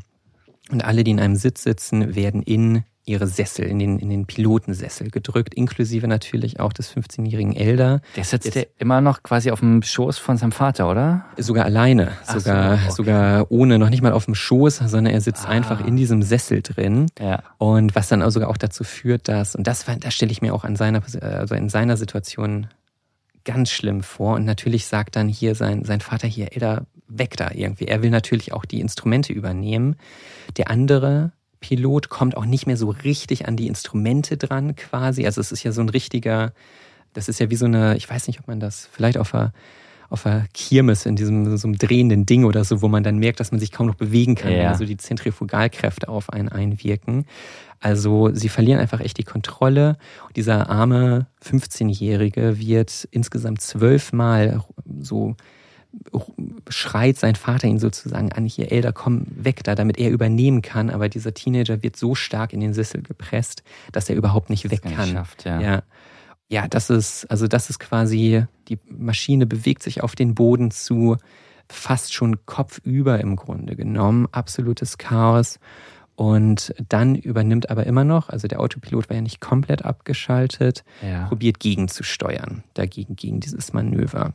Und 0.70 0.84
alle, 0.84 1.04
die 1.04 1.10
in 1.10 1.20
einem 1.20 1.36
Sitz 1.36 1.62
sitzen, 1.62 2.14
werden 2.14 2.42
in 2.42 2.84
ihre 3.04 3.26
Sessel, 3.26 3.64
in 3.64 3.78
den, 3.78 3.98
in 3.98 4.10
den 4.10 4.26
Pilotensessel 4.26 5.10
gedrückt, 5.10 5.54
inklusive 5.54 6.06
natürlich 6.06 6.60
auch 6.60 6.72
des 6.72 6.94
15-jährigen 6.94 7.56
Elder. 7.56 8.02
Der 8.16 8.24
sitzt 8.24 8.54
ja 8.54 8.62
immer 8.78 9.00
noch 9.00 9.22
quasi 9.22 9.50
auf 9.50 9.60
dem 9.60 9.82
Schoß 9.82 10.18
von 10.18 10.36
seinem 10.36 10.52
Vater, 10.52 10.90
oder? 10.90 11.24
Sogar 11.36 11.64
alleine, 11.64 12.12
sogar, 12.26 12.76
so, 12.76 12.84
okay. 12.84 12.92
sogar 12.92 13.50
ohne, 13.50 13.78
noch 13.78 13.90
nicht 13.90 14.02
mal 14.02 14.12
auf 14.12 14.26
dem 14.26 14.34
Schoß, 14.34 14.76
sondern 14.78 15.12
er 15.12 15.20
sitzt 15.20 15.46
ah. 15.46 15.50
einfach 15.50 15.84
in 15.84 15.96
diesem 15.96 16.22
Sessel 16.22 16.62
drin. 16.62 17.06
Ja. 17.18 17.42
Und 17.58 17.94
was 17.94 18.08
dann 18.08 18.28
sogar 18.30 18.48
auch 18.48 18.58
dazu 18.58 18.84
führt, 18.84 19.28
dass, 19.28 19.56
und 19.56 19.66
das, 19.66 19.84
das 20.00 20.14
stelle 20.14 20.30
ich 20.30 20.42
mir 20.42 20.54
auch 20.54 20.64
an 20.64 20.76
seiner, 20.76 21.02
also 21.22 21.54
in 21.54 21.68
seiner 21.68 21.96
Situation 21.96 22.68
ganz 23.44 23.70
schlimm 23.70 24.02
vor. 24.02 24.36
Und 24.36 24.44
natürlich 24.44 24.86
sagt 24.86 25.16
dann 25.16 25.28
hier 25.28 25.54
sein, 25.54 25.84
sein 25.84 26.00
Vater 26.00 26.28
hier, 26.28 26.52
Elder, 26.52 26.86
weg 27.08 27.36
da 27.36 27.50
irgendwie. 27.52 27.86
Er 27.86 28.02
will 28.02 28.10
natürlich 28.10 28.52
auch 28.52 28.64
die 28.64 28.80
Instrumente 28.80 29.32
übernehmen. 29.32 29.96
Der 30.56 30.70
andere 30.70 31.32
Pilot 31.60 32.08
kommt 32.08 32.36
auch 32.36 32.46
nicht 32.46 32.66
mehr 32.66 32.76
so 32.76 32.90
richtig 32.90 33.46
an 33.46 33.56
die 33.56 33.66
Instrumente 33.66 34.36
dran 34.36 34.76
quasi. 34.76 35.26
Also 35.26 35.40
es 35.40 35.52
ist 35.52 35.62
ja 35.62 35.72
so 35.72 35.80
ein 35.80 35.88
richtiger, 35.88 36.52
das 37.12 37.28
ist 37.28 37.40
ja 37.40 37.50
wie 37.50 37.56
so 37.56 37.66
eine, 37.66 37.96
ich 37.96 38.08
weiß 38.08 38.26
nicht, 38.26 38.40
ob 38.40 38.48
man 38.48 38.60
das 38.60 38.88
vielleicht 38.92 39.18
auf 39.18 39.34
einer 39.34 39.52
auf 40.10 40.26
einer 40.26 40.46
Kirmes 40.52 41.06
in 41.06 41.14
diesem 41.14 41.56
so 41.56 41.68
einem 41.68 41.78
drehenden 41.78 42.26
Ding 42.26 42.44
oder 42.44 42.64
so, 42.64 42.82
wo 42.82 42.88
man 42.88 43.04
dann 43.04 43.18
merkt, 43.18 43.38
dass 43.38 43.52
man 43.52 43.60
sich 43.60 43.70
kaum 43.70 43.86
noch 43.86 43.94
bewegen 43.94 44.34
kann, 44.34 44.52
ja. 44.52 44.70
wenn 44.70 44.76
so 44.76 44.84
die 44.84 44.96
Zentrifugalkräfte 44.96 46.08
auf 46.08 46.30
einen 46.30 46.48
einwirken. 46.48 47.26
Also 47.78 48.30
sie 48.34 48.48
verlieren 48.48 48.80
einfach 48.80 49.00
echt 49.00 49.18
die 49.18 49.24
Kontrolle. 49.24 49.96
Und 50.26 50.36
dieser 50.36 50.68
arme 50.68 51.26
15-Jährige 51.44 52.58
wird 52.58 53.08
insgesamt 53.12 53.60
zwölfmal 53.60 54.64
so 55.00 55.36
schreit 56.68 57.16
sein 57.18 57.34
Vater 57.34 57.68
ihn 57.68 57.78
sozusagen 57.78 58.32
an, 58.32 58.44
hier, 58.44 58.70
Elder, 58.72 58.92
komm 58.92 59.26
weg 59.28 59.64
da, 59.64 59.74
damit 59.74 59.98
er 59.98 60.10
übernehmen 60.10 60.62
kann. 60.62 60.90
Aber 60.90 61.08
dieser 61.08 61.34
Teenager 61.34 61.82
wird 61.82 61.96
so 61.96 62.14
stark 62.14 62.52
in 62.52 62.60
den 62.60 62.74
Sessel 62.74 63.02
gepresst, 63.02 63.62
dass 63.92 64.08
er 64.08 64.16
überhaupt 64.16 64.50
nicht 64.50 64.70
weg 64.70 64.82
kann. 64.82 65.08
Schafft, 65.08 65.44
ja. 65.44 65.60
ja. 65.60 65.82
Ja, 66.48 66.66
das 66.66 66.90
ist, 66.90 67.30
also 67.30 67.46
das 67.46 67.70
ist 67.70 67.78
quasi, 67.78 68.44
die 68.68 68.78
Maschine 68.88 69.46
bewegt 69.46 69.84
sich 69.84 70.02
auf 70.02 70.16
den 70.16 70.34
Boden 70.34 70.72
zu, 70.72 71.16
fast 71.68 72.12
schon 72.12 72.44
kopfüber 72.44 73.20
im 73.20 73.36
Grunde 73.36 73.76
genommen. 73.76 74.26
Absolutes 74.32 74.98
Chaos. 74.98 75.60
Und 76.16 76.74
dann 76.88 77.14
übernimmt 77.14 77.70
aber 77.70 77.86
immer 77.86 78.04
noch, 78.04 78.28
also 78.28 78.46
der 78.46 78.60
Autopilot 78.60 79.08
war 79.08 79.16
ja 79.16 79.22
nicht 79.22 79.40
komplett 79.40 79.84
abgeschaltet, 79.84 80.84
ja. 81.02 81.26
probiert 81.28 81.60
gegenzusteuern, 81.60 82.62
dagegen, 82.74 83.16
gegen 83.16 83.40
dieses 83.40 83.72
Manöver. 83.72 84.34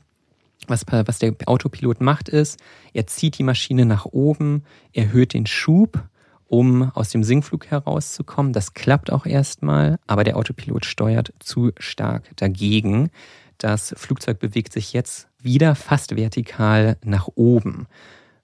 Was, 0.67 0.85
was 0.89 1.19
der 1.19 1.35
Autopilot 1.45 2.01
macht, 2.01 2.29
ist, 2.29 2.59
er 2.93 3.07
zieht 3.07 3.37
die 3.37 3.43
Maschine 3.43 3.85
nach 3.85 4.05
oben, 4.05 4.63
erhöht 4.93 5.33
den 5.33 5.45
Schub, 5.45 6.03
um 6.47 6.91
aus 6.91 7.09
dem 7.09 7.23
Sinkflug 7.23 7.67
herauszukommen. 7.67 8.53
Das 8.53 8.73
klappt 8.73 9.11
auch 9.11 9.25
erstmal, 9.25 9.99
aber 10.07 10.23
der 10.23 10.37
Autopilot 10.37 10.85
steuert 10.85 11.33
zu 11.39 11.71
stark 11.77 12.35
dagegen. 12.37 13.09
Das 13.57 13.93
Flugzeug 13.97 14.39
bewegt 14.39 14.73
sich 14.73 14.93
jetzt 14.93 15.27
wieder 15.39 15.75
fast 15.75 16.15
vertikal 16.15 16.97
nach 17.03 17.27
oben. 17.35 17.87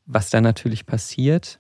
Was 0.06 0.30
dann 0.30 0.44
natürlich 0.44 0.86
passiert, 0.86 1.60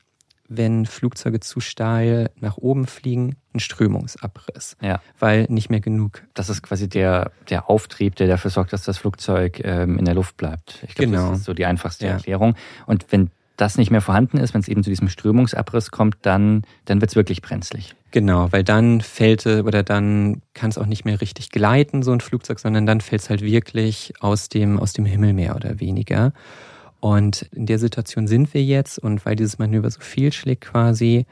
wenn 0.53 0.85
Flugzeuge 0.85 1.39
zu 1.39 1.61
steil 1.61 2.29
nach 2.39 2.57
oben 2.57 2.85
fliegen, 2.85 3.37
ein 3.53 3.59
Strömungsabriss. 3.59 4.75
Ja. 4.81 5.01
Weil 5.17 5.45
nicht 5.49 5.69
mehr 5.69 5.79
genug. 5.79 6.23
Das 6.33 6.49
ist 6.49 6.61
quasi 6.61 6.89
der, 6.89 7.31
der 7.49 7.69
Auftrieb, 7.69 8.15
der 8.15 8.27
dafür 8.27 8.51
sorgt, 8.51 8.73
dass 8.73 8.83
das 8.83 8.97
Flugzeug 8.97 9.61
ähm, 9.63 9.97
in 9.97 10.05
der 10.05 10.13
Luft 10.13 10.37
bleibt. 10.37 10.83
Ich 10.87 10.95
glaube, 10.95 11.11
genau. 11.11 11.29
das 11.29 11.39
ist 11.39 11.45
so 11.45 11.53
die 11.53 11.65
einfachste 11.65 12.05
ja. 12.05 12.13
Erklärung. 12.13 12.55
Und 12.85 13.05
wenn 13.11 13.29
das 13.55 13.77
nicht 13.77 13.91
mehr 13.91 14.01
vorhanden 14.01 14.37
ist, 14.37 14.53
wenn 14.53 14.61
es 14.61 14.67
eben 14.67 14.83
zu 14.83 14.89
diesem 14.89 15.07
Strömungsabriss 15.07 15.91
kommt, 15.91 16.17
dann, 16.23 16.63
dann 16.85 16.99
wird 16.99 17.11
es 17.11 17.15
wirklich 17.15 17.41
brenzlig. 17.41 17.95
Genau, 18.11 18.51
weil 18.51 18.63
dann 18.63 19.01
fällt 19.01 19.45
oder 19.45 19.83
dann 19.83 20.41
kann 20.53 20.69
es 20.69 20.77
auch 20.77 20.85
nicht 20.85 21.05
mehr 21.05 21.21
richtig 21.21 21.49
gleiten, 21.51 22.03
so 22.03 22.11
ein 22.11 22.19
Flugzeug, 22.19 22.59
sondern 22.59 22.85
dann 22.85 22.99
fällt 22.99 23.21
es 23.21 23.29
halt 23.29 23.41
wirklich 23.41 24.13
aus 24.19 24.49
dem, 24.49 24.79
aus 24.79 24.93
dem 24.93 25.05
Himmel 25.05 25.33
mehr 25.33 25.55
oder 25.55 25.79
weniger. 25.79 26.33
Und 27.01 27.43
in 27.51 27.65
der 27.65 27.79
Situation 27.79 28.27
sind 28.27 28.53
wir 28.53 28.63
jetzt 28.63 28.99
und 28.99 29.25
weil 29.25 29.35
dieses 29.35 29.57
Manöver 29.59 29.89
so 29.89 29.99
fehlschlägt 29.99 30.61
quasi, 30.61 31.25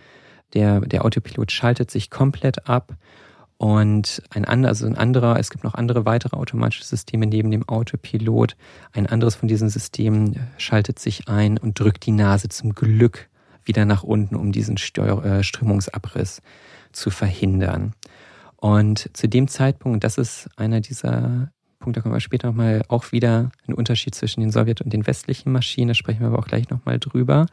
der, 0.54 0.82
der 0.82 1.06
Autopilot 1.06 1.52
schaltet 1.52 1.92
sich 1.92 2.10
komplett 2.10 2.68
ab 2.68 2.98
Und 3.62 4.24
ein 4.30 4.46
anderer, 4.46 4.70
also 4.70 4.88
ein 4.88 4.98
anderer, 4.98 5.38
es 5.38 5.50
gibt 5.50 5.66
noch 5.66 5.76
andere 5.76 6.06
weitere 6.06 6.38
automatische 6.38 6.86
Systeme 6.86 7.28
neben 7.28 7.52
dem 7.52 7.68
Autopilot. 7.68 8.56
Ein 8.94 9.06
anderes 9.06 9.36
von 9.36 9.50
diesen 9.50 9.70
Systemen 9.70 10.40
schaltet 10.58 10.98
sich 10.98 11.28
ein 11.28 11.58
und 11.58 11.78
drückt 11.78 12.06
die 12.06 12.12
Nase 12.12 12.48
zum 12.48 12.74
Glück 12.74 13.30
wieder 13.66 13.84
nach 13.84 14.02
unten, 14.04 14.38
um 14.38 14.54
diesen 14.54 14.78
Steuer, 14.78 15.24
äh, 15.26 15.44
Strömungsabriss 15.44 16.42
zu 16.94 17.10
verhindern. 17.10 17.94
Und 18.56 19.10
zu 19.14 19.28
dem 19.28 19.50
Zeitpunkt, 19.50 20.06
das 20.06 20.18
ist 20.18 20.50
einer 20.56 20.80
dieser 20.80 21.52
Punkte, 21.80 22.00
da 22.00 22.02
kommen 22.04 22.16
wir 22.16 22.20
später 22.20 22.48
nochmal 22.48 22.84
auch 22.90 23.12
wieder 23.12 23.52
ein 23.68 23.74
Unterschied 23.74 24.14
zwischen 24.14 24.42
den 24.42 24.52
Sowjet- 24.52 24.82
und 24.82 24.92
den 24.92 25.08
westlichen 25.08 25.52
Maschinen, 25.52 25.90
da 25.90 25.94
sprechen 25.94 26.20
wir 26.20 26.28
aber 26.28 26.40
auch 26.40 26.48
gleich 26.48 26.70
nochmal 26.70 27.00
drüber. 27.00 27.48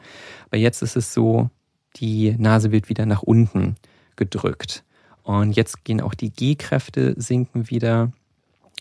Aber 0.47 0.57
jetzt 0.57 0.81
ist 0.81 0.97
es 0.97 1.13
so, 1.13 1.49
die 1.95 2.35
Nase 2.37 2.71
wird 2.71 2.89
wieder 2.89 3.05
nach 3.05 3.23
unten 3.23 3.75
gedrückt. 4.15 4.83
Und 5.23 5.55
jetzt 5.55 5.83
gehen 5.83 6.01
auch 6.01 6.13
die 6.13 6.29
G-Kräfte 6.29 7.13
sinken 7.17 7.69
wieder. 7.69 8.11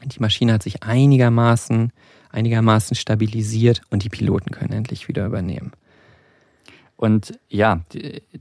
Die 0.05 0.21
Maschine 0.21 0.53
hat 0.53 0.63
sich 0.63 0.83
einigermaßen, 0.83 1.93
einigermaßen 2.31 2.97
stabilisiert 2.97 3.83
und 3.91 4.03
die 4.03 4.09
Piloten 4.09 4.51
können 4.51 4.73
endlich 4.73 5.09
wieder 5.09 5.27
übernehmen. 5.27 5.73
Und 6.97 7.39
ja, 7.49 7.81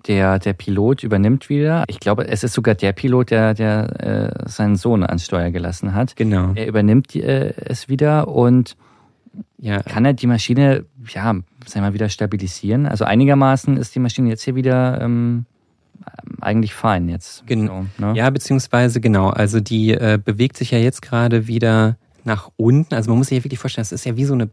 der, 0.08 0.40
der 0.40 0.54
Pilot 0.54 1.04
übernimmt 1.04 1.50
wieder. 1.50 1.84
Ich 1.88 2.00
glaube, 2.00 2.28
es 2.28 2.44
ist 2.44 2.54
sogar 2.54 2.74
der 2.74 2.94
Pilot, 2.94 3.32
der, 3.32 3.54
der 3.54 4.44
äh, 4.46 4.50
seinen 4.50 4.78
Sohn 4.78 5.04
ans 5.04 5.26
Steuer 5.26 5.52
gelassen 5.52 5.94
hat. 5.94 6.16
Genau. 6.16 6.54
Er 6.56 6.68
übernimmt 6.68 7.14
äh, 7.16 7.54
es 7.58 7.90
wieder 7.90 8.30
und 8.30 8.78
ja. 9.58 9.82
kann 9.84 10.06
er 10.06 10.14
die 10.14 10.28
Maschine, 10.28 10.86
ja, 11.10 11.24
sagen 11.24 11.44
wir 11.74 11.82
mal, 11.82 11.94
wieder 11.94 12.08
stabilisieren. 12.08 12.86
Also 12.86 13.04
einigermaßen 13.04 13.76
ist 13.76 13.94
die 13.94 14.00
Maschine 14.00 14.30
jetzt 14.30 14.44
hier 14.44 14.56
wieder 14.56 15.02
ähm, 15.02 15.46
eigentlich 16.40 16.74
fein 16.74 17.10
jetzt. 17.10 17.46
Genau. 17.48 17.86
So, 17.98 18.06
ne? 18.06 18.14
Ja, 18.16 18.30
beziehungsweise 18.30 19.02
genau. 19.02 19.30
Also 19.30 19.60
die 19.60 19.92
äh, 19.92 20.18
bewegt 20.24 20.56
sich 20.56 20.72
ja 20.72 20.78
jetzt 20.78 21.02
gerade 21.02 21.48
wieder 21.48 21.98
nach 22.24 22.52
unten. 22.56 22.94
Also 22.94 23.10
man 23.12 23.18
muss 23.18 23.28
sich 23.28 23.38
ja 23.38 23.44
wirklich 23.44 23.60
vorstellen, 23.60 23.84
das 23.84 23.92
ist 23.92 24.06
ja 24.06 24.16
wie 24.16 24.26
so 24.26 24.34
eine 24.34 24.50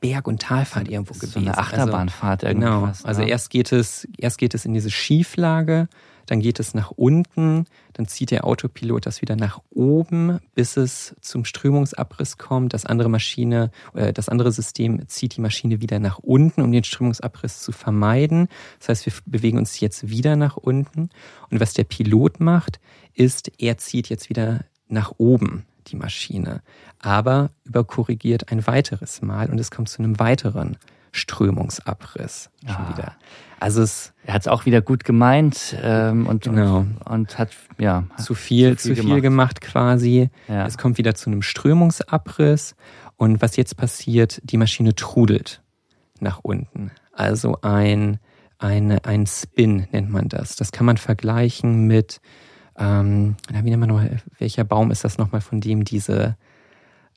Berg- 0.00 0.26
und 0.26 0.42
Talfahrt 0.42 0.88
irgendwo 0.88 1.14
gewesen. 1.14 1.32
So 1.32 1.38
eine 1.40 1.58
Achterbahnfahrt 1.58 2.44
also, 2.44 2.58
irgendwas. 2.58 2.98
Genau. 2.98 3.08
Also 3.08 3.20
ne? 3.22 3.28
erst 3.28 3.50
geht 3.50 3.72
es, 3.72 4.08
erst 4.16 4.38
geht 4.38 4.54
es 4.54 4.64
in 4.64 4.72
diese 4.72 4.90
Schieflage, 4.90 5.88
dann 6.26 6.40
geht 6.40 6.60
es 6.60 6.74
nach 6.74 6.92
unten, 6.92 7.66
dann 7.92 8.06
zieht 8.06 8.30
der 8.30 8.44
Autopilot 8.44 9.04
das 9.04 9.20
wieder 9.20 9.36
nach 9.36 9.60
oben, 9.70 10.38
bis 10.54 10.76
es 10.76 11.16
zum 11.20 11.44
Strömungsabriss 11.44 12.38
kommt. 12.38 12.72
Das 12.72 12.86
andere 12.86 13.08
Maschine, 13.08 13.70
äh, 13.94 14.12
das 14.12 14.28
andere 14.28 14.52
System 14.52 15.06
zieht 15.08 15.36
die 15.36 15.40
Maschine 15.40 15.80
wieder 15.80 15.98
nach 15.98 16.18
unten, 16.18 16.62
um 16.62 16.70
den 16.72 16.84
Strömungsabriss 16.84 17.60
zu 17.60 17.72
vermeiden. 17.72 18.48
Das 18.78 18.90
heißt, 18.90 19.06
wir 19.06 19.12
bewegen 19.26 19.58
uns 19.58 19.80
jetzt 19.80 20.08
wieder 20.08 20.36
nach 20.36 20.56
unten. 20.56 21.10
Und 21.50 21.60
was 21.60 21.74
der 21.74 21.84
Pilot 21.84 22.40
macht, 22.40 22.80
ist, 23.12 23.50
er 23.58 23.76
zieht 23.78 24.08
jetzt 24.08 24.28
wieder 24.28 24.64
nach 24.88 25.12
oben 25.18 25.66
die 25.90 25.96
Maschine, 25.96 26.62
aber 26.98 27.50
überkorrigiert 27.64 28.50
ein 28.50 28.66
weiteres 28.66 29.22
Mal 29.22 29.50
und 29.50 29.58
es 29.58 29.70
kommt 29.70 29.88
zu 29.88 30.02
einem 30.02 30.18
weiteren 30.18 30.76
Strömungsabriss 31.12 32.50
schon 32.64 32.76
ah. 32.76 32.88
wieder. 32.96 33.12
Also 33.58 33.82
es, 33.82 34.12
er 34.24 34.34
hat 34.34 34.42
es 34.42 34.48
auch 34.48 34.64
wieder 34.64 34.80
gut 34.80 35.04
gemeint 35.04 35.76
ähm, 35.82 36.26
und, 36.26 36.44
genau. 36.44 36.78
und, 36.78 37.02
und 37.02 37.38
hat 37.38 37.50
ja 37.78 38.04
zu 38.16 38.34
viel, 38.34 38.78
zu 38.78 38.88
viel, 38.88 38.96
zu 38.96 39.02
viel 39.02 39.20
gemacht. 39.20 39.60
gemacht. 39.60 39.72
quasi. 39.72 40.30
Ja. 40.48 40.66
Es 40.66 40.78
kommt 40.78 40.96
wieder 40.96 41.14
zu 41.14 41.30
einem 41.30 41.42
Strömungsabriss 41.42 42.74
und 43.16 43.42
was 43.42 43.56
jetzt 43.56 43.76
passiert, 43.76 44.40
die 44.44 44.56
Maschine 44.56 44.94
trudelt 44.94 45.62
nach 46.20 46.38
unten. 46.42 46.90
Also 47.12 47.58
ein, 47.60 48.18
ein, 48.58 48.98
ein 49.00 49.26
Spin 49.26 49.88
nennt 49.92 50.10
man 50.10 50.28
das. 50.28 50.56
Das 50.56 50.72
kann 50.72 50.86
man 50.86 50.96
vergleichen 50.96 51.86
mit, 51.86 52.22
ähm, 52.80 53.36
wie 53.48 53.70
nennt 53.70 53.80
man 53.80 53.88
noch, 53.88 54.02
welcher 54.38 54.64
Baum 54.64 54.90
ist 54.90 55.04
das 55.04 55.18
nochmal, 55.18 55.40
von 55.40 55.60
dem 55.60 55.84
diese 55.84 56.36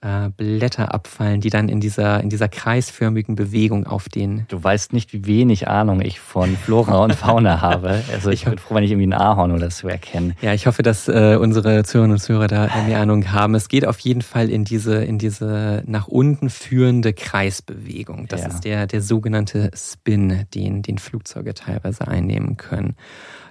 äh, 0.03 0.29
Blätter 0.35 0.93
abfallen, 0.93 1.39
die 1.39 1.49
dann 1.49 1.69
in 1.69 1.79
dieser, 1.79 2.19
in 2.19 2.29
dieser 2.29 2.49
kreisförmigen 2.49 3.35
Bewegung 3.35 3.87
auf 3.87 4.09
den. 4.09 4.45
Du 4.49 4.61
weißt 4.61 4.91
nicht, 4.91 5.13
wie 5.13 5.25
wenig 5.25 5.69
Ahnung 5.69 6.01
ich 6.01 6.19
von 6.19 6.57
Flora 6.57 7.01
und 7.03 7.15
Fauna 7.15 7.61
habe. 7.61 8.01
Also 8.11 8.29
ich 8.29 8.43
bin 8.43 8.57
froh, 8.57 8.75
wenn 8.75 8.83
ich 8.83 8.91
irgendwie 8.91 9.07
ein 9.07 9.13
Ahorn 9.13 9.53
oder 9.53 9.71
so 9.71 9.87
erkenne. 9.87 10.35
Ja, 10.41 10.53
ich 10.53 10.67
hoffe, 10.67 10.83
dass 10.83 11.07
äh, 11.07 11.37
unsere 11.39 11.83
Zuhörerinnen 11.83 12.15
und 12.15 12.19
Zuhörer 12.19 12.47
da 12.47 12.69
mehr 12.85 12.99
Ahnung 12.99 13.31
haben. 13.31 13.55
Es 13.55 13.69
geht 13.69 13.87
auf 13.87 13.99
jeden 13.99 14.21
Fall 14.21 14.49
in 14.49 14.65
diese, 14.65 14.95
in 14.95 15.17
diese 15.19 15.83
nach 15.85 16.09
unten 16.09 16.49
führende 16.49 17.13
Kreisbewegung. 17.13 18.27
Das 18.27 18.41
ja. 18.41 18.47
ist 18.47 18.65
der, 18.65 18.87
der 18.87 19.01
sogenannte 19.01 19.71
Spin, 19.73 20.45
den, 20.53 20.81
den 20.81 20.97
Flugzeuge 20.97 21.53
teilweise 21.53 22.07
einnehmen 22.09 22.57
können. 22.57 22.95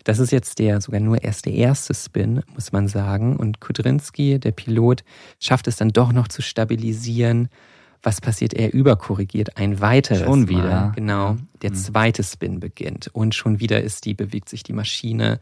Das 0.04 0.18
ist 0.18 0.32
jetzt 0.32 0.58
der 0.58 0.80
sogar 0.80 1.00
nur 1.00 1.22
erst 1.22 1.46
der 1.46 1.54
erste 1.54 1.94
Spin, 1.94 2.42
muss 2.54 2.72
man 2.72 2.88
sagen. 2.88 3.36
Und 3.36 3.60
Kudrinski, 3.60 4.38
der 4.38 4.52
Pilot, 4.52 5.04
schafft 5.38 5.68
es 5.68 5.76
dann 5.76 5.90
doch 5.90 6.12
noch 6.12 6.28
zu 6.28 6.42
stabilisieren. 6.42 7.48
Was 8.02 8.20
passiert? 8.20 8.52
Er 8.52 8.72
überkorrigiert 8.72 9.56
ein 9.56 9.80
weiteres 9.80 10.22
Schon 10.24 10.48
wieder. 10.48 10.62
Mal. 10.62 10.92
Genau. 10.96 11.36
Der 11.62 11.70
mhm. 11.70 11.74
zweite 11.76 12.24
Spin 12.24 12.58
beginnt. 12.58 13.10
Und 13.12 13.34
schon 13.34 13.60
wieder 13.60 13.82
ist 13.82 14.04
die, 14.04 14.14
bewegt 14.14 14.48
sich 14.48 14.64
die 14.64 14.72
Maschine 14.72 15.38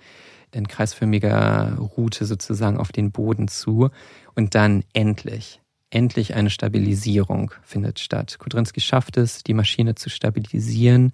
in 0.53 0.69
kreisförmiger 0.69 1.79
Route 1.97 2.27
sozusagen 2.27 2.77
auf 2.77 2.93
den 2.93 3.13
Boden 3.13 3.49
zu. 3.49 3.89
Und 4.35 4.55
dann 4.55 4.85
endlich, 4.93 5.61
endlich 5.89 6.35
eine 6.35 6.51
Stabilisierung 6.51 7.53
findet 7.63 7.99
statt. 7.99 8.39
Kudrinski 8.39 8.81
schafft 8.81 9.17
es, 9.17 9.43
die 9.43 9.55
Maschine 9.55 9.95
zu 9.95 10.11
stabilisieren, 10.11 11.13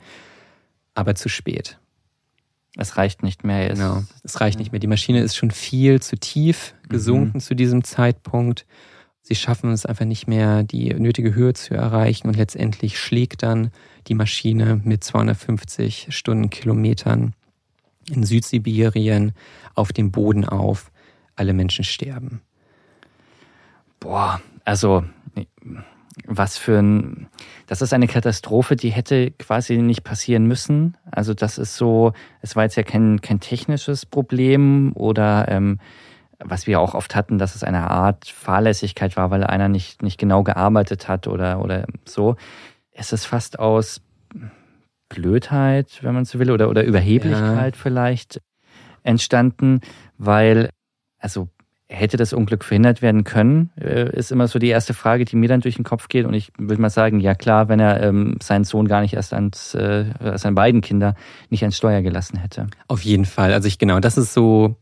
aber 0.94 1.14
zu 1.14 1.28
spät. 1.28 1.78
Es 2.76 2.96
reicht 2.96 3.22
nicht 3.22 3.42
mehr. 3.42 3.70
Es, 3.70 3.78
genau, 3.78 4.02
es 4.22 4.40
reicht 4.40 4.58
nicht 4.58 4.70
mehr. 4.70 4.78
Die 4.78 4.86
Maschine 4.86 5.20
ist 5.20 5.36
schon 5.36 5.50
viel 5.50 6.00
zu 6.00 6.16
tief 6.16 6.74
gesunken 6.88 7.38
mhm. 7.38 7.40
zu 7.40 7.54
diesem 7.54 7.84
Zeitpunkt. 7.84 8.66
Sie 9.22 9.34
schaffen 9.34 9.72
es 9.72 9.86
einfach 9.86 10.04
nicht 10.04 10.28
mehr, 10.28 10.62
die 10.62 10.94
nötige 10.94 11.34
Höhe 11.34 11.54
zu 11.54 11.74
erreichen 11.74 12.28
und 12.28 12.36
letztendlich 12.36 12.98
schlägt 12.98 13.42
dann 13.42 13.70
die 14.06 14.14
Maschine 14.14 14.80
mit 14.84 15.02
250 15.02 16.08
Stundenkilometern 16.10 17.34
in 18.08 18.24
Südsibirien 18.24 19.32
auf 19.74 19.92
dem 19.92 20.12
Boden 20.12 20.44
auf. 20.44 20.92
Alle 21.34 21.54
Menschen 21.54 21.84
sterben. 21.84 22.40
Boah, 24.00 24.40
also 24.64 25.04
was 26.24 26.56
für 26.56 26.78
ein, 26.78 27.28
das 27.66 27.82
ist 27.82 27.92
eine 27.92 28.06
Katastrophe, 28.06 28.76
die 28.76 28.90
hätte 28.90 29.30
quasi 29.32 29.76
nicht 29.78 30.02
passieren 30.02 30.46
müssen. 30.46 30.96
Also 31.10 31.34
das 31.34 31.58
ist 31.58 31.76
so, 31.76 32.12
es 32.40 32.56
war 32.56 32.62
jetzt 32.64 32.76
ja 32.76 32.82
kein, 32.82 33.20
kein 33.20 33.40
technisches 33.40 34.06
Problem 34.06 34.92
oder 34.94 35.46
ähm, 35.48 35.78
was 36.38 36.66
wir 36.66 36.80
auch 36.80 36.94
oft 36.94 37.14
hatten, 37.14 37.38
dass 37.38 37.54
es 37.54 37.64
eine 37.64 37.90
Art 37.90 38.28
Fahrlässigkeit 38.28 39.16
war, 39.16 39.30
weil 39.30 39.44
einer 39.44 39.68
nicht, 39.68 40.02
nicht 40.02 40.18
genau 40.18 40.42
gearbeitet 40.42 41.08
hat 41.08 41.26
oder, 41.26 41.62
oder 41.62 41.86
so. 42.04 42.36
Es 42.92 43.12
ist 43.12 43.26
fast 43.26 43.58
aus 43.58 44.00
Blödheit, 45.08 45.98
wenn 46.02 46.14
man 46.14 46.24
so 46.24 46.38
will, 46.38 46.50
oder, 46.50 46.68
oder 46.68 46.84
Überheblichkeit 46.84 47.76
ja. 47.76 47.80
vielleicht 47.82 48.40
entstanden, 49.02 49.80
weil, 50.18 50.70
also 51.18 51.48
Hätte 51.88 52.16
das 52.16 52.32
Unglück 52.32 52.64
verhindert 52.64 53.00
werden 53.00 53.22
können, 53.22 53.70
äh, 53.80 54.10
ist 54.16 54.32
immer 54.32 54.48
so 54.48 54.58
die 54.58 54.68
erste 54.68 54.92
Frage, 54.92 55.24
die 55.24 55.36
mir 55.36 55.48
dann 55.48 55.60
durch 55.60 55.76
den 55.76 55.84
Kopf 55.84 56.08
geht. 56.08 56.26
Und 56.26 56.34
ich 56.34 56.52
würde 56.58 56.82
mal 56.82 56.90
sagen, 56.90 57.20
ja 57.20 57.34
klar, 57.34 57.68
wenn 57.68 57.78
er 57.78 58.02
ähm, 58.02 58.38
seinen 58.42 58.64
Sohn 58.64 58.88
gar 58.88 59.02
nicht 59.02 59.14
erst 59.14 59.32
ans, 59.32 59.74
äh, 59.74 60.06
seine 60.34 60.54
beiden 60.54 60.80
Kinder 60.80 61.14
nicht 61.48 61.62
ans 61.62 61.76
Steuer 61.76 62.02
gelassen 62.02 62.38
hätte. 62.38 62.66
Auf 62.88 63.02
jeden 63.02 63.24
Fall. 63.24 63.52
Also 63.52 63.68
ich 63.68 63.78
genau, 63.78 64.00
das 64.00 64.18
ist 64.18 64.34
so, 64.34 64.74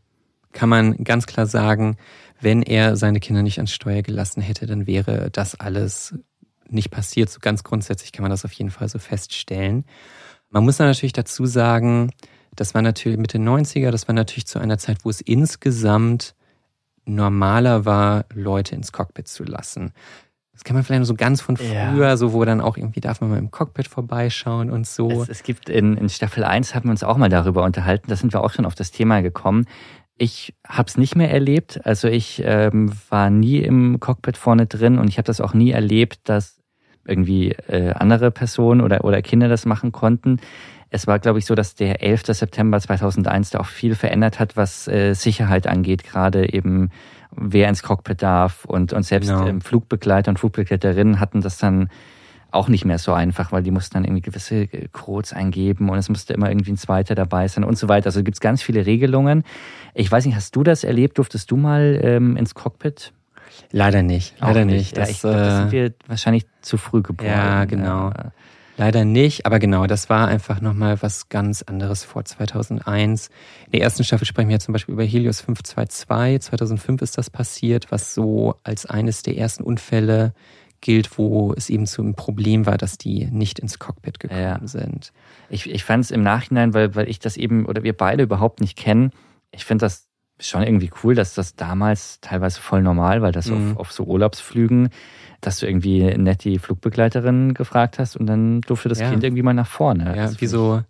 kann 0.51 0.69
man 0.69 1.03
ganz 1.03 1.27
klar 1.27 1.45
sagen, 1.45 1.97
wenn 2.41 2.63
er 2.63 2.95
seine 2.95 3.19
Kinder 3.19 3.43
nicht 3.43 3.59
ans 3.59 3.73
Steuer 3.73 4.01
gelassen 4.01 4.41
hätte, 4.41 4.65
dann 4.65 4.87
wäre 4.87 5.29
das 5.31 5.59
alles 5.59 6.15
nicht 6.69 6.91
passiert. 6.91 7.29
So 7.29 7.39
ganz 7.39 7.63
grundsätzlich 7.63 8.11
kann 8.11 8.23
man 8.23 8.31
das 8.31 8.45
auf 8.45 8.51
jeden 8.53 8.71
Fall 8.71 8.89
so 8.89 8.99
feststellen. 8.99 9.85
Man 10.49 10.63
muss 10.63 10.79
natürlich 10.79 11.13
dazu 11.13 11.45
sagen, 11.45 12.11
das 12.55 12.73
war 12.73 12.81
natürlich 12.81 13.17
Mitte 13.17 13.37
90er, 13.37 13.91
das 13.91 14.07
war 14.07 14.15
natürlich 14.15 14.47
zu 14.47 14.59
einer 14.59 14.77
Zeit, 14.77 14.99
wo 15.03 15.09
es 15.09 15.21
insgesamt 15.21 16.34
normaler 17.05 17.85
war, 17.85 18.25
Leute 18.33 18.75
ins 18.75 18.91
Cockpit 18.91 19.27
zu 19.27 19.43
lassen. 19.43 19.93
Das 20.55 20.63
kann 20.63 20.75
man 20.75 20.83
vielleicht 20.83 20.99
nur 20.99 21.05
so 21.05 21.15
ganz 21.15 21.41
von 21.41 21.57
früher, 21.57 22.07
ja. 22.07 22.17
so 22.17 22.31
wo 22.31 22.45
dann 22.45 22.61
auch 22.61 22.77
irgendwie 22.77 23.01
darf 23.01 23.19
man 23.19 23.29
mal 23.29 23.39
im 23.39 23.51
Cockpit 23.51 23.89
vorbeischauen 23.89 24.71
und 24.71 24.87
so. 24.87 25.23
Es, 25.23 25.29
es 25.29 25.43
gibt 25.43 25.67
in, 25.67 25.97
in 25.97 26.07
Staffel 26.07 26.45
1 26.45 26.73
haben 26.73 26.85
wir 26.85 26.91
uns 26.91 27.03
auch 27.03 27.17
mal 27.17 27.29
darüber 27.29 27.63
unterhalten, 27.63 28.09
da 28.09 28.15
sind 28.15 28.31
wir 28.33 28.41
auch 28.41 28.53
schon 28.53 28.65
auf 28.65 28.75
das 28.75 28.91
Thema 28.91 29.21
gekommen. 29.21 29.65
Ich 30.17 30.55
habe 30.65 30.87
es 30.87 30.97
nicht 30.97 31.17
mehr 31.17 31.29
erlebt, 31.29 31.85
also 31.85 32.07
ich 32.07 32.41
ähm, 32.45 32.93
war 33.09 33.29
nie 33.29 33.57
im 33.57 33.99
Cockpit 33.99 34.37
vorne 34.37 34.65
drin 34.65 34.97
und 34.97 35.09
ich 35.09 35.17
habe 35.17 35.25
das 35.25 35.41
auch 35.41 35.53
nie 35.53 35.71
erlebt, 35.71 36.29
dass 36.29 36.61
irgendwie 37.05 37.51
äh, 37.51 37.91
andere 37.91 38.31
Personen 38.31 38.79
oder, 38.79 39.03
oder 39.03 39.21
Kinder 39.21 39.49
das 39.49 39.65
machen 39.65 39.91
konnten. 39.91 40.39
Es 40.95 41.07
war, 41.07 41.19
glaube 41.19 41.39
ich, 41.39 41.45
so, 41.45 41.55
dass 41.55 41.75
der 41.75 42.01
11. 42.01 42.23
September 42.27 42.79
2001 42.79 43.49
da 43.49 43.59
auch 43.59 43.65
viel 43.65 43.95
verändert 43.95 44.39
hat, 44.39 44.55
was 44.55 44.87
äh, 44.87 45.13
Sicherheit 45.13 45.67
angeht, 45.67 46.05
gerade 46.05 46.53
eben 46.53 46.89
wer 47.35 47.67
ins 47.67 47.83
Cockpit 47.83 48.21
darf 48.21 48.63
und, 48.63 48.93
und 48.93 49.03
selbst 49.03 49.29
genau. 49.29 49.45
ähm, 49.45 49.59
Flugbegleiter 49.59 50.29
und 50.29 50.39
Flugbegleiterinnen 50.39 51.19
hatten 51.19 51.41
das 51.41 51.57
dann 51.57 51.89
auch 52.51 52.69
nicht 52.69 52.85
mehr 52.85 52.97
so 52.97 53.11
einfach, 53.11 53.51
weil 53.51 53.61
die 53.61 53.71
mussten 53.71 53.95
dann 53.95 54.05
irgendwie 54.05 54.21
gewisse 54.21 54.61
äh, 54.61 54.87
Codes 54.91 55.33
eingeben 55.33 55.89
und 55.89 55.97
es 55.97 56.07
musste 56.07 56.33
immer 56.33 56.49
irgendwie 56.49 56.71
ein 56.71 56.77
zweiter 56.77 57.13
dabei 57.13 57.49
sein 57.49 57.65
und 57.65 57.77
so 57.77 57.89
weiter. 57.89 58.07
Also 58.07 58.23
gibt 58.23 58.37
es 58.37 58.39
ganz 58.39 58.61
viele 58.61 58.85
Regelungen. 58.85 59.43
Ich 59.93 60.09
weiß 60.09 60.25
nicht, 60.25 60.35
hast 60.35 60.55
du 60.55 60.63
das 60.63 60.85
erlebt? 60.85 61.17
Durftest 61.17 61.51
du 61.51 61.57
mal 61.57 61.99
ähm, 62.01 62.37
ins 62.37 62.55
Cockpit? 62.55 63.11
Leider 63.71 64.01
nicht, 64.01 64.35
leider 64.39 64.63
nicht. 64.63 64.77
nicht. 64.77 64.97
Das, 64.97 65.09
ja, 65.09 65.13
ich 65.13 65.19
glaub, 65.21 65.33
das 65.33 65.57
sind 65.57 65.71
wir 65.71 65.93
wahrscheinlich 66.07 66.45
zu 66.61 66.77
früh 66.77 67.01
geboren. 67.01 67.29
Ja, 67.29 67.65
genau. 67.65 68.09
Ja. 68.09 68.31
Leider 68.77 69.05
nicht, 69.05 69.45
aber 69.45 69.59
genau, 69.59 69.87
das 69.87 70.09
war 70.09 70.27
einfach 70.27 70.59
nochmal 70.59 71.01
was 71.01 71.29
ganz 71.29 71.61
anderes 71.61 72.03
vor 72.03 72.25
2001. 72.25 73.29
In 73.67 73.71
der 73.71 73.81
ersten 73.81 74.03
Staffel 74.03 74.25
sprechen 74.25 74.49
wir 74.49 74.55
ja 74.55 74.59
zum 74.59 74.73
Beispiel 74.73 74.93
über 74.93 75.03
Helios 75.03 75.39
522. 75.41 76.41
2005 76.49 77.01
ist 77.01 77.17
das 77.17 77.29
passiert, 77.29 77.91
was 77.91 78.13
so 78.13 78.55
als 78.63 78.85
eines 78.85 79.23
der 79.23 79.37
ersten 79.37 79.63
Unfälle 79.63 80.33
gilt, 80.81 81.17
wo 81.17 81.53
es 81.53 81.69
eben 81.69 81.85
so 81.85 82.03
ein 82.03 82.15
Problem 82.15 82.65
war, 82.65 82.77
dass 82.77 82.97
die 82.97 83.25
nicht 83.25 83.59
ins 83.59 83.79
Cockpit 83.79 84.19
gekommen 84.19 84.41
ja. 84.41 84.67
sind. 84.67 85.13
Ich, 85.49 85.69
ich 85.69 85.83
fand 85.83 86.03
es 86.03 86.11
im 86.11 86.21
Nachhinein, 86.21 86.73
weil, 86.73 86.95
weil 86.95 87.09
ich 87.09 87.19
das 87.19 87.37
eben 87.37 87.65
oder 87.65 87.83
wir 87.83 87.93
beide 87.93 88.23
überhaupt 88.23 88.59
nicht 88.59 88.77
kennen, 88.77 89.11
ich 89.51 89.63
finde 89.63 89.85
das 89.85 90.04
schon 90.39 90.63
irgendwie 90.63 90.91
cool, 91.03 91.15
dass 91.15 91.33
das 91.33 91.55
damals 91.55 92.19
teilweise 92.21 92.59
voll 92.59 92.81
normal, 92.81 93.21
weil 93.21 93.31
das 93.31 93.47
mhm. 93.47 93.71
auf, 93.71 93.79
auf 93.79 93.91
so 93.91 94.03
Urlaubsflügen 94.03 94.89
dass 95.45 95.59
du 95.59 95.67
irgendwie 95.67 96.03
nett 96.17 96.43
die 96.43 96.59
Flugbegleiterin 96.59 97.53
gefragt 97.53 97.99
hast 97.99 98.15
und 98.15 98.25
dann 98.25 98.61
durfte 98.61 98.89
das 98.89 98.99
ja. 98.99 99.09
Kind 99.09 99.23
irgendwie 99.23 99.43
mal 99.43 99.53
nach 99.53 99.67
vorne. 99.67 100.15
Ja, 100.15 100.23
also 100.23 100.41
wie 100.41 100.47
so, 100.47 100.81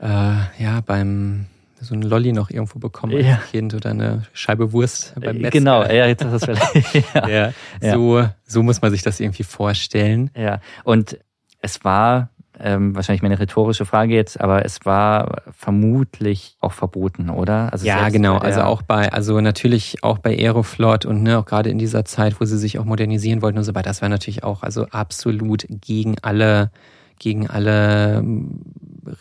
äh, 0.00 0.06
ja, 0.06 0.80
beim 0.84 1.46
so 1.80 1.94
ein 1.94 2.02
Lolli 2.02 2.32
noch 2.32 2.50
irgendwo 2.50 2.78
bekommen 2.78 3.18
ja. 3.18 3.36
als 3.36 3.50
Kind 3.50 3.74
oder 3.74 3.90
eine 3.90 4.22
Scheibe 4.32 4.72
Wurst 4.72 5.14
beim 5.20 5.38
Metzger. 5.38 5.50
Genau, 5.50 5.82
ja, 5.82 6.06
jetzt 6.06 6.24
hast 6.24 6.46
du 6.46 6.54
vielleicht. 6.54 7.14
ja. 7.14 7.52
ja. 7.80 7.94
So, 7.94 8.24
so 8.44 8.62
muss 8.62 8.82
man 8.82 8.92
sich 8.92 9.02
das 9.02 9.18
irgendwie 9.18 9.42
vorstellen. 9.42 10.30
Ja, 10.36 10.60
und 10.84 11.18
es 11.60 11.84
war 11.84 12.30
ähm, 12.60 12.94
wahrscheinlich 12.94 13.22
meine 13.22 13.38
rhetorische 13.38 13.86
Frage 13.86 14.14
jetzt, 14.14 14.40
aber 14.40 14.64
es 14.64 14.84
war 14.84 15.42
vermutlich 15.56 16.56
auch 16.60 16.72
verboten, 16.72 17.30
oder? 17.30 17.72
Also 17.72 17.86
ja, 17.86 18.08
genau. 18.10 18.36
Also 18.36 18.62
auch 18.62 18.82
bei, 18.82 19.12
also 19.12 19.40
natürlich 19.40 20.02
auch 20.02 20.18
bei 20.18 20.36
Aeroflot 20.36 21.06
und 21.06 21.22
ne, 21.22 21.38
auch 21.38 21.46
gerade 21.46 21.70
in 21.70 21.78
dieser 21.78 22.04
Zeit, 22.04 22.40
wo 22.40 22.44
sie 22.44 22.58
sich 22.58 22.78
auch 22.78 22.84
modernisieren 22.84 23.42
wollten 23.42 23.58
und 23.58 23.64
so 23.64 23.74
weiter, 23.74 23.90
das 23.90 24.02
war 24.02 24.08
natürlich 24.08 24.44
auch 24.44 24.62
also 24.62 24.86
absolut 24.90 25.66
gegen 25.68 26.16
alle, 26.20 26.70
gegen 27.18 27.48
alle 27.48 28.18
ähm, 28.18 28.60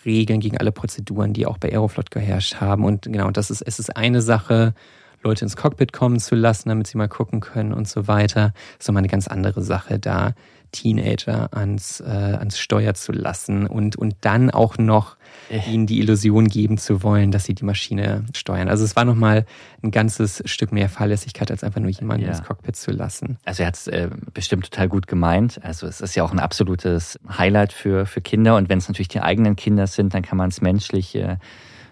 Regeln, 0.06 0.40
gegen 0.40 0.58
alle 0.58 0.72
Prozeduren, 0.72 1.34
die 1.34 1.46
auch 1.46 1.58
bei 1.58 1.72
Aeroflot 1.72 2.12
geherrscht 2.12 2.60
haben. 2.60 2.84
Und 2.84 3.04
genau, 3.04 3.32
das 3.32 3.50
ist, 3.50 3.62
es 3.62 3.80
ist 3.80 3.96
eine 3.96 4.22
Sache, 4.22 4.74
Leute 5.24 5.46
ins 5.46 5.56
Cockpit 5.56 5.94
kommen 5.94 6.20
zu 6.20 6.36
lassen, 6.36 6.70
damit 6.70 6.88
sie 6.88 6.98
mal 6.98 7.08
gucken 7.08 7.40
können 7.40 7.74
und 7.74 7.88
so 7.88 8.08
weiter. 8.08 8.54
Das 8.78 8.86
ist 8.86 8.88
nochmal 8.88 9.02
eine 9.02 9.08
ganz 9.08 9.28
andere 9.28 9.62
Sache 9.62 10.00
da 10.00 10.34
Teenager 10.72 11.50
ans, 11.56 12.00
äh, 12.00 12.06
ans 12.06 12.60
Steuer 12.60 12.94
zu 12.94 13.12
lassen 13.12 13.68
und, 13.68 13.96
und 13.96 14.16
dann 14.22 14.50
auch 14.50 14.78
noch 14.78 15.18
äh. 15.50 15.60
ihnen 15.70 15.86
die 15.86 16.00
Illusion 16.00 16.48
geben 16.48 16.78
zu 16.78 17.04
wollen, 17.04 17.32
dass 17.32 17.46
sie 17.46 17.54
die 17.54 17.66
Maschine 17.66 18.26
steuern. 18.34 18.70
Also 18.70 18.84
es 18.84 18.96
war 18.96 19.06
nochmal 19.06 19.46
ein 19.84 19.92
ganzes 19.92 20.42
Stück 20.46 20.72
mehr 20.72 20.90
Fahrlässigkeit, 20.90 21.52
als 21.52 21.64
einfach 21.64 21.82
nur 21.82 21.92
jemanden 21.92 22.26
ja. 22.26 22.32
ins 22.32 22.44
Cockpit 22.44 22.76
zu 22.76 22.92
lassen. 22.92 23.38
Also 23.46 23.64
er 23.64 23.68
hat 23.68 23.76
es 23.76 23.88
äh, 23.88 24.10
bestimmt 24.34 24.66
total 24.66 24.88
gut 24.88 25.08
gemeint. 25.08 25.60
Also 25.64 25.88
es 25.88 26.02
ist 26.02 26.16
ja 26.16 26.24
auch 26.24 26.32
ein 26.32 26.40
absolutes 26.40 27.20
Highlight 27.28 27.74
für, 27.74 28.06
für 28.06 28.22
Kinder 28.22 28.56
und 28.56 28.70
wenn 28.70 28.78
es 28.78 28.88
natürlich 28.88 29.10
die 29.10 29.22
eigenen 29.22 29.56
Kinder 29.56 29.88
sind, 29.88 30.14
dann 30.14 30.22
kann 30.22 30.38
man 30.38 30.50
es 30.50 30.62
menschlich 30.62 31.16
äh, 31.16 31.38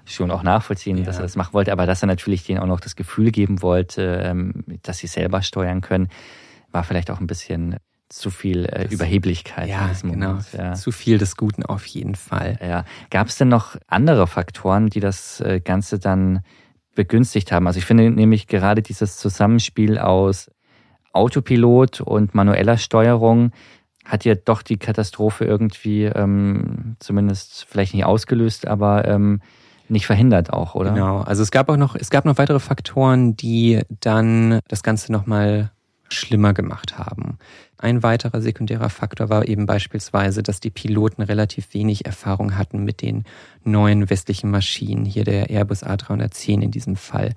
schon 0.05 0.31
auch 0.31 0.43
nachvollziehen, 0.43 0.97
ja. 0.97 1.03
dass 1.03 1.17
er 1.17 1.23
das 1.23 1.35
machen 1.35 1.53
wollte, 1.53 1.71
aber 1.71 1.85
dass 1.85 2.01
er 2.01 2.07
natürlich 2.07 2.43
denen 2.43 2.59
auch 2.59 2.67
noch 2.67 2.79
das 2.79 2.95
Gefühl 2.95 3.31
geben 3.31 3.61
wollte, 3.61 4.21
ähm, 4.23 4.63
dass 4.83 4.99
sie 4.99 5.07
selber 5.07 5.41
steuern 5.41 5.81
können, 5.81 6.09
war 6.71 6.83
vielleicht 6.83 7.11
auch 7.11 7.19
ein 7.19 7.27
bisschen 7.27 7.77
zu 8.09 8.31
viel 8.31 8.65
äh, 8.65 8.85
das, 8.85 8.93
Überheblichkeit. 8.93 9.69
Ja, 9.69 9.91
genau. 10.01 10.39
Ja. 10.57 10.73
Zu 10.73 10.91
viel 10.91 11.17
des 11.17 11.37
Guten 11.37 11.63
auf 11.63 11.85
jeden 11.85 12.15
Fall. 12.15 12.59
Ja. 12.61 12.85
Gab 13.09 13.27
es 13.27 13.37
denn 13.37 13.49
noch 13.49 13.77
andere 13.87 14.27
Faktoren, 14.27 14.87
die 14.87 14.99
das 14.99 15.39
äh, 15.41 15.61
Ganze 15.63 15.99
dann 15.99 16.41
begünstigt 16.95 17.51
haben? 17.51 17.67
Also 17.67 17.77
ich 17.77 17.85
finde 17.85 18.09
nämlich 18.09 18.47
gerade 18.47 18.81
dieses 18.81 19.17
Zusammenspiel 19.17 19.99
aus 19.99 20.51
Autopilot 21.13 22.01
und 22.01 22.35
manueller 22.35 22.77
Steuerung 22.77 23.51
hat 24.05 24.25
ja 24.25 24.35
doch 24.35 24.63
die 24.63 24.77
Katastrophe 24.77 25.45
irgendwie 25.45 26.05
ähm, 26.05 26.95
zumindest 26.99 27.65
vielleicht 27.69 27.93
nicht 27.93 28.05
ausgelöst, 28.05 28.67
aber 28.67 29.07
ähm, 29.07 29.41
nicht 29.87 30.05
verhindert 30.05 30.51
auch, 30.51 30.75
oder? 30.75 30.91
Genau. 30.91 31.21
Also 31.21 31.43
es 31.43 31.51
gab 31.51 31.69
auch 31.69 31.77
noch, 31.77 31.95
es 31.95 32.09
gab 32.09 32.25
noch 32.25 32.37
weitere 32.37 32.59
Faktoren, 32.59 33.35
die 33.35 33.81
dann 33.99 34.59
das 34.67 34.83
Ganze 34.83 35.11
nochmal 35.11 35.71
schlimmer 36.13 36.53
gemacht 36.53 36.97
haben. 36.97 37.37
Ein 37.77 38.03
weiterer 38.03 38.41
sekundärer 38.41 38.89
Faktor 38.89 39.29
war 39.29 39.47
eben 39.47 39.65
beispielsweise, 39.65 40.43
dass 40.43 40.59
die 40.59 40.69
Piloten 40.69 41.21
relativ 41.21 41.73
wenig 41.73 42.05
Erfahrung 42.05 42.57
hatten 42.57 42.83
mit 42.83 43.01
den 43.01 43.23
neuen 43.63 44.09
westlichen 44.09 44.51
Maschinen, 44.51 45.05
hier 45.05 45.23
der 45.23 45.49
Airbus 45.49 45.83
A310 45.83 46.61
in 46.61 46.71
diesem 46.71 46.95
Fall. 46.95 47.33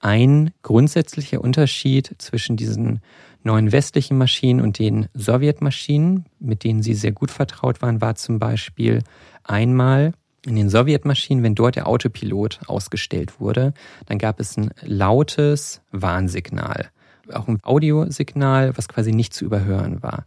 Ein 0.00 0.50
grundsätzlicher 0.62 1.40
Unterschied 1.40 2.14
zwischen 2.18 2.56
diesen 2.56 3.00
neuen 3.42 3.72
westlichen 3.72 4.18
Maschinen 4.18 4.60
und 4.60 4.78
den 4.78 5.08
Sowjetmaschinen, 5.14 6.26
mit 6.40 6.64
denen 6.64 6.82
sie 6.82 6.94
sehr 6.94 7.12
gut 7.12 7.30
vertraut 7.30 7.80
waren, 7.82 8.00
war 8.00 8.16
zum 8.16 8.38
Beispiel 8.38 9.02
einmal 9.44 10.12
in 10.44 10.56
den 10.56 10.68
Sowjetmaschinen, 10.68 11.42
wenn 11.42 11.54
dort 11.54 11.76
der 11.76 11.86
Autopilot 11.86 12.60
ausgestellt 12.66 13.40
wurde, 13.40 13.72
dann 14.06 14.18
gab 14.18 14.40
es 14.40 14.56
ein 14.56 14.70
lautes 14.82 15.80
Warnsignal 15.90 16.90
auch 17.32 17.48
ein 17.48 17.58
Audiosignal, 17.62 18.76
was 18.76 18.88
quasi 18.88 19.12
nicht 19.12 19.34
zu 19.34 19.44
überhören 19.44 20.02
war. 20.02 20.24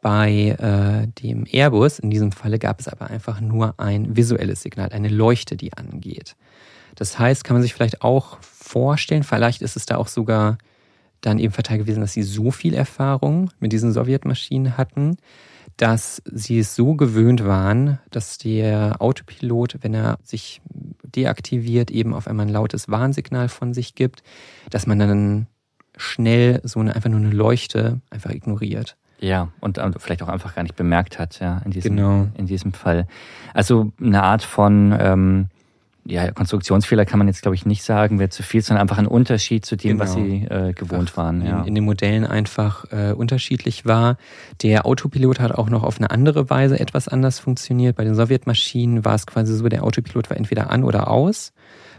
Bei 0.00 0.56
äh, 0.58 1.06
dem 1.22 1.46
Airbus, 1.50 2.00
in 2.00 2.10
diesem 2.10 2.32
Falle, 2.32 2.58
gab 2.58 2.80
es 2.80 2.88
aber 2.88 3.08
einfach 3.08 3.40
nur 3.40 3.78
ein 3.78 4.16
visuelles 4.16 4.62
Signal, 4.62 4.88
eine 4.90 5.08
Leuchte, 5.08 5.56
die 5.56 5.72
angeht. 5.74 6.34
Das 6.96 7.18
heißt, 7.18 7.44
kann 7.44 7.54
man 7.54 7.62
sich 7.62 7.72
vielleicht 7.72 8.02
auch 8.02 8.38
vorstellen, 8.40 9.22
vielleicht 9.22 9.62
ist 9.62 9.76
es 9.76 9.86
da 9.86 9.96
auch 9.96 10.08
sogar 10.08 10.58
dann 11.20 11.38
eben 11.38 11.52
verteilt 11.52 11.80
gewesen, 11.80 12.00
dass 12.00 12.12
sie 12.12 12.24
so 12.24 12.50
viel 12.50 12.74
Erfahrung 12.74 13.50
mit 13.60 13.72
diesen 13.72 13.92
Sowjetmaschinen 13.92 14.76
hatten, 14.76 15.16
dass 15.76 16.20
sie 16.26 16.58
es 16.58 16.74
so 16.74 16.94
gewöhnt 16.94 17.44
waren, 17.44 17.98
dass 18.10 18.38
der 18.38 19.00
Autopilot, 19.00 19.78
wenn 19.82 19.94
er 19.94 20.18
sich 20.22 20.60
deaktiviert, 21.04 21.90
eben 21.90 22.12
auf 22.12 22.26
einmal 22.26 22.46
ein 22.46 22.52
lautes 22.52 22.88
Warnsignal 22.88 23.48
von 23.48 23.72
sich 23.72 23.94
gibt, 23.94 24.22
dass 24.70 24.86
man 24.86 24.98
dann 24.98 25.46
schnell 25.96 26.60
so 26.64 26.80
eine, 26.80 26.94
einfach 26.94 27.10
nur 27.10 27.20
eine 27.20 27.30
Leuchte 27.30 28.00
einfach 28.10 28.30
ignoriert. 28.30 28.96
Ja, 29.20 29.48
und 29.60 29.80
vielleicht 29.98 30.22
auch 30.24 30.28
einfach 30.28 30.56
gar 30.56 30.64
nicht 30.64 30.74
bemerkt 30.74 31.20
hat, 31.20 31.38
ja, 31.38 31.62
in 31.64 31.70
diesem, 31.70 31.96
genau. 31.96 32.26
in 32.36 32.46
diesem 32.46 32.72
Fall. 32.72 33.06
Also 33.54 33.92
eine 34.00 34.20
Art 34.20 34.42
von 34.42 34.96
ähm, 34.98 35.48
ja, 36.04 36.32
Konstruktionsfehler 36.32 37.04
kann 37.04 37.18
man 37.18 37.28
jetzt, 37.28 37.42
glaube 37.42 37.54
ich, 37.54 37.64
nicht 37.64 37.84
sagen, 37.84 38.18
wäre 38.18 38.28
zu 38.28 38.42
viel, 38.42 38.60
sondern 38.60 38.82
einfach 38.82 38.98
ein 38.98 39.06
Unterschied 39.06 39.64
zu 39.64 39.76
dem, 39.76 39.98
genau. 39.98 40.04
was 40.04 40.14
sie 40.14 40.44
äh, 40.50 40.72
gewohnt 40.72 41.00
einfach 41.00 41.16
waren. 41.16 41.46
Ja. 41.46 41.60
In, 41.60 41.68
in, 41.68 41.74
den 41.76 41.84
Modellen 41.84 42.26
einfach 42.26 42.86
äh, 42.90 43.12
unterschiedlich 43.12 43.86
war. 43.86 44.16
Der 44.62 44.84
Autopilot 44.84 45.38
hat 45.38 45.52
auch 45.52 45.70
noch 45.70 45.84
auf 45.84 45.98
eine 45.98 46.10
andere 46.10 46.50
Weise 46.50 46.80
etwas 46.80 47.06
anders 47.06 47.38
funktioniert. 47.38 47.96
Bei 47.96 48.04
den 48.04 48.14
Sowjetmaschinen 48.14 49.04
war 49.04 49.14
es 49.14 49.26
quasi 49.26 49.54
so, 49.54 49.68
der 49.68 49.84
Autopilot 49.84 50.28
war 50.28 50.36
entweder 50.36 50.70
an 50.70 50.82
oder 50.82 51.08
aus. 51.08 51.52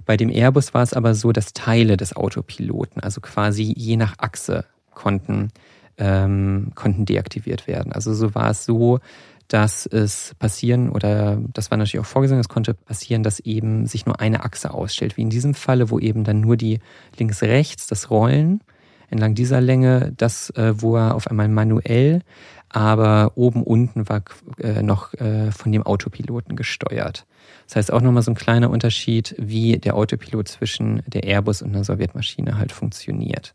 Bei 0.05 0.17
dem 0.17 0.29
Airbus 0.29 0.73
war 0.73 0.83
es 0.83 0.93
aber 0.93 1.15
so, 1.15 1.31
dass 1.31 1.53
Teile 1.53 1.95
des 1.95 2.15
Autopiloten, 2.15 3.01
also 3.01 3.21
quasi 3.21 3.73
je 3.75 3.95
nach 3.95 4.15
Achse, 4.17 4.65
konnten, 4.93 5.49
ähm, 5.97 6.71
konnten 6.75 7.05
deaktiviert 7.05 7.67
werden. 7.67 7.93
Also 7.93 8.13
so 8.13 8.35
war 8.35 8.51
es 8.51 8.65
so, 8.65 8.99
dass 9.47 9.85
es 9.85 10.33
passieren 10.39 10.89
oder 10.89 11.39
das 11.53 11.71
war 11.71 11.77
natürlich 11.77 11.99
auch 11.99 12.09
vorgesehen, 12.09 12.39
es 12.39 12.49
konnte 12.49 12.73
passieren, 12.73 13.23
dass 13.23 13.39
eben 13.39 13.85
sich 13.85 14.05
nur 14.05 14.19
eine 14.19 14.43
Achse 14.43 14.73
ausstellt, 14.73 15.17
wie 15.17 15.21
in 15.21 15.29
diesem 15.29 15.53
Falle, 15.53 15.89
wo 15.89 15.99
eben 15.99 16.23
dann 16.23 16.41
nur 16.41 16.57
die 16.57 16.79
links-rechts, 17.17 17.87
das 17.87 18.09
Rollen 18.09 18.61
entlang 19.09 19.35
dieser 19.35 19.61
Länge, 19.61 20.11
das 20.17 20.49
äh, 20.51 20.73
wo 20.75 20.97
er 20.97 21.13
auf 21.13 21.27
einmal 21.27 21.47
manuell, 21.47 22.21
aber 22.69 23.33
oben 23.35 23.63
unten 23.63 24.09
war 24.09 24.23
äh, 24.57 24.81
noch 24.81 25.13
äh, 25.13 25.51
von 25.51 25.71
dem 25.71 25.83
Autopiloten 25.83 26.55
gesteuert. 26.55 27.25
Das 27.67 27.75
heißt 27.75 27.93
auch 27.93 28.01
nochmal 28.01 28.23
so 28.23 28.31
ein 28.31 28.35
kleiner 28.35 28.71
Unterschied, 28.71 29.35
wie 29.37 29.77
der 29.77 29.95
Autopilot 29.95 30.47
zwischen 30.47 31.03
der 31.05 31.23
Airbus 31.23 31.61
und 31.61 31.69
einer 31.69 31.83
Sowjetmaschine 31.83 32.57
halt 32.57 32.71
funktioniert. 32.71 33.53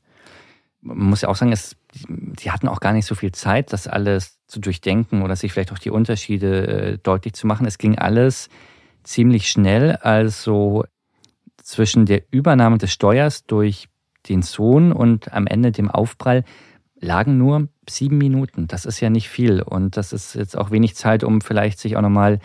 Man 0.80 1.08
muss 1.08 1.22
ja 1.22 1.28
auch 1.28 1.36
sagen, 1.36 1.52
es, 1.52 1.76
die 2.08 2.50
hatten 2.50 2.68
auch 2.68 2.80
gar 2.80 2.92
nicht 2.92 3.06
so 3.06 3.14
viel 3.14 3.32
Zeit, 3.32 3.72
das 3.72 3.86
alles 3.86 4.38
zu 4.46 4.60
durchdenken 4.60 5.22
oder 5.22 5.36
sich 5.36 5.52
vielleicht 5.52 5.72
auch 5.72 5.78
die 5.78 5.90
Unterschiede 5.90 6.66
äh, 6.66 6.98
deutlich 6.98 7.34
zu 7.34 7.46
machen. 7.46 7.66
Es 7.66 7.78
ging 7.78 7.98
alles 7.98 8.48
ziemlich 9.02 9.48
schnell, 9.50 9.96
also 9.96 10.84
zwischen 11.62 12.06
der 12.06 12.22
Übernahme 12.30 12.78
des 12.78 12.92
Steuers 12.92 13.44
durch 13.46 13.88
den 14.28 14.42
Sohn 14.42 14.92
und 14.92 15.32
am 15.32 15.46
Ende 15.46 15.72
dem 15.72 15.90
Aufprall 15.90 16.44
lagen 17.00 17.38
nur 17.38 17.68
sieben 17.88 18.18
Minuten. 18.18 18.66
Das 18.66 18.84
ist 18.84 19.00
ja 19.00 19.10
nicht 19.10 19.28
viel 19.28 19.62
und 19.62 19.96
das 19.96 20.12
ist 20.12 20.34
jetzt 20.34 20.56
auch 20.56 20.70
wenig 20.70 20.96
Zeit, 20.96 21.24
um 21.24 21.40
vielleicht 21.40 21.78
sich 21.78 21.96
auch 21.96 22.02
nochmal 22.02 22.40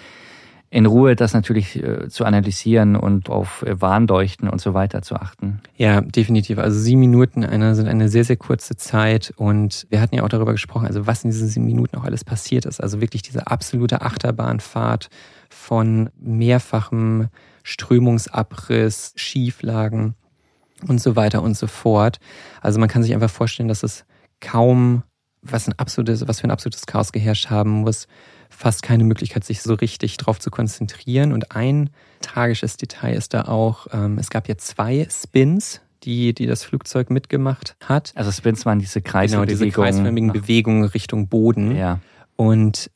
in 0.74 0.88
Ruhe 0.88 1.16
das 1.16 1.36
natürlich 1.36 1.76
äh, 1.76 2.10
zu 2.10 2.26
analysieren 2.26 2.96
und 2.96 3.30
auf 3.30 3.62
äh, 3.62 3.80
Warnleuchten 3.80 4.50
und 4.50 4.60
so 4.60 4.74
weiter 4.74 5.04
zu 5.04 5.16
achten. 5.16 5.62
Ja, 5.78 6.02
definitiv. 6.02 6.58
Also 6.58 6.80
sieben 6.80 7.00
Minuten 7.00 7.46
eine, 7.46 7.76
sind 7.76 7.88
eine 7.88 8.10
sehr, 8.10 8.24
sehr 8.24 8.38
kurze 8.38 8.76
Zeit 8.76 9.32
und 9.36 9.86
wir 9.92 10.02
hatten 10.02 10.16
ja 10.16 10.24
auch 10.24 10.30
darüber 10.30 10.52
gesprochen, 10.52 10.88
also 10.88 11.06
was 11.06 11.24
in 11.24 11.30
diesen 11.30 11.48
sieben 11.48 11.68
Minuten 11.68 11.96
auch 11.96 12.06
alles 12.06 12.24
passiert 12.24 12.66
ist. 12.66 12.82
Also 12.82 13.02
wirklich 13.02 13.22
diese 13.22 13.46
absolute 13.46 14.02
Achterbahnfahrt 14.02 15.10
von 15.48 16.10
mehrfachem 16.20 17.28
Strömungsabriss, 17.62 19.14
Schieflagen 19.16 20.16
und 20.88 21.00
so 21.00 21.16
weiter 21.16 21.44
und 21.44 21.56
so 21.56 21.68
fort. 21.68 22.18
Also 22.62 22.80
man 22.80 22.90
kann 22.90 23.04
sich 23.04 23.14
einfach 23.14 23.30
vorstellen, 23.30 23.70
dass 23.70 23.84
es 23.84 24.06
kaum 24.42 25.04
was 25.44 25.68
ein 25.68 25.74
absolutes, 25.78 26.28
was 26.28 26.40
für 26.40 26.48
ein 26.48 26.52
absolutes 26.52 26.88
Chaos 26.88 27.12
geherrscht 27.12 27.50
haben 27.50 27.70
muss, 27.70 28.08
fast 28.54 28.84
keine 28.84 29.04
Möglichkeit, 29.04 29.44
sich 29.44 29.62
so 29.62 29.74
richtig 29.74 30.18
drauf 30.18 30.40
zu 30.40 30.52
konzentrieren. 30.52 31.34
Und 31.34 31.56
ein 31.56 31.90
tragisches 32.22 32.78
Detail 32.78 33.16
ist 33.16 33.34
da 33.34 33.44
auch, 33.44 33.88
ähm, 33.92 34.18
es 34.18 34.30
gab 34.30 34.48
ja 34.48 34.58
zwei 34.58 35.08
Spins, 35.10 35.82
die, 36.04 36.34
die 36.34 36.46
das 36.46 36.64
Flugzeug 36.64 37.10
mitgemacht 37.10 37.76
hat. 37.84 38.12
Also 38.16 38.32
Spins 38.32 38.66
waren 38.66 38.80
diese 38.80 39.02
kreisförmigen 39.02 39.58
genau, 39.58 39.66
diese 39.66 39.76
kreisförmigen 39.76 40.34
Bewegungen 40.34 40.84
Richtung 40.86 41.28
Boden. 41.28 41.76
Ja. 41.76 42.00
Und 42.36 42.90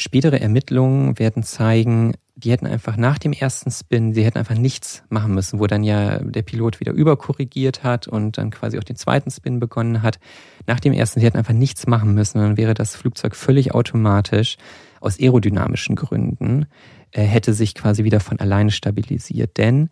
spätere 0.00 0.40
Ermittlungen 0.40 1.18
werden 1.18 1.42
zeigen, 1.42 2.14
die 2.34 2.50
hätten 2.50 2.66
einfach 2.66 2.96
nach 2.96 3.18
dem 3.18 3.32
ersten 3.32 3.70
Spin, 3.70 4.14
sie 4.14 4.24
hätten 4.24 4.38
einfach 4.38 4.56
nichts 4.56 5.02
machen 5.10 5.34
müssen, 5.34 5.60
wo 5.60 5.66
dann 5.66 5.82
ja 5.82 6.18
der 6.18 6.42
Pilot 6.42 6.80
wieder 6.80 6.92
überkorrigiert 6.92 7.82
hat 7.84 8.08
und 8.08 8.38
dann 8.38 8.50
quasi 8.50 8.78
auch 8.78 8.84
den 8.84 8.96
zweiten 8.96 9.30
Spin 9.30 9.60
begonnen 9.60 10.02
hat. 10.02 10.18
Nach 10.66 10.80
dem 10.80 10.92
ersten, 10.92 11.20
sie 11.20 11.26
hätten 11.26 11.36
einfach 11.36 11.54
nichts 11.54 11.86
machen 11.86 12.14
müssen, 12.14 12.38
dann 12.38 12.56
wäre 12.56 12.74
das 12.74 12.96
Flugzeug 12.96 13.36
völlig 13.36 13.74
automatisch 13.74 14.56
aus 15.00 15.18
aerodynamischen 15.20 15.96
Gründen, 15.96 16.66
äh, 17.12 17.22
hätte 17.22 17.52
sich 17.52 17.74
quasi 17.74 18.04
wieder 18.04 18.20
von 18.20 18.40
alleine 18.40 18.70
stabilisiert. 18.70 19.58
Denn, 19.58 19.90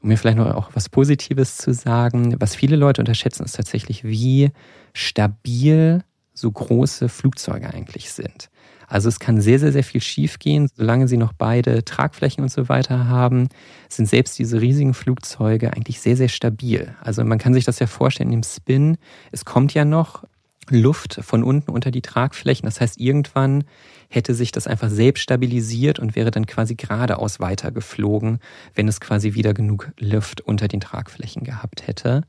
um 0.00 0.08
mir 0.08 0.18
vielleicht 0.18 0.38
noch 0.38 0.52
auch 0.54 0.70
was 0.74 0.88
Positives 0.88 1.56
zu 1.56 1.72
sagen, 1.72 2.36
was 2.40 2.56
viele 2.56 2.76
Leute 2.76 3.00
unterschätzen, 3.00 3.44
ist 3.44 3.56
tatsächlich, 3.56 4.04
wie 4.04 4.50
stabil 4.92 6.02
so 6.34 6.50
große 6.50 7.08
Flugzeuge 7.08 7.72
eigentlich 7.72 8.12
sind. 8.12 8.50
Also 8.86 9.08
es 9.08 9.18
kann 9.18 9.40
sehr, 9.40 9.58
sehr, 9.58 9.72
sehr 9.72 9.84
viel 9.84 10.02
schiefgehen, 10.02 10.68
solange 10.76 11.08
sie 11.08 11.16
noch 11.16 11.32
beide 11.32 11.84
Tragflächen 11.84 12.42
und 12.42 12.50
so 12.50 12.68
weiter 12.68 13.08
haben, 13.08 13.48
sind 13.88 14.06
selbst 14.06 14.38
diese 14.38 14.60
riesigen 14.60 14.92
Flugzeuge 14.92 15.72
eigentlich 15.72 16.00
sehr, 16.00 16.16
sehr 16.16 16.28
stabil. 16.28 16.94
Also 17.00 17.24
man 17.24 17.38
kann 17.38 17.54
sich 17.54 17.64
das 17.64 17.78
ja 17.78 17.86
vorstellen 17.86 18.32
im 18.32 18.42
Spin, 18.42 18.98
es 19.32 19.44
kommt 19.44 19.72
ja 19.72 19.84
noch 19.84 20.24
Luft 20.70 21.20
von 21.22 21.42
unten 21.44 21.70
unter 21.70 21.90
die 21.90 22.02
Tragflächen. 22.02 22.66
Das 22.66 22.80
heißt, 22.80 22.98
irgendwann 22.98 23.64
hätte 24.08 24.34
sich 24.34 24.52
das 24.52 24.66
einfach 24.66 24.88
selbst 24.88 25.22
stabilisiert 25.22 25.98
und 25.98 26.16
wäre 26.16 26.30
dann 26.30 26.46
quasi 26.46 26.74
geradeaus 26.74 27.40
weiter 27.40 27.70
geflogen, 27.70 28.38
wenn 28.74 28.88
es 28.88 29.00
quasi 29.00 29.34
wieder 29.34 29.54
genug 29.54 29.92
Luft 29.98 30.40
unter 30.40 30.68
den 30.68 30.80
Tragflächen 30.80 31.44
gehabt 31.44 31.86
hätte. 31.86 32.22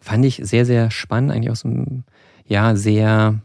Fand 0.00 0.24
ich 0.24 0.40
sehr, 0.42 0.66
sehr 0.66 0.90
spannend, 0.90 1.30
eigentlich 1.30 1.50
aus 1.50 1.64
einem, 1.64 2.04
ja, 2.50 2.74
sehr 2.74 3.40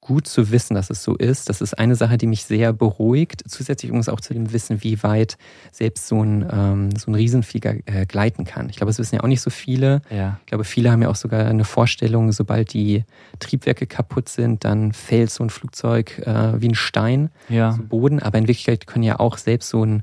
gut 0.00 0.26
zu 0.26 0.50
wissen, 0.50 0.74
dass 0.74 0.90
es 0.90 1.04
so 1.04 1.14
ist. 1.16 1.48
Das 1.48 1.60
ist 1.60 1.74
eine 1.78 1.94
Sache, 1.94 2.18
die 2.18 2.26
mich 2.26 2.44
sehr 2.44 2.72
beruhigt. 2.72 3.42
Zusätzlich 3.46 3.88
übrigens 3.88 4.08
auch 4.08 4.20
zu 4.20 4.34
dem 4.34 4.52
Wissen, 4.52 4.82
wie 4.82 5.00
weit 5.04 5.36
selbst 5.70 6.08
so 6.08 6.22
ein, 6.22 6.44
ähm, 6.50 6.96
so 6.96 7.10
ein 7.10 7.14
Riesenflieger 7.14 7.76
äh, 7.86 8.06
gleiten 8.06 8.44
kann. 8.44 8.68
Ich 8.68 8.76
glaube, 8.76 8.90
es 8.90 8.98
wissen 8.98 9.16
ja 9.16 9.22
auch 9.22 9.28
nicht 9.28 9.40
so 9.40 9.50
viele. 9.50 10.02
Ja. 10.10 10.38
Ich 10.40 10.46
glaube, 10.46 10.64
viele 10.64 10.90
haben 10.90 11.02
ja 11.02 11.08
auch 11.08 11.16
sogar 11.16 11.46
eine 11.46 11.64
Vorstellung, 11.64 12.32
sobald 12.32 12.72
die 12.72 13.04
Triebwerke 13.38 13.86
kaputt 13.86 14.28
sind, 14.28 14.64
dann 14.64 14.92
fällt 14.92 15.30
so 15.30 15.44
ein 15.44 15.50
Flugzeug 15.50 16.18
äh, 16.18 16.60
wie 16.60 16.68
ein 16.68 16.74
Stein 16.74 17.30
ja. 17.48 17.72
zu 17.72 17.82
Boden. 17.82 18.20
Aber 18.20 18.38
in 18.38 18.48
Wirklichkeit 18.48 18.88
können 18.88 19.04
ja 19.04 19.20
auch 19.20 19.36
selbst 19.38 19.68
so 19.68 19.84
ein 19.84 20.02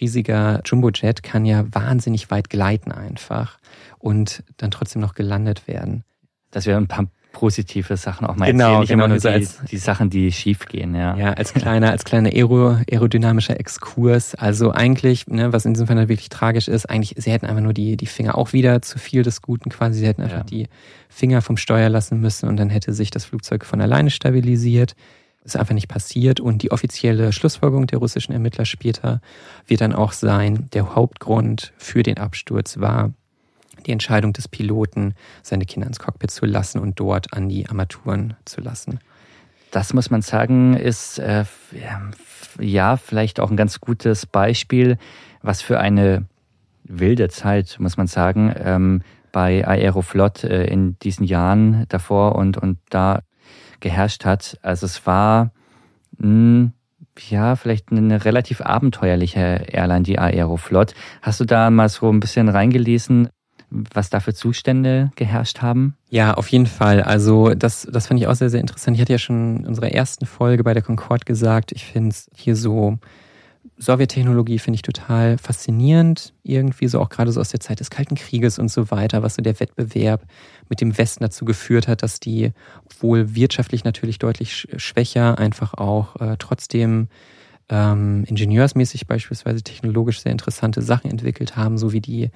riesiger 0.00 0.60
Jumbojet 0.64 1.22
kann 1.22 1.44
ja 1.44 1.64
wahnsinnig 1.72 2.30
weit 2.30 2.48
gleiten 2.48 2.90
einfach 2.90 3.58
und 3.98 4.42
dann 4.56 4.70
trotzdem 4.70 5.02
noch 5.02 5.14
gelandet 5.14 5.66
werden. 5.68 6.04
Das 6.50 6.66
wäre 6.66 6.78
ein 6.78 6.88
paar 6.88 7.06
positive 7.32 7.96
Sachen 7.96 8.26
auch 8.26 8.36
mal 8.36 8.50
genau, 8.50 8.64
erzählen. 8.64 8.80
Nicht 8.80 8.88
genau, 8.90 9.04
immer 9.04 9.08
nur 9.14 9.20
so 9.20 9.28
die, 9.28 9.34
als- 9.34 9.60
die 9.70 9.76
Sachen, 9.78 10.10
die 10.10 10.32
schief 10.32 10.66
gehen, 10.66 10.94
ja. 10.94 11.16
Ja, 11.16 11.32
als 11.32 11.54
kleiner, 11.54 11.90
als 11.90 12.04
kleiner 12.04 12.30
Aero, 12.30 12.76
aerodynamischer 12.90 13.58
Exkurs. 13.58 14.34
Also 14.34 14.72
eigentlich, 14.72 15.26
ne, 15.28 15.52
was 15.52 15.64
in 15.64 15.74
diesem 15.74 15.86
Fall 15.86 16.08
wirklich 16.08 16.28
tragisch 16.28 16.68
ist, 16.68 16.90
eigentlich, 16.90 17.14
sie 17.16 17.30
hätten 17.30 17.46
einfach 17.46 17.62
nur 17.62 17.72
die, 17.72 17.96
die 17.96 18.06
Finger 18.06 18.36
auch 18.36 18.52
wieder 18.52 18.82
zu 18.82 18.98
viel 18.98 19.22
des 19.22 19.42
Guten 19.42 19.70
quasi. 19.70 20.00
Sie 20.00 20.06
hätten 20.06 20.22
einfach 20.22 20.38
Ja. 20.38 20.44
die 20.44 20.66
Finger 21.08 21.40
vom 21.42 21.56
Steuer 21.56 21.88
lassen 21.88 22.20
müssen 22.20 22.48
und 22.48 22.56
dann 22.56 22.70
hätte 22.70 22.92
sich 22.92 23.10
das 23.10 23.24
Flugzeug 23.24 23.64
von 23.64 23.80
alleine 23.80 24.10
stabilisiert. 24.10 24.94
Ist 25.42 25.56
einfach 25.56 25.74
nicht 25.74 25.88
passiert 25.88 26.38
und 26.38 26.62
die 26.62 26.70
offizielle 26.70 27.32
Schlussfolgerung 27.32 27.86
der 27.86 27.98
russischen 28.00 28.32
Ermittler 28.32 28.66
später 28.66 29.22
wird 29.66 29.80
dann 29.80 29.94
auch 29.94 30.12
sein, 30.12 30.68
der 30.74 30.94
Hauptgrund 30.94 31.72
für 31.78 32.02
den 32.02 32.18
Absturz 32.18 32.78
war 32.78 33.12
die 33.86 33.92
Entscheidung 33.92 34.32
des 34.32 34.48
Piloten, 34.48 35.14
seine 35.42 35.64
Kinder 35.64 35.86
ins 35.86 35.98
Cockpit 35.98 36.30
zu 36.30 36.46
lassen 36.46 36.78
und 36.78 36.98
dort 37.00 37.32
an 37.32 37.48
die 37.48 37.68
Armaturen 37.68 38.34
zu 38.44 38.60
lassen. 38.60 39.00
Das 39.70 39.94
muss 39.94 40.10
man 40.10 40.22
sagen, 40.22 40.74
ist 40.74 41.18
äh, 41.18 41.44
ja 42.60 42.96
vielleicht 42.96 43.40
auch 43.40 43.50
ein 43.50 43.56
ganz 43.56 43.80
gutes 43.80 44.26
Beispiel, 44.26 44.98
was 45.42 45.62
für 45.62 45.78
eine 45.78 46.26
wilde 46.84 47.28
Zeit, 47.28 47.76
muss 47.78 47.96
man 47.96 48.06
sagen, 48.06 48.52
ähm, 48.56 49.02
bei 49.32 49.66
Aeroflot 49.66 50.44
äh, 50.44 50.64
in 50.64 50.98
diesen 50.98 51.24
Jahren 51.24 51.84
davor 51.88 52.34
und, 52.34 52.56
und 52.58 52.78
da 52.90 53.20
geherrscht 53.78 54.24
hat. 54.24 54.58
Also 54.62 54.86
es 54.86 55.06
war 55.06 55.52
mh, 56.18 56.70
ja 57.28 57.56
vielleicht 57.56 57.92
eine 57.92 58.24
relativ 58.24 58.60
abenteuerliche 58.60 59.66
Airline, 59.68 60.02
die 60.02 60.18
Aeroflot. 60.18 60.94
Hast 61.22 61.40
du 61.40 61.44
da 61.44 61.70
mal 61.70 61.88
so 61.88 62.10
ein 62.10 62.20
bisschen 62.20 62.48
reingelesen, 62.48 63.28
was 63.70 64.10
da 64.10 64.20
für 64.20 64.34
Zustände 64.34 65.10
geherrscht 65.16 65.62
haben? 65.62 65.96
Ja, 66.08 66.34
auf 66.34 66.48
jeden 66.48 66.66
Fall. 66.66 67.02
Also 67.02 67.54
das, 67.54 67.86
das 67.90 68.08
fand 68.08 68.20
ich 68.20 68.26
auch 68.26 68.34
sehr, 68.34 68.50
sehr 68.50 68.60
interessant. 68.60 68.96
Ich 68.96 69.00
hatte 69.00 69.12
ja 69.12 69.18
schon 69.18 69.58
in 69.58 69.66
unserer 69.66 69.92
ersten 69.92 70.26
Folge 70.26 70.64
bei 70.64 70.74
der 70.74 70.82
Concorde 70.82 71.24
gesagt, 71.24 71.72
ich 71.72 71.84
finde 71.84 72.10
es 72.10 72.28
hier 72.34 72.56
so, 72.56 72.98
Sowjettechnologie 73.78 74.58
finde 74.58 74.76
ich 74.76 74.82
total 74.82 75.38
faszinierend. 75.38 76.34
Irgendwie 76.42 76.88
so 76.88 77.00
auch 77.00 77.08
gerade 77.08 77.32
so 77.32 77.40
aus 77.40 77.50
der 77.50 77.60
Zeit 77.60 77.80
des 77.80 77.90
Kalten 77.90 78.14
Krieges 78.14 78.58
und 78.58 78.70
so 78.70 78.90
weiter, 78.90 79.22
was 79.22 79.36
so 79.36 79.42
der 79.42 79.58
Wettbewerb 79.58 80.26
mit 80.68 80.80
dem 80.80 80.98
Westen 80.98 81.22
dazu 81.22 81.44
geführt 81.44 81.88
hat, 81.88 82.02
dass 82.02 82.20
die, 82.20 82.52
obwohl 82.84 83.34
wirtschaftlich 83.34 83.84
natürlich 83.84 84.18
deutlich 84.18 84.52
sch- 84.52 84.78
schwächer, 84.78 85.38
einfach 85.38 85.74
auch 85.74 86.16
äh, 86.16 86.36
trotzdem 86.38 87.08
ähm, 87.68 88.24
ingenieursmäßig 88.26 89.06
beispielsweise 89.06 89.62
technologisch 89.62 90.20
sehr 90.20 90.32
interessante 90.32 90.82
Sachen 90.82 91.10
entwickelt 91.10 91.56
haben, 91.56 91.78
so 91.78 91.92
wie 91.92 92.00
die 92.00 92.30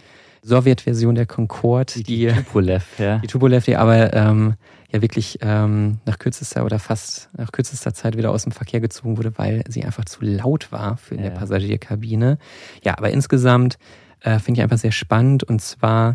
Sowjetversion 0.44 1.14
der 1.14 1.26
Concorde, 1.26 2.02
die, 2.02 2.28
Tupolev, 2.28 2.84
ja. 2.98 3.18
die 3.18 3.26
Tupolev, 3.26 3.64
die 3.64 3.76
aber 3.76 4.12
ähm, 4.12 4.54
ja 4.92 5.02
wirklich 5.02 5.38
ähm, 5.40 5.98
nach 6.04 6.18
kürzester 6.18 6.64
oder 6.64 6.78
fast 6.78 7.30
nach 7.36 7.50
kürzester 7.50 7.94
Zeit 7.94 8.16
wieder 8.16 8.30
aus 8.30 8.44
dem 8.44 8.52
Verkehr 8.52 8.80
gezogen 8.80 9.16
wurde, 9.16 9.32
weil 9.36 9.64
sie 9.68 9.84
einfach 9.84 10.04
zu 10.04 10.20
laut 10.22 10.70
war 10.70 10.96
für 10.96 11.14
in 11.14 11.22
der 11.22 11.32
Ja. 11.32 11.38
Passagierkabine. 11.38 12.38
Ja, 12.82 12.96
aber 12.98 13.10
insgesamt 13.10 13.78
äh, 14.20 14.38
finde 14.38 14.60
ich 14.60 14.62
einfach 14.62 14.78
sehr 14.78 14.92
spannend 14.92 15.44
und 15.44 15.60
zwar 15.60 16.14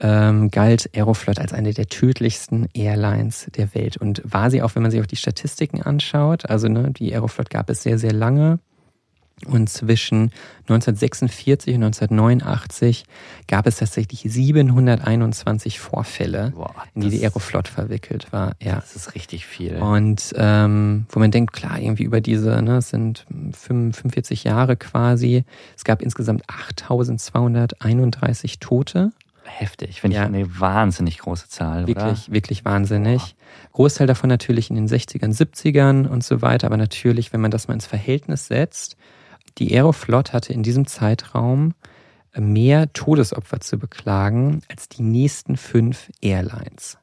ähm, 0.00 0.50
galt 0.50 0.90
Aeroflot 0.94 1.38
als 1.38 1.52
eine 1.52 1.72
der 1.72 1.86
tödlichsten 1.86 2.68
Airlines 2.74 3.46
der 3.56 3.74
Welt 3.74 3.96
und 3.96 4.20
war 4.24 4.50
sie 4.50 4.62
auch, 4.62 4.74
wenn 4.74 4.82
man 4.82 4.90
sich 4.90 5.00
auch 5.00 5.06
die 5.06 5.16
Statistiken 5.16 5.80
anschaut. 5.80 6.50
Also 6.50 6.68
ne, 6.68 6.90
die 6.90 7.14
Aeroflot 7.14 7.50
gab 7.50 7.70
es 7.70 7.82
sehr, 7.82 7.98
sehr 7.98 8.12
lange. 8.12 8.58
Und 9.46 9.68
zwischen 9.68 10.30
1946 10.68 11.74
und 11.74 11.84
1989 11.84 13.04
gab 13.48 13.66
es 13.66 13.76
tatsächlich 13.76 14.20
721 14.26 15.80
Vorfälle, 15.80 16.52
Boah, 16.54 16.74
in 16.94 17.02
die 17.02 17.10
die 17.10 17.22
Aeroflot 17.24 17.68
verwickelt 17.68 18.32
war. 18.32 18.52
Ja. 18.62 18.76
Das 18.76 18.96
ist 18.96 19.14
richtig 19.14 19.46
viel. 19.46 19.76
Und 19.76 20.32
ähm, 20.36 21.06
wo 21.10 21.18
man 21.20 21.30
denkt, 21.30 21.52
klar, 21.52 21.78
irgendwie 21.78 22.04
über 22.04 22.20
diese, 22.20 22.60
ne, 22.62 22.78
es 22.78 22.90
sind 22.90 23.26
45 23.52 24.44
Jahre 24.44 24.76
quasi. 24.76 25.44
Es 25.76 25.84
gab 25.84 26.02
insgesamt 26.02 26.42
8231 26.48 28.58
Tote. 28.58 29.12
Heftig, 29.44 30.00
finde 30.00 30.16
Ja. 30.16 30.22
ich 30.22 30.28
eine 30.28 30.60
wahnsinnig 30.60 31.18
große 31.18 31.48
Zahl, 31.48 31.86
Wirklich, 31.88 32.30
wirklich 32.30 32.64
wahnsinnig. 32.64 33.34
Großteil 33.72 34.06
davon 34.06 34.28
natürlich 34.28 34.70
in 34.70 34.76
den 34.76 34.88
60ern, 34.88 35.36
70ern 35.36 36.06
und 36.06 36.22
so 36.22 36.42
weiter. 36.42 36.68
Aber 36.68 36.76
natürlich, 36.76 37.32
wenn 37.32 37.40
man 37.40 37.50
das 37.50 37.66
mal 37.68 37.74
ins 37.74 37.86
Verhältnis 37.86 38.46
setzt, 38.46 38.96
die 39.58 39.74
Aeroflot 39.74 40.32
hatte 40.32 40.52
in 40.52 40.62
diesem 40.62 40.86
Zeitraum 40.86 41.74
mehr 42.36 42.92
Todesopfer 42.92 43.60
zu 43.60 43.78
beklagen 43.78 44.62
als 44.70 44.88
die 44.88 45.02
nächsten 45.02 45.56
fünf 45.56 46.10
Airlines. 46.20 46.98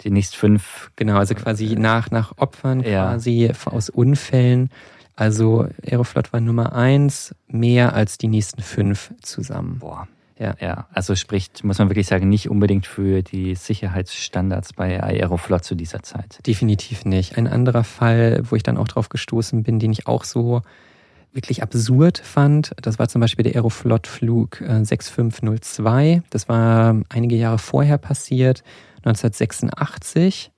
Die 0.00 0.10
nächsten 0.10 0.36
fünf, 0.36 0.90
Genau, 0.96 1.16
also 1.18 1.34
quasi 1.34 1.76
nach, 1.76 2.10
nach 2.10 2.32
Opfern 2.38 2.80
Ja. 2.82 3.10
quasi 3.10 3.52
aus 3.66 3.90
Unfällen. 3.90 4.70
Also 5.16 5.68
Aeroflot 5.88 6.32
war 6.32 6.40
Nummer 6.40 6.72
eins, 6.74 7.32
mehr 7.46 7.94
als 7.94 8.18
die 8.18 8.26
nächsten 8.26 8.60
fünf 8.62 9.12
zusammen. 9.22 9.78
boah. 9.78 10.08
Ja. 10.36 10.56
Ja, 10.60 10.88
also 10.92 11.14
spricht, 11.14 11.62
muss 11.62 11.78
man 11.78 11.88
wirklich 11.88 12.08
sagen, 12.08 12.28
nicht 12.28 12.50
unbedingt 12.50 12.86
für 12.88 13.22
die 13.22 13.54
Sicherheitsstandards 13.54 14.72
bei 14.72 15.00
Aeroflot 15.00 15.62
zu 15.64 15.76
dieser 15.76 16.02
Zeit. 16.02 16.44
Definitiv 16.44 17.04
nicht. 17.04 17.38
Ein 17.38 17.46
anderer 17.46 17.84
Fall, 17.84 18.42
wo 18.50 18.56
ich 18.56 18.64
dann 18.64 18.76
auch 18.76 18.88
drauf 18.88 19.08
gestoßen 19.10 19.62
bin, 19.62 19.78
den 19.78 19.92
ich 19.92 20.08
auch 20.08 20.24
so 20.24 20.62
wirklich 21.34 21.62
absurd 21.62 22.18
fand, 22.18 22.72
das 22.80 22.98
war 22.98 23.08
zum 23.08 23.20
Beispiel 23.20 23.42
der 23.42 23.54
Aeroflot-Flug 23.56 24.62
6502. 24.82 26.12
Äh, 26.12 26.22
das 26.30 26.48
war 26.48 27.00
einige 27.08 27.36
Jahre 27.36 27.58
vorher 27.58 27.98
passiert, 27.98 28.62
1986. 28.98 30.52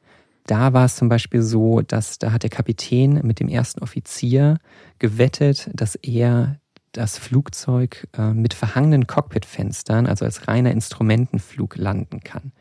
Da 0.47 0.73
war 0.73 0.85
es 0.85 0.97
zum 0.97 1.09
Beispiel 1.09 1.43
so, 1.43 1.81
dass 1.81 2.19
da 2.19 2.31
hat 2.31 2.45
der 2.45 2.51
Kapitän 2.51 3.21
mit 3.25 3.41
dem 3.41 3.49
ersten 3.49 3.83
Offizier 3.83 4.59
gewettet, 4.99 5.69
dass 5.75 5.97
er 5.97 6.61
das 6.93 7.19
Flugzeug 7.19 8.09
äh, 8.17 8.33
mit 8.33 8.55
verhangenen 8.55 9.07
Cockpitfenstern, 9.07 10.07
also 10.07 10.25
als 10.25 10.49
reiner 10.49 10.71
Instrumentenflug 10.71 11.77
landen 11.77 12.21
kann. 12.21 12.53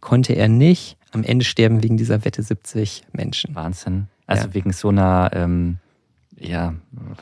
Konnte 0.00 0.34
er 0.34 0.48
nicht. 0.48 0.96
Am 1.12 1.22
Ende 1.22 1.44
sterben 1.44 1.82
wegen 1.82 1.96
dieser 1.96 2.24
Wette 2.24 2.42
70 2.42 3.04
Menschen. 3.12 3.54
Wahnsinn. 3.54 4.08
Also 4.26 4.48
ja. 4.48 4.54
wegen 4.54 4.72
so 4.72 4.88
einer 4.88 5.30
ähm, 5.32 5.78
ja, 6.38 6.74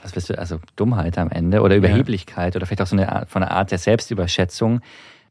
was 0.03 0.15
willst 0.15 0.31
du, 0.31 0.39
also 0.39 0.59
Dummheit 0.77 1.19
am 1.19 1.31
Ende 1.31 1.61
oder 1.61 1.77
Überheblichkeit 1.77 2.55
ja. 2.55 2.59
oder 2.59 2.67
vielleicht 2.67 2.83
auch 2.83 2.87
so 2.87 2.97
eine 2.97 3.13
Art, 3.13 3.31
von 3.31 3.43
einer 3.43 3.53
Art 3.53 3.71
der 3.71 3.79
Selbstüberschätzung 3.79 4.81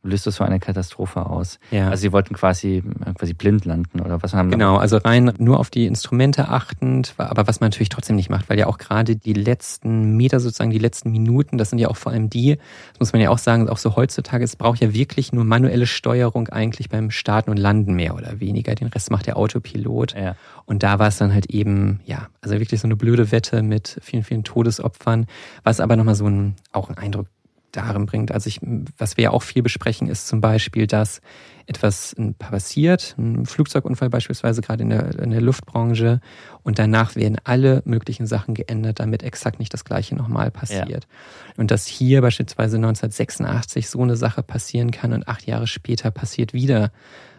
löst 0.03 0.25
das 0.25 0.35
so 0.35 0.43
eine 0.43 0.59
Katastrophe 0.59 1.25
aus. 1.25 1.59
Ja. 1.69 1.89
Also 1.89 2.01
sie 2.01 2.11
wollten 2.11 2.35
quasi 2.35 2.83
quasi 3.17 3.33
blind 3.33 3.65
landen 3.65 4.01
oder 4.01 4.21
was 4.23 4.33
haben 4.33 4.49
Genau, 4.49 4.77
also 4.77 4.97
rein 4.97 5.33
nur 5.37 5.59
auf 5.59 5.69
die 5.69 5.85
Instrumente 5.85 6.49
achtend, 6.49 7.13
aber 7.17 7.47
was 7.47 7.59
man 7.59 7.69
natürlich 7.69 7.89
trotzdem 7.89 8.15
nicht 8.15 8.29
macht, 8.29 8.49
weil 8.49 8.57
ja 8.57 8.67
auch 8.67 8.77
gerade 8.77 9.15
die 9.15 9.33
letzten 9.33 10.17
Meter 10.17 10.39
sozusagen 10.39 10.71
die 10.71 10.79
letzten 10.79 11.11
Minuten, 11.11 11.57
das 11.57 11.69
sind 11.69 11.79
ja 11.79 11.87
auch 11.87 11.97
vor 11.97 12.11
allem 12.11 12.29
die, 12.29 12.57
das 12.93 12.99
muss 12.99 13.13
man 13.13 13.21
ja 13.21 13.29
auch 13.29 13.37
sagen, 13.37 13.69
auch 13.69 13.77
so 13.77 13.95
heutzutage, 13.95 14.43
es 14.43 14.55
braucht 14.55 14.79
ja 14.81 14.93
wirklich 14.93 15.33
nur 15.33 15.43
manuelle 15.43 15.85
Steuerung 15.85 16.47
eigentlich 16.49 16.89
beim 16.89 17.11
Starten 17.11 17.51
und 17.51 17.57
Landen 17.57 17.93
mehr 17.93 18.15
oder 18.15 18.39
weniger. 18.39 18.73
Den 18.75 18.87
Rest 18.87 19.11
macht 19.11 19.27
der 19.27 19.37
Autopilot. 19.37 20.15
Ja. 20.15 20.35
Und 20.65 20.83
da 20.83 20.99
war 20.99 21.07
es 21.07 21.17
dann 21.17 21.33
halt 21.33 21.47
eben, 21.47 21.99
ja, 22.05 22.27
also 22.41 22.57
wirklich 22.59 22.81
so 22.81 22.87
eine 22.87 22.95
blöde 22.95 23.31
Wette 23.31 23.61
mit 23.61 23.99
vielen, 24.01 24.23
vielen 24.23 24.43
Todesopfern, 24.43 25.27
was 25.63 25.79
aber 25.79 25.95
nochmal 25.95 26.15
so 26.15 26.27
ein, 26.27 26.55
auch 26.71 26.89
ein 26.89 26.97
Eindruck 26.97 27.27
darin 27.71 28.05
bringt. 28.05 28.31
Also 28.31 28.47
ich, 28.47 28.59
was 28.97 29.17
wir 29.17 29.25
ja 29.25 29.29
auch 29.31 29.43
viel 29.43 29.63
besprechen, 29.63 30.07
ist 30.07 30.27
zum 30.27 30.41
Beispiel, 30.41 30.87
dass 30.87 31.21
etwas 31.65 32.15
passiert, 32.37 33.15
ein 33.17 33.45
Flugzeugunfall 33.45 34.09
beispielsweise 34.09 34.61
gerade 34.61 34.83
in 34.83 34.89
der, 34.89 35.19
in 35.19 35.31
der 35.31 35.41
Luftbranche 35.41 36.19
und 36.63 36.79
danach 36.79 37.15
werden 37.15 37.37
alle 37.43 37.81
möglichen 37.85 38.27
Sachen 38.27 38.53
geändert, 38.53 38.99
damit 38.99 39.23
exakt 39.23 39.59
nicht 39.59 39.73
das 39.73 39.85
Gleiche 39.85 40.15
nochmal 40.15 40.51
passiert. 40.51 40.89
Ja. 40.89 41.55
Und 41.57 41.71
dass 41.71 41.85
hier 41.85 42.21
beispielsweise 42.21 42.77
1986 42.77 43.89
so 43.89 44.01
eine 44.01 44.17
Sache 44.17 44.43
passieren 44.43 44.91
kann 44.91 45.13
und 45.13 45.27
acht 45.27 45.47
Jahre 45.47 45.67
später 45.67 46.11
passiert 46.11 46.53
wieder 46.53 46.91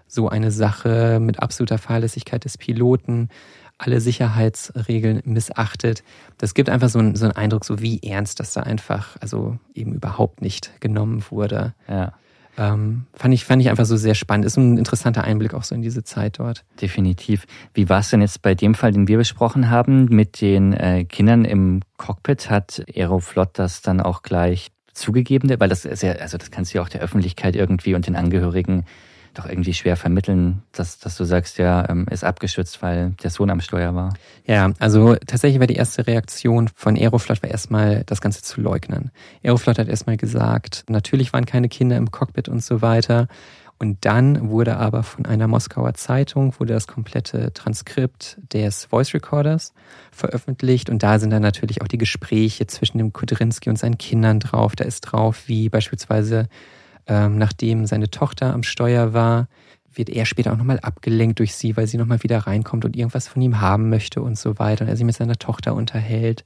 so 0.06 0.28
eine 0.28 0.50
Sache 0.50 1.20
mit 1.20 1.40
absoluter 1.40 1.78
Fahrlässigkeit 1.78 2.44
des 2.44 2.58
Piloten, 2.58 3.30
alle 3.82 4.00
Sicherheitsregeln 4.00 5.22
missachtet. 5.24 6.04
Das 6.38 6.54
gibt 6.54 6.70
einfach 6.70 6.88
so 6.88 7.00
einen, 7.00 7.16
so 7.16 7.24
einen 7.24 7.36
Eindruck, 7.36 7.64
so 7.64 7.80
wie 7.80 8.00
ernst 8.02 8.38
das 8.38 8.52
da 8.52 8.62
einfach, 8.62 9.16
also 9.20 9.58
eben 9.74 9.92
überhaupt 9.92 10.40
nicht 10.40 10.80
genommen 10.80 11.24
wurde. 11.30 11.74
Ja. 11.88 12.12
Ähm, 12.58 13.06
fand, 13.14 13.34
ich, 13.34 13.44
fand 13.44 13.62
ich 13.62 13.70
einfach 13.70 13.86
so 13.86 13.96
sehr 13.96 14.14
spannend. 14.14 14.44
Ist 14.44 14.56
ein 14.56 14.78
interessanter 14.78 15.24
Einblick 15.24 15.54
auch 15.54 15.64
so 15.64 15.74
in 15.74 15.82
diese 15.82 16.04
Zeit 16.04 16.38
dort. 16.38 16.64
Definitiv. 16.80 17.46
Wie 17.74 17.88
war 17.88 18.00
es 18.00 18.10
denn 18.10 18.20
jetzt 18.20 18.42
bei 18.42 18.54
dem 18.54 18.74
Fall, 18.74 18.92
den 18.92 19.08
wir 19.08 19.18
besprochen 19.18 19.70
haben, 19.70 20.04
mit 20.04 20.40
den 20.40 20.74
äh, 20.74 21.04
Kindern 21.04 21.44
im 21.44 21.80
Cockpit? 21.96 22.50
Hat 22.50 22.84
Aeroflot 22.94 23.50
das 23.54 23.82
dann 23.82 24.00
auch 24.00 24.22
gleich 24.22 24.70
zugegeben? 24.92 25.48
Weil 25.58 25.70
das 25.70 25.86
ist 25.86 26.02
ja, 26.02 26.12
also 26.12 26.38
das 26.38 26.50
kannst 26.50 26.72
du 26.72 26.78
ja 26.78 26.84
auch 26.84 26.90
der 26.90 27.00
Öffentlichkeit 27.00 27.56
irgendwie 27.56 27.94
und 27.94 28.06
den 28.06 28.16
Angehörigen 28.16 28.84
doch 29.34 29.46
irgendwie 29.46 29.74
schwer 29.74 29.96
vermitteln, 29.96 30.62
dass, 30.72 30.98
dass 30.98 31.16
du 31.16 31.24
sagst, 31.24 31.58
ja, 31.58 31.88
ähm, 31.88 32.06
ist 32.10 32.24
abgestürzt, 32.24 32.82
weil 32.82 33.10
der 33.22 33.30
Sohn 33.30 33.50
am 33.50 33.60
Steuer 33.60 33.94
war. 33.94 34.14
Ja, 34.46 34.72
also 34.78 35.16
tatsächlich 35.26 35.60
war 35.60 35.66
die 35.66 35.76
erste 35.76 36.06
Reaktion 36.06 36.68
von 36.74 36.96
Aeroflot 36.96 37.42
war 37.42 37.50
erstmal 37.50 38.04
das 38.04 38.20
Ganze 38.20 38.42
zu 38.42 38.60
leugnen. 38.60 39.10
Aeroflot 39.42 39.78
hat 39.78 39.88
erstmal 39.88 40.16
gesagt, 40.16 40.84
natürlich 40.88 41.32
waren 41.32 41.46
keine 41.46 41.68
Kinder 41.68 41.96
im 41.96 42.10
Cockpit 42.10 42.48
und 42.48 42.62
so 42.62 42.82
weiter. 42.82 43.28
Und 43.78 44.04
dann 44.04 44.48
wurde 44.48 44.76
aber 44.76 45.02
von 45.02 45.26
einer 45.26 45.48
Moskauer 45.48 45.94
Zeitung 45.94 46.54
wurde 46.60 46.72
das 46.72 46.86
komplette 46.86 47.52
Transkript 47.52 48.38
des 48.52 48.84
Voice 48.84 49.12
Recorders 49.12 49.72
veröffentlicht 50.12 50.88
und 50.88 51.02
da 51.02 51.18
sind 51.18 51.30
dann 51.30 51.42
natürlich 51.42 51.82
auch 51.82 51.88
die 51.88 51.98
Gespräche 51.98 52.68
zwischen 52.68 52.98
dem 52.98 53.12
Kudrinski 53.12 53.70
und 53.70 53.78
seinen 53.80 53.98
Kindern 53.98 54.38
drauf. 54.38 54.76
Da 54.76 54.84
ist 54.84 55.00
drauf, 55.00 55.48
wie 55.48 55.68
beispielsweise 55.68 56.48
ähm, 57.12 57.36
nachdem 57.36 57.84
seine 57.84 58.08
Tochter 58.08 58.54
am 58.54 58.62
Steuer 58.62 59.12
war, 59.12 59.46
wird 59.92 60.08
er 60.08 60.24
später 60.24 60.50
auch 60.50 60.56
nochmal 60.56 60.80
abgelenkt 60.80 61.40
durch 61.40 61.54
sie, 61.54 61.76
weil 61.76 61.86
sie 61.86 61.98
nochmal 61.98 62.22
wieder 62.22 62.38
reinkommt 62.38 62.86
und 62.86 62.96
irgendwas 62.96 63.28
von 63.28 63.42
ihm 63.42 63.60
haben 63.60 63.90
möchte 63.90 64.22
und 64.22 64.38
so 64.38 64.58
weiter. 64.58 64.84
Und 64.84 64.88
er 64.88 64.96
sich 64.96 65.04
mit 65.04 65.14
seiner 65.14 65.36
Tochter 65.36 65.74
unterhält. 65.74 66.42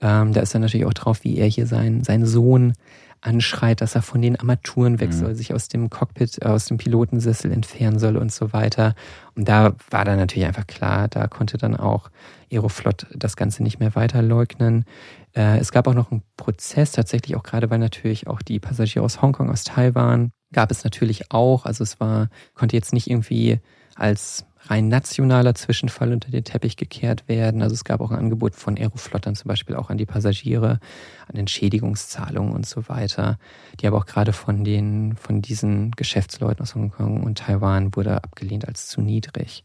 Ähm, 0.00 0.32
da 0.32 0.40
ist 0.40 0.54
dann 0.54 0.62
natürlich 0.62 0.86
auch 0.86 0.94
drauf, 0.94 1.22
wie 1.22 1.36
er 1.36 1.46
hier 1.46 1.66
seinen, 1.66 2.02
seinen 2.02 2.24
Sohn 2.24 2.72
anschreit, 3.20 3.80
dass 3.80 3.94
er 3.94 4.02
von 4.02 4.22
den 4.22 4.36
Armaturen 4.36 5.00
weg 5.00 5.10
mhm. 5.10 5.14
soll, 5.14 5.34
sich 5.34 5.52
aus 5.52 5.68
dem 5.68 5.90
Cockpit, 5.90 6.42
äh, 6.42 6.46
aus 6.46 6.66
dem 6.66 6.78
Pilotensessel 6.78 7.52
entfernen 7.52 7.98
soll 7.98 8.16
und 8.16 8.32
so 8.32 8.52
weiter. 8.52 8.94
Und 9.34 9.48
da 9.48 9.74
war 9.90 10.04
dann 10.04 10.18
natürlich 10.18 10.46
einfach 10.46 10.66
klar, 10.66 11.08
da 11.08 11.26
konnte 11.26 11.58
dann 11.58 11.76
auch 11.76 12.10
Aeroflot 12.50 13.06
das 13.14 13.36
Ganze 13.36 13.62
nicht 13.62 13.78
mehr 13.78 13.94
weiter 13.94 14.22
leugnen. 14.22 14.84
Äh, 15.34 15.58
es 15.58 15.72
gab 15.72 15.86
auch 15.86 15.94
noch 15.94 16.10
einen 16.10 16.22
Prozess, 16.36 16.92
tatsächlich 16.92 17.36
auch 17.36 17.42
gerade, 17.42 17.70
weil 17.70 17.78
natürlich 17.78 18.26
auch 18.26 18.42
die 18.42 18.58
Passagiere 18.58 19.04
aus 19.04 19.22
Hongkong, 19.22 19.50
aus 19.50 19.64
Taiwan, 19.64 20.32
gab 20.52 20.70
es 20.70 20.84
natürlich 20.84 21.30
auch. 21.30 21.66
Also 21.66 21.84
es 21.84 22.00
war, 22.00 22.28
konnte 22.54 22.76
jetzt 22.76 22.92
nicht 22.92 23.08
irgendwie 23.08 23.60
als 23.94 24.46
rein 24.64 24.88
nationaler 24.88 25.54
Zwischenfall 25.54 26.12
unter 26.12 26.30
den 26.30 26.44
Teppich 26.44 26.76
gekehrt 26.76 27.28
werden. 27.28 27.62
Also 27.62 27.74
es 27.74 27.84
gab 27.84 28.00
auch 28.00 28.10
ein 28.10 28.18
Angebot 28.18 28.54
von 28.54 28.76
Aeroflottern 28.76 29.34
zum 29.34 29.48
Beispiel 29.48 29.74
auch 29.74 29.90
an 29.90 29.98
die 29.98 30.06
Passagiere, 30.06 30.80
an 31.28 31.36
Entschädigungszahlungen 31.36 32.52
und 32.52 32.66
so 32.66 32.88
weiter, 32.88 33.38
die 33.80 33.86
aber 33.86 33.98
auch 33.98 34.06
gerade 34.06 34.32
von 34.32 34.64
den, 34.64 35.16
von 35.16 35.40
diesen 35.42 35.92
Geschäftsleuten 35.92 36.62
aus 36.62 36.74
Hongkong 36.74 37.22
und 37.22 37.38
Taiwan 37.38 37.96
wurde 37.96 38.22
abgelehnt 38.22 38.68
als 38.68 38.88
zu 38.88 39.00
niedrig. 39.00 39.64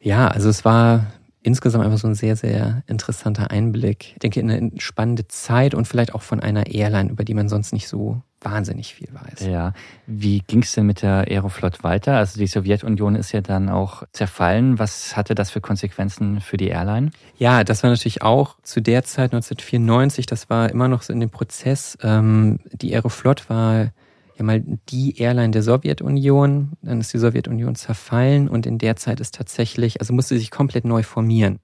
Ja, 0.00 0.28
also 0.28 0.48
es 0.48 0.64
war 0.64 1.06
insgesamt 1.42 1.84
einfach 1.84 1.98
so 1.98 2.08
ein 2.08 2.14
sehr, 2.14 2.36
sehr 2.36 2.82
interessanter 2.86 3.50
Einblick. 3.50 4.12
Ich 4.12 4.18
denke, 4.20 4.40
in 4.40 4.50
eine 4.50 4.70
spannende 4.78 5.28
Zeit 5.28 5.74
und 5.74 5.86
vielleicht 5.86 6.14
auch 6.14 6.22
von 6.22 6.40
einer 6.40 6.66
Airline, 6.66 7.10
über 7.10 7.24
die 7.24 7.34
man 7.34 7.48
sonst 7.48 7.72
nicht 7.72 7.88
so 7.88 8.22
wahnsinnig 8.44 8.94
viel 8.94 9.08
weiß. 9.12 9.46
Ja. 9.46 9.72
Wie 10.06 10.40
ging 10.40 10.62
es 10.62 10.72
denn 10.72 10.86
mit 10.86 11.02
der 11.02 11.26
Aeroflot 11.28 11.82
weiter? 11.82 12.16
Also 12.16 12.38
die 12.38 12.46
Sowjetunion 12.46 13.14
ist 13.16 13.32
ja 13.32 13.40
dann 13.40 13.68
auch 13.68 14.04
zerfallen. 14.12 14.78
Was 14.78 15.16
hatte 15.16 15.34
das 15.34 15.50
für 15.50 15.60
Konsequenzen 15.60 16.40
für 16.40 16.56
die 16.56 16.68
Airline? 16.68 17.10
Ja, 17.36 17.64
das 17.64 17.82
war 17.82 17.90
natürlich 17.90 18.22
auch 18.22 18.56
zu 18.62 18.80
der 18.80 19.04
Zeit 19.04 19.32
1994, 19.32 20.26
das 20.26 20.50
war 20.50 20.70
immer 20.70 20.88
noch 20.88 21.02
so 21.02 21.12
in 21.12 21.20
dem 21.20 21.30
Prozess. 21.30 21.98
Ähm, 22.02 22.60
die 22.72 22.94
Aeroflot 22.94 23.48
war 23.48 23.90
ja 24.36 24.44
mal 24.44 24.62
die 24.88 25.18
Airline 25.18 25.52
der 25.52 25.62
Sowjetunion, 25.62 26.72
dann 26.82 27.00
ist 27.00 27.12
die 27.12 27.18
Sowjetunion 27.18 27.74
zerfallen 27.74 28.48
und 28.48 28.66
in 28.66 28.78
der 28.78 28.96
Zeit 28.96 29.20
ist 29.20 29.34
tatsächlich, 29.34 30.00
also 30.00 30.12
musste 30.12 30.36
sich 30.36 30.50
komplett 30.50 30.84
neu 30.84 31.02
formieren 31.02 31.60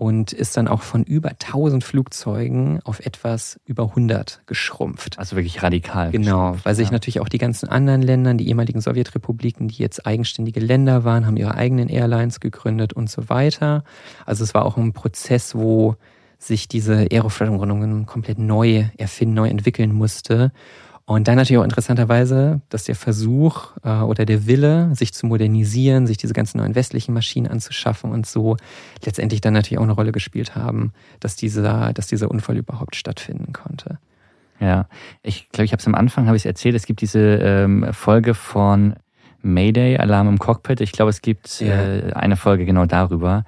und 0.00 0.32
ist 0.32 0.56
dann 0.56 0.66
auch 0.66 0.80
von 0.80 1.04
über 1.04 1.28
1000 1.28 1.84
Flugzeugen 1.84 2.80
auf 2.84 3.00
etwas 3.00 3.60
über 3.66 3.82
100 3.90 4.40
geschrumpft. 4.46 5.18
Also 5.18 5.36
wirklich 5.36 5.62
radikal. 5.62 6.10
Genau, 6.10 6.56
weil 6.64 6.74
sich 6.74 6.86
ja. 6.86 6.92
natürlich 6.92 7.20
auch 7.20 7.28
die 7.28 7.36
ganzen 7.36 7.68
anderen 7.68 8.00
Länder, 8.00 8.32
die 8.32 8.48
ehemaligen 8.48 8.80
Sowjetrepubliken, 8.80 9.68
die 9.68 9.74
jetzt 9.74 10.06
eigenständige 10.06 10.58
Länder 10.58 11.04
waren, 11.04 11.26
haben 11.26 11.36
ihre 11.36 11.54
eigenen 11.54 11.90
Airlines 11.90 12.40
gegründet 12.40 12.94
und 12.94 13.10
so 13.10 13.28
weiter. 13.28 13.84
Also 14.24 14.42
es 14.42 14.54
war 14.54 14.64
auch 14.64 14.78
ein 14.78 14.94
Prozess, 14.94 15.54
wo 15.54 15.96
sich 16.38 16.66
diese 16.66 17.06
Aeroflot 17.12 18.06
komplett 18.06 18.38
neu 18.38 18.86
erfinden, 18.96 19.34
neu 19.34 19.48
entwickeln 19.48 19.92
musste. 19.92 20.50
Und 21.10 21.26
dann 21.26 21.34
natürlich 21.34 21.58
auch 21.58 21.64
interessanterweise, 21.64 22.60
dass 22.68 22.84
der 22.84 22.94
Versuch 22.94 23.72
äh, 23.82 23.94
oder 23.94 24.24
der 24.24 24.46
Wille, 24.46 24.94
sich 24.94 25.12
zu 25.12 25.26
modernisieren, 25.26 26.06
sich 26.06 26.18
diese 26.18 26.34
ganzen 26.34 26.58
neuen 26.58 26.76
westlichen 26.76 27.12
Maschinen 27.12 27.48
anzuschaffen 27.48 28.12
und 28.12 28.26
so 28.26 28.56
letztendlich 29.04 29.40
dann 29.40 29.52
natürlich 29.52 29.80
auch 29.80 29.82
eine 29.82 29.94
Rolle 29.94 30.12
gespielt 30.12 30.54
haben, 30.54 30.92
dass 31.18 31.34
dieser, 31.34 31.92
dass 31.94 32.06
dieser 32.06 32.30
Unfall 32.30 32.58
überhaupt 32.58 32.94
stattfinden 32.94 33.52
konnte. 33.52 33.98
Ja, 34.60 34.86
ich 35.24 35.48
glaube, 35.48 35.64
ich 35.64 35.72
habe 35.72 35.80
es 35.80 35.86
am 35.88 35.96
Anfang, 35.96 36.28
habe 36.28 36.36
ich 36.36 36.46
erzählt, 36.46 36.76
es 36.76 36.86
gibt 36.86 37.00
diese 37.00 37.18
ähm, 37.18 37.88
Folge 37.90 38.34
von 38.34 38.94
Mayday, 39.42 39.96
Alarm 39.96 40.28
im 40.28 40.38
Cockpit. 40.38 40.80
Ich 40.80 40.92
glaube, 40.92 41.10
es 41.10 41.22
gibt 41.22 41.60
ja. 41.60 41.74
äh, 41.74 42.12
eine 42.12 42.36
Folge 42.36 42.66
genau 42.66 42.86
darüber. 42.86 43.44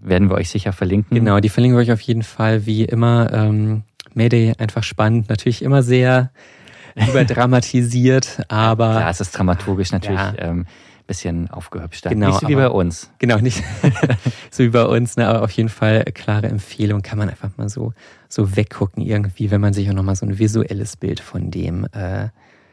Werden 0.00 0.28
wir 0.28 0.34
euch 0.34 0.50
sicher 0.50 0.74
verlinken. 0.74 1.16
Genau, 1.16 1.40
die 1.40 1.48
verlinken 1.48 1.78
wir 1.78 1.82
euch 1.82 1.92
auf 1.92 2.02
jeden 2.02 2.24
Fall, 2.24 2.66
wie 2.66 2.84
immer. 2.84 3.32
Ähm, 3.32 3.84
Mayday 4.12 4.52
einfach 4.58 4.82
spannend, 4.82 5.30
natürlich 5.30 5.62
immer 5.62 5.82
sehr 5.82 6.30
überdramatisiert, 6.96 8.42
aber. 8.48 9.00
Ja, 9.00 9.10
es 9.10 9.20
ist 9.20 9.36
dramaturgisch 9.36 9.92
natürlich. 9.92 10.18
Ja. 10.18 10.34
Ähm, 10.38 10.66
bisschen 11.06 11.50
aufgehübscht. 11.50 12.08
Genau, 12.08 12.28
nicht 12.28 12.40
so 12.40 12.48
wie 12.48 12.54
bei 12.54 12.68
uns. 12.68 13.10
Genau, 13.18 13.38
nicht 13.38 13.62
so 14.50 14.64
wie 14.64 14.68
bei 14.68 14.84
uns, 14.84 15.16
ne, 15.16 15.28
aber 15.28 15.42
auf 15.42 15.50
jeden 15.52 15.68
Fall 15.68 16.04
klare 16.14 16.48
Empfehlung, 16.48 17.02
kann 17.02 17.18
man 17.18 17.28
einfach 17.28 17.50
mal 17.56 17.68
so, 17.68 17.92
so 18.28 18.56
weggucken 18.56 19.02
irgendwie, 19.02 19.50
wenn 19.50 19.60
man 19.60 19.72
sich 19.72 19.88
auch 19.88 19.94
nochmal 19.94 20.16
so 20.16 20.26
ein 20.26 20.38
visuelles 20.38 20.96
Bild 20.96 21.20
von 21.20 21.50
dem, 21.50 21.84
äh, 21.92 22.28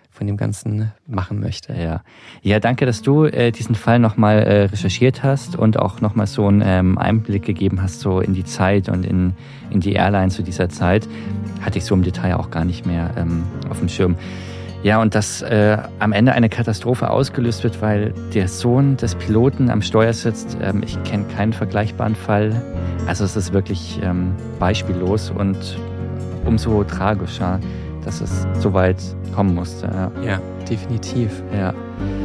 von 0.10 0.28
dem 0.28 0.38
Ganzen 0.38 0.92
machen 1.08 1.40
möchte. 1.40 1.74
Ja, 1.74 2.04
ja 2.42 2.60
danke, 2.60 2.86
dass 2.86 3.02
du 3.02 3.26
äh, 3.26 3.52
diesen 3.52 3.76
Fall 3.76 4.00
nochmal 4.00 4.40
äh, 4.40 4.64
recherchiert 4.66 5.24
hast 5.24 5.56
und 5.56 5.78
auch 5.78 6.02
nochmal 6.02 6.28
so 6.28 6.48
einen 6.48 6.64
ähm, 6.66 6.98
Einblick 6.98 7.44
gegeben 7.44 7.82
hast, 7.82 8.00
so 8.00 8.20
in 8.20 8.34
die 8.34 8.46
Zeit 8.46 8.90
und 8.90 9.06
in, 9.06 9.34
in 9.70 9.80
die 9.80 9.94
Airline 9.94 10.30
zu 10.30 10.44
dieser 10.44 10.70
Zeit. 10.70 11.08
Hatte 11.64 11.78
ich 11.78 11.86
so 11.86 11.96
im 11.96 12.04
Detail 12.04 12.36
auch 12.36 12.50
gar 12.50 12.66
nicht 12.66 12.86
mehr 12.86 13.12
ähm, 13.18 13.44
auf 13.70 13.80
dem 13.80 13.90
Schirm. 13.90 14.16
Ja, 14.84 15.02
und 15.02 15.16
dass 15.16 15.42
äh, 15.42 15.78
am 16.00 16.12
Ende 16.12 16.34
eine 16.34 16.50
Katastrophe 16.50 17.10
ausgelöst 17.10 17.64
wird, 17.64 17.82
weil 17.82 18.14
der 18.34 18.50
Sohn 18.50 18.98
des 18.98 19.16
Piloten 19.16 19.70
am 19.70 19.82
Steuer 19.82 20.12
sitzt. 20.12 20.58
Ähm, 20.62 20.84
ich 20.84 21.02
kenne 21.04 21.24
keinen 21.36 21.54
vergleichbaren 21.54 22.16
Fall. 22.16 22.62
Also 23.08 23.24
es 23.24 23.38
ist 23.38 23.54
wirklich 23.54 24.00
ähm, 24.04 24.34
beispiellos 24.60 25.30
und 25.32 25.58
umso 26.46 26.84
tragischer, 26.84 27.62
dass 28.04 28.20
es 28.20 28.46
so 28.60 28.74
weit 28.74 28.98
kommen 29.34 29.56
musste. 29.56 29.88
Ja, 29.88 30.12
ja 30.22 30.42
definitiv. 30.70 31.44
Ja. 31.56 31.74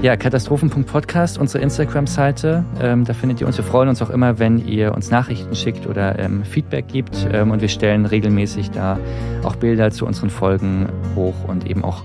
Ja, 0.00 0.16
Katastrophen.podcast, 0.16 1.38
unsere 1.38 1.62
Instagram-Seite. 1.62 2.64
Ähm, 2.80 3.04
da 3.04 3.14
findet 3.14 3.40
ihr 3.40 3.46
uns. 3.48 3.56
Wir 3.56 3.64
freuen 3.64 3.88
uns 3.88 4.00
auch 4.00 4.10
immer, 4.10 4.38
wenn 4.38 4.64
ihr 4.64 4.94
uns 4.94 5.10
Nachrichten 5.10 5.56
schickt 5.56 5.86
oder 5.86 6.18
ähm, 6.18 6.44
Feedback 6.44 6.86
gibt. 6.86 7.26
Ähm, 7.32 7.50
und 7.50 7.60
wir 7.60 7.68
stellen 7.68 8.06
regelmäßig 8.06 8.70
da 8.70 8.98
auch 9.42 9.56
Bilder 9.56 9.90
zu 9.90 10.06
unseren 10.06 10.30
Folgen 10.30 10.88
hoch 11.16 11.34
und 11.48 11.68
eben 11.68 11.82
auch 11.82 12.04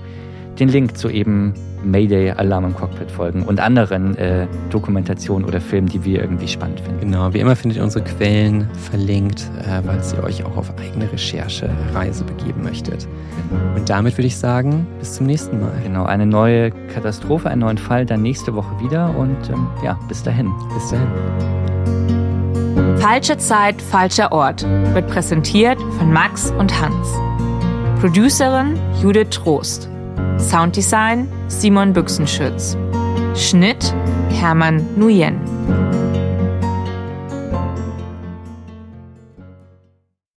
den 0.59 0.69
Link 0.69 0.97
zu 0.97 1.09
eben 1.09 1.53
Mayday, 1.83 2.31
Alarm 2.31 2.65
im 2.65 2.75
Cockpit 2.75 3.11
folgen 3.11 3.43
und 3.43 3.59
anderen 3.59 4.15
äh, 4.17 4.47
Dokumentationen 4.69 5.47
oder 5.47 5.59
Filmen, 5.59 5.87
die 5.87 6.03
wir 6.03 6.21
irgendwie 6.21 6.47
spannend 6.47 6.79
finden. 6.79 7.01
Genau, 7.01 7.33
wie 7.33 7.39
immer 7.39 7.55
findet 7.55 7.77
ihr 7.77 7.83
unsere 7.83 8.03
Quellen 8.03 8.67
verlinkt, 8.89 9.49
äh, 9.61 9.85
weil 9.85 9.99
ihr 10.15 10.23
euch 10.23 10.43
auch 10.43 10.57
auf 10.57 10.73
eigene 10.77 11.11
Recherchereise 11.11 12.23
begeben 12.23 12.63
möchtet. 12.63 13.07
Und 13.75 13.89
damit 13.89 14.17
würde 14.17 14.27
ich 14.27 14.37
sagen, 14.37 14.87
bis 14.99 15.13
zum 15.13 15.25
nächsten 15.25 15.59
Mal. 15.59 15.73
Genau, 15.83 16.05
eine 16.05 16.25
neue 16.25 16.71
Katastrophe, 16.93 17.49
einen 17.49 17.61
neuen 17.61 17.77
Fall 17.77 18.05
dann 18.05 18.21
nächste 18.21 18.55
Woche 18.55 18.79
wieder 18.81 19.15
und 19.17 19.49
ähm, 19.49 19.67
ja, 19.83 19.99
bis 20.07 20.23
dahin. 20.23 20.51
Bis 20.73 20.89
dahin. 20.89 21.07
Falsche 22.97 23.37
Zeit, 23.37 23.81
falscher 23.81 24.31
Ort 24.31 24.65
wird 24.93 25.07
präsentiert 25.07 25.77
von 25.97 26.11
Max 26.11 26.51
und 26.51 26.81
Hans. 26.81 27.07
Producerin 27.99 28.79
Judith 29.01 29.29
Trost. 29.29 29.92
Sounddesign 30.43 31.27
Simon 31.47 31.93
Büchsenschütz. 31.93 32.77
Schnitt 33.35 33.95
Hermann 34.29 34.85
Nuyen. 34.95 35.39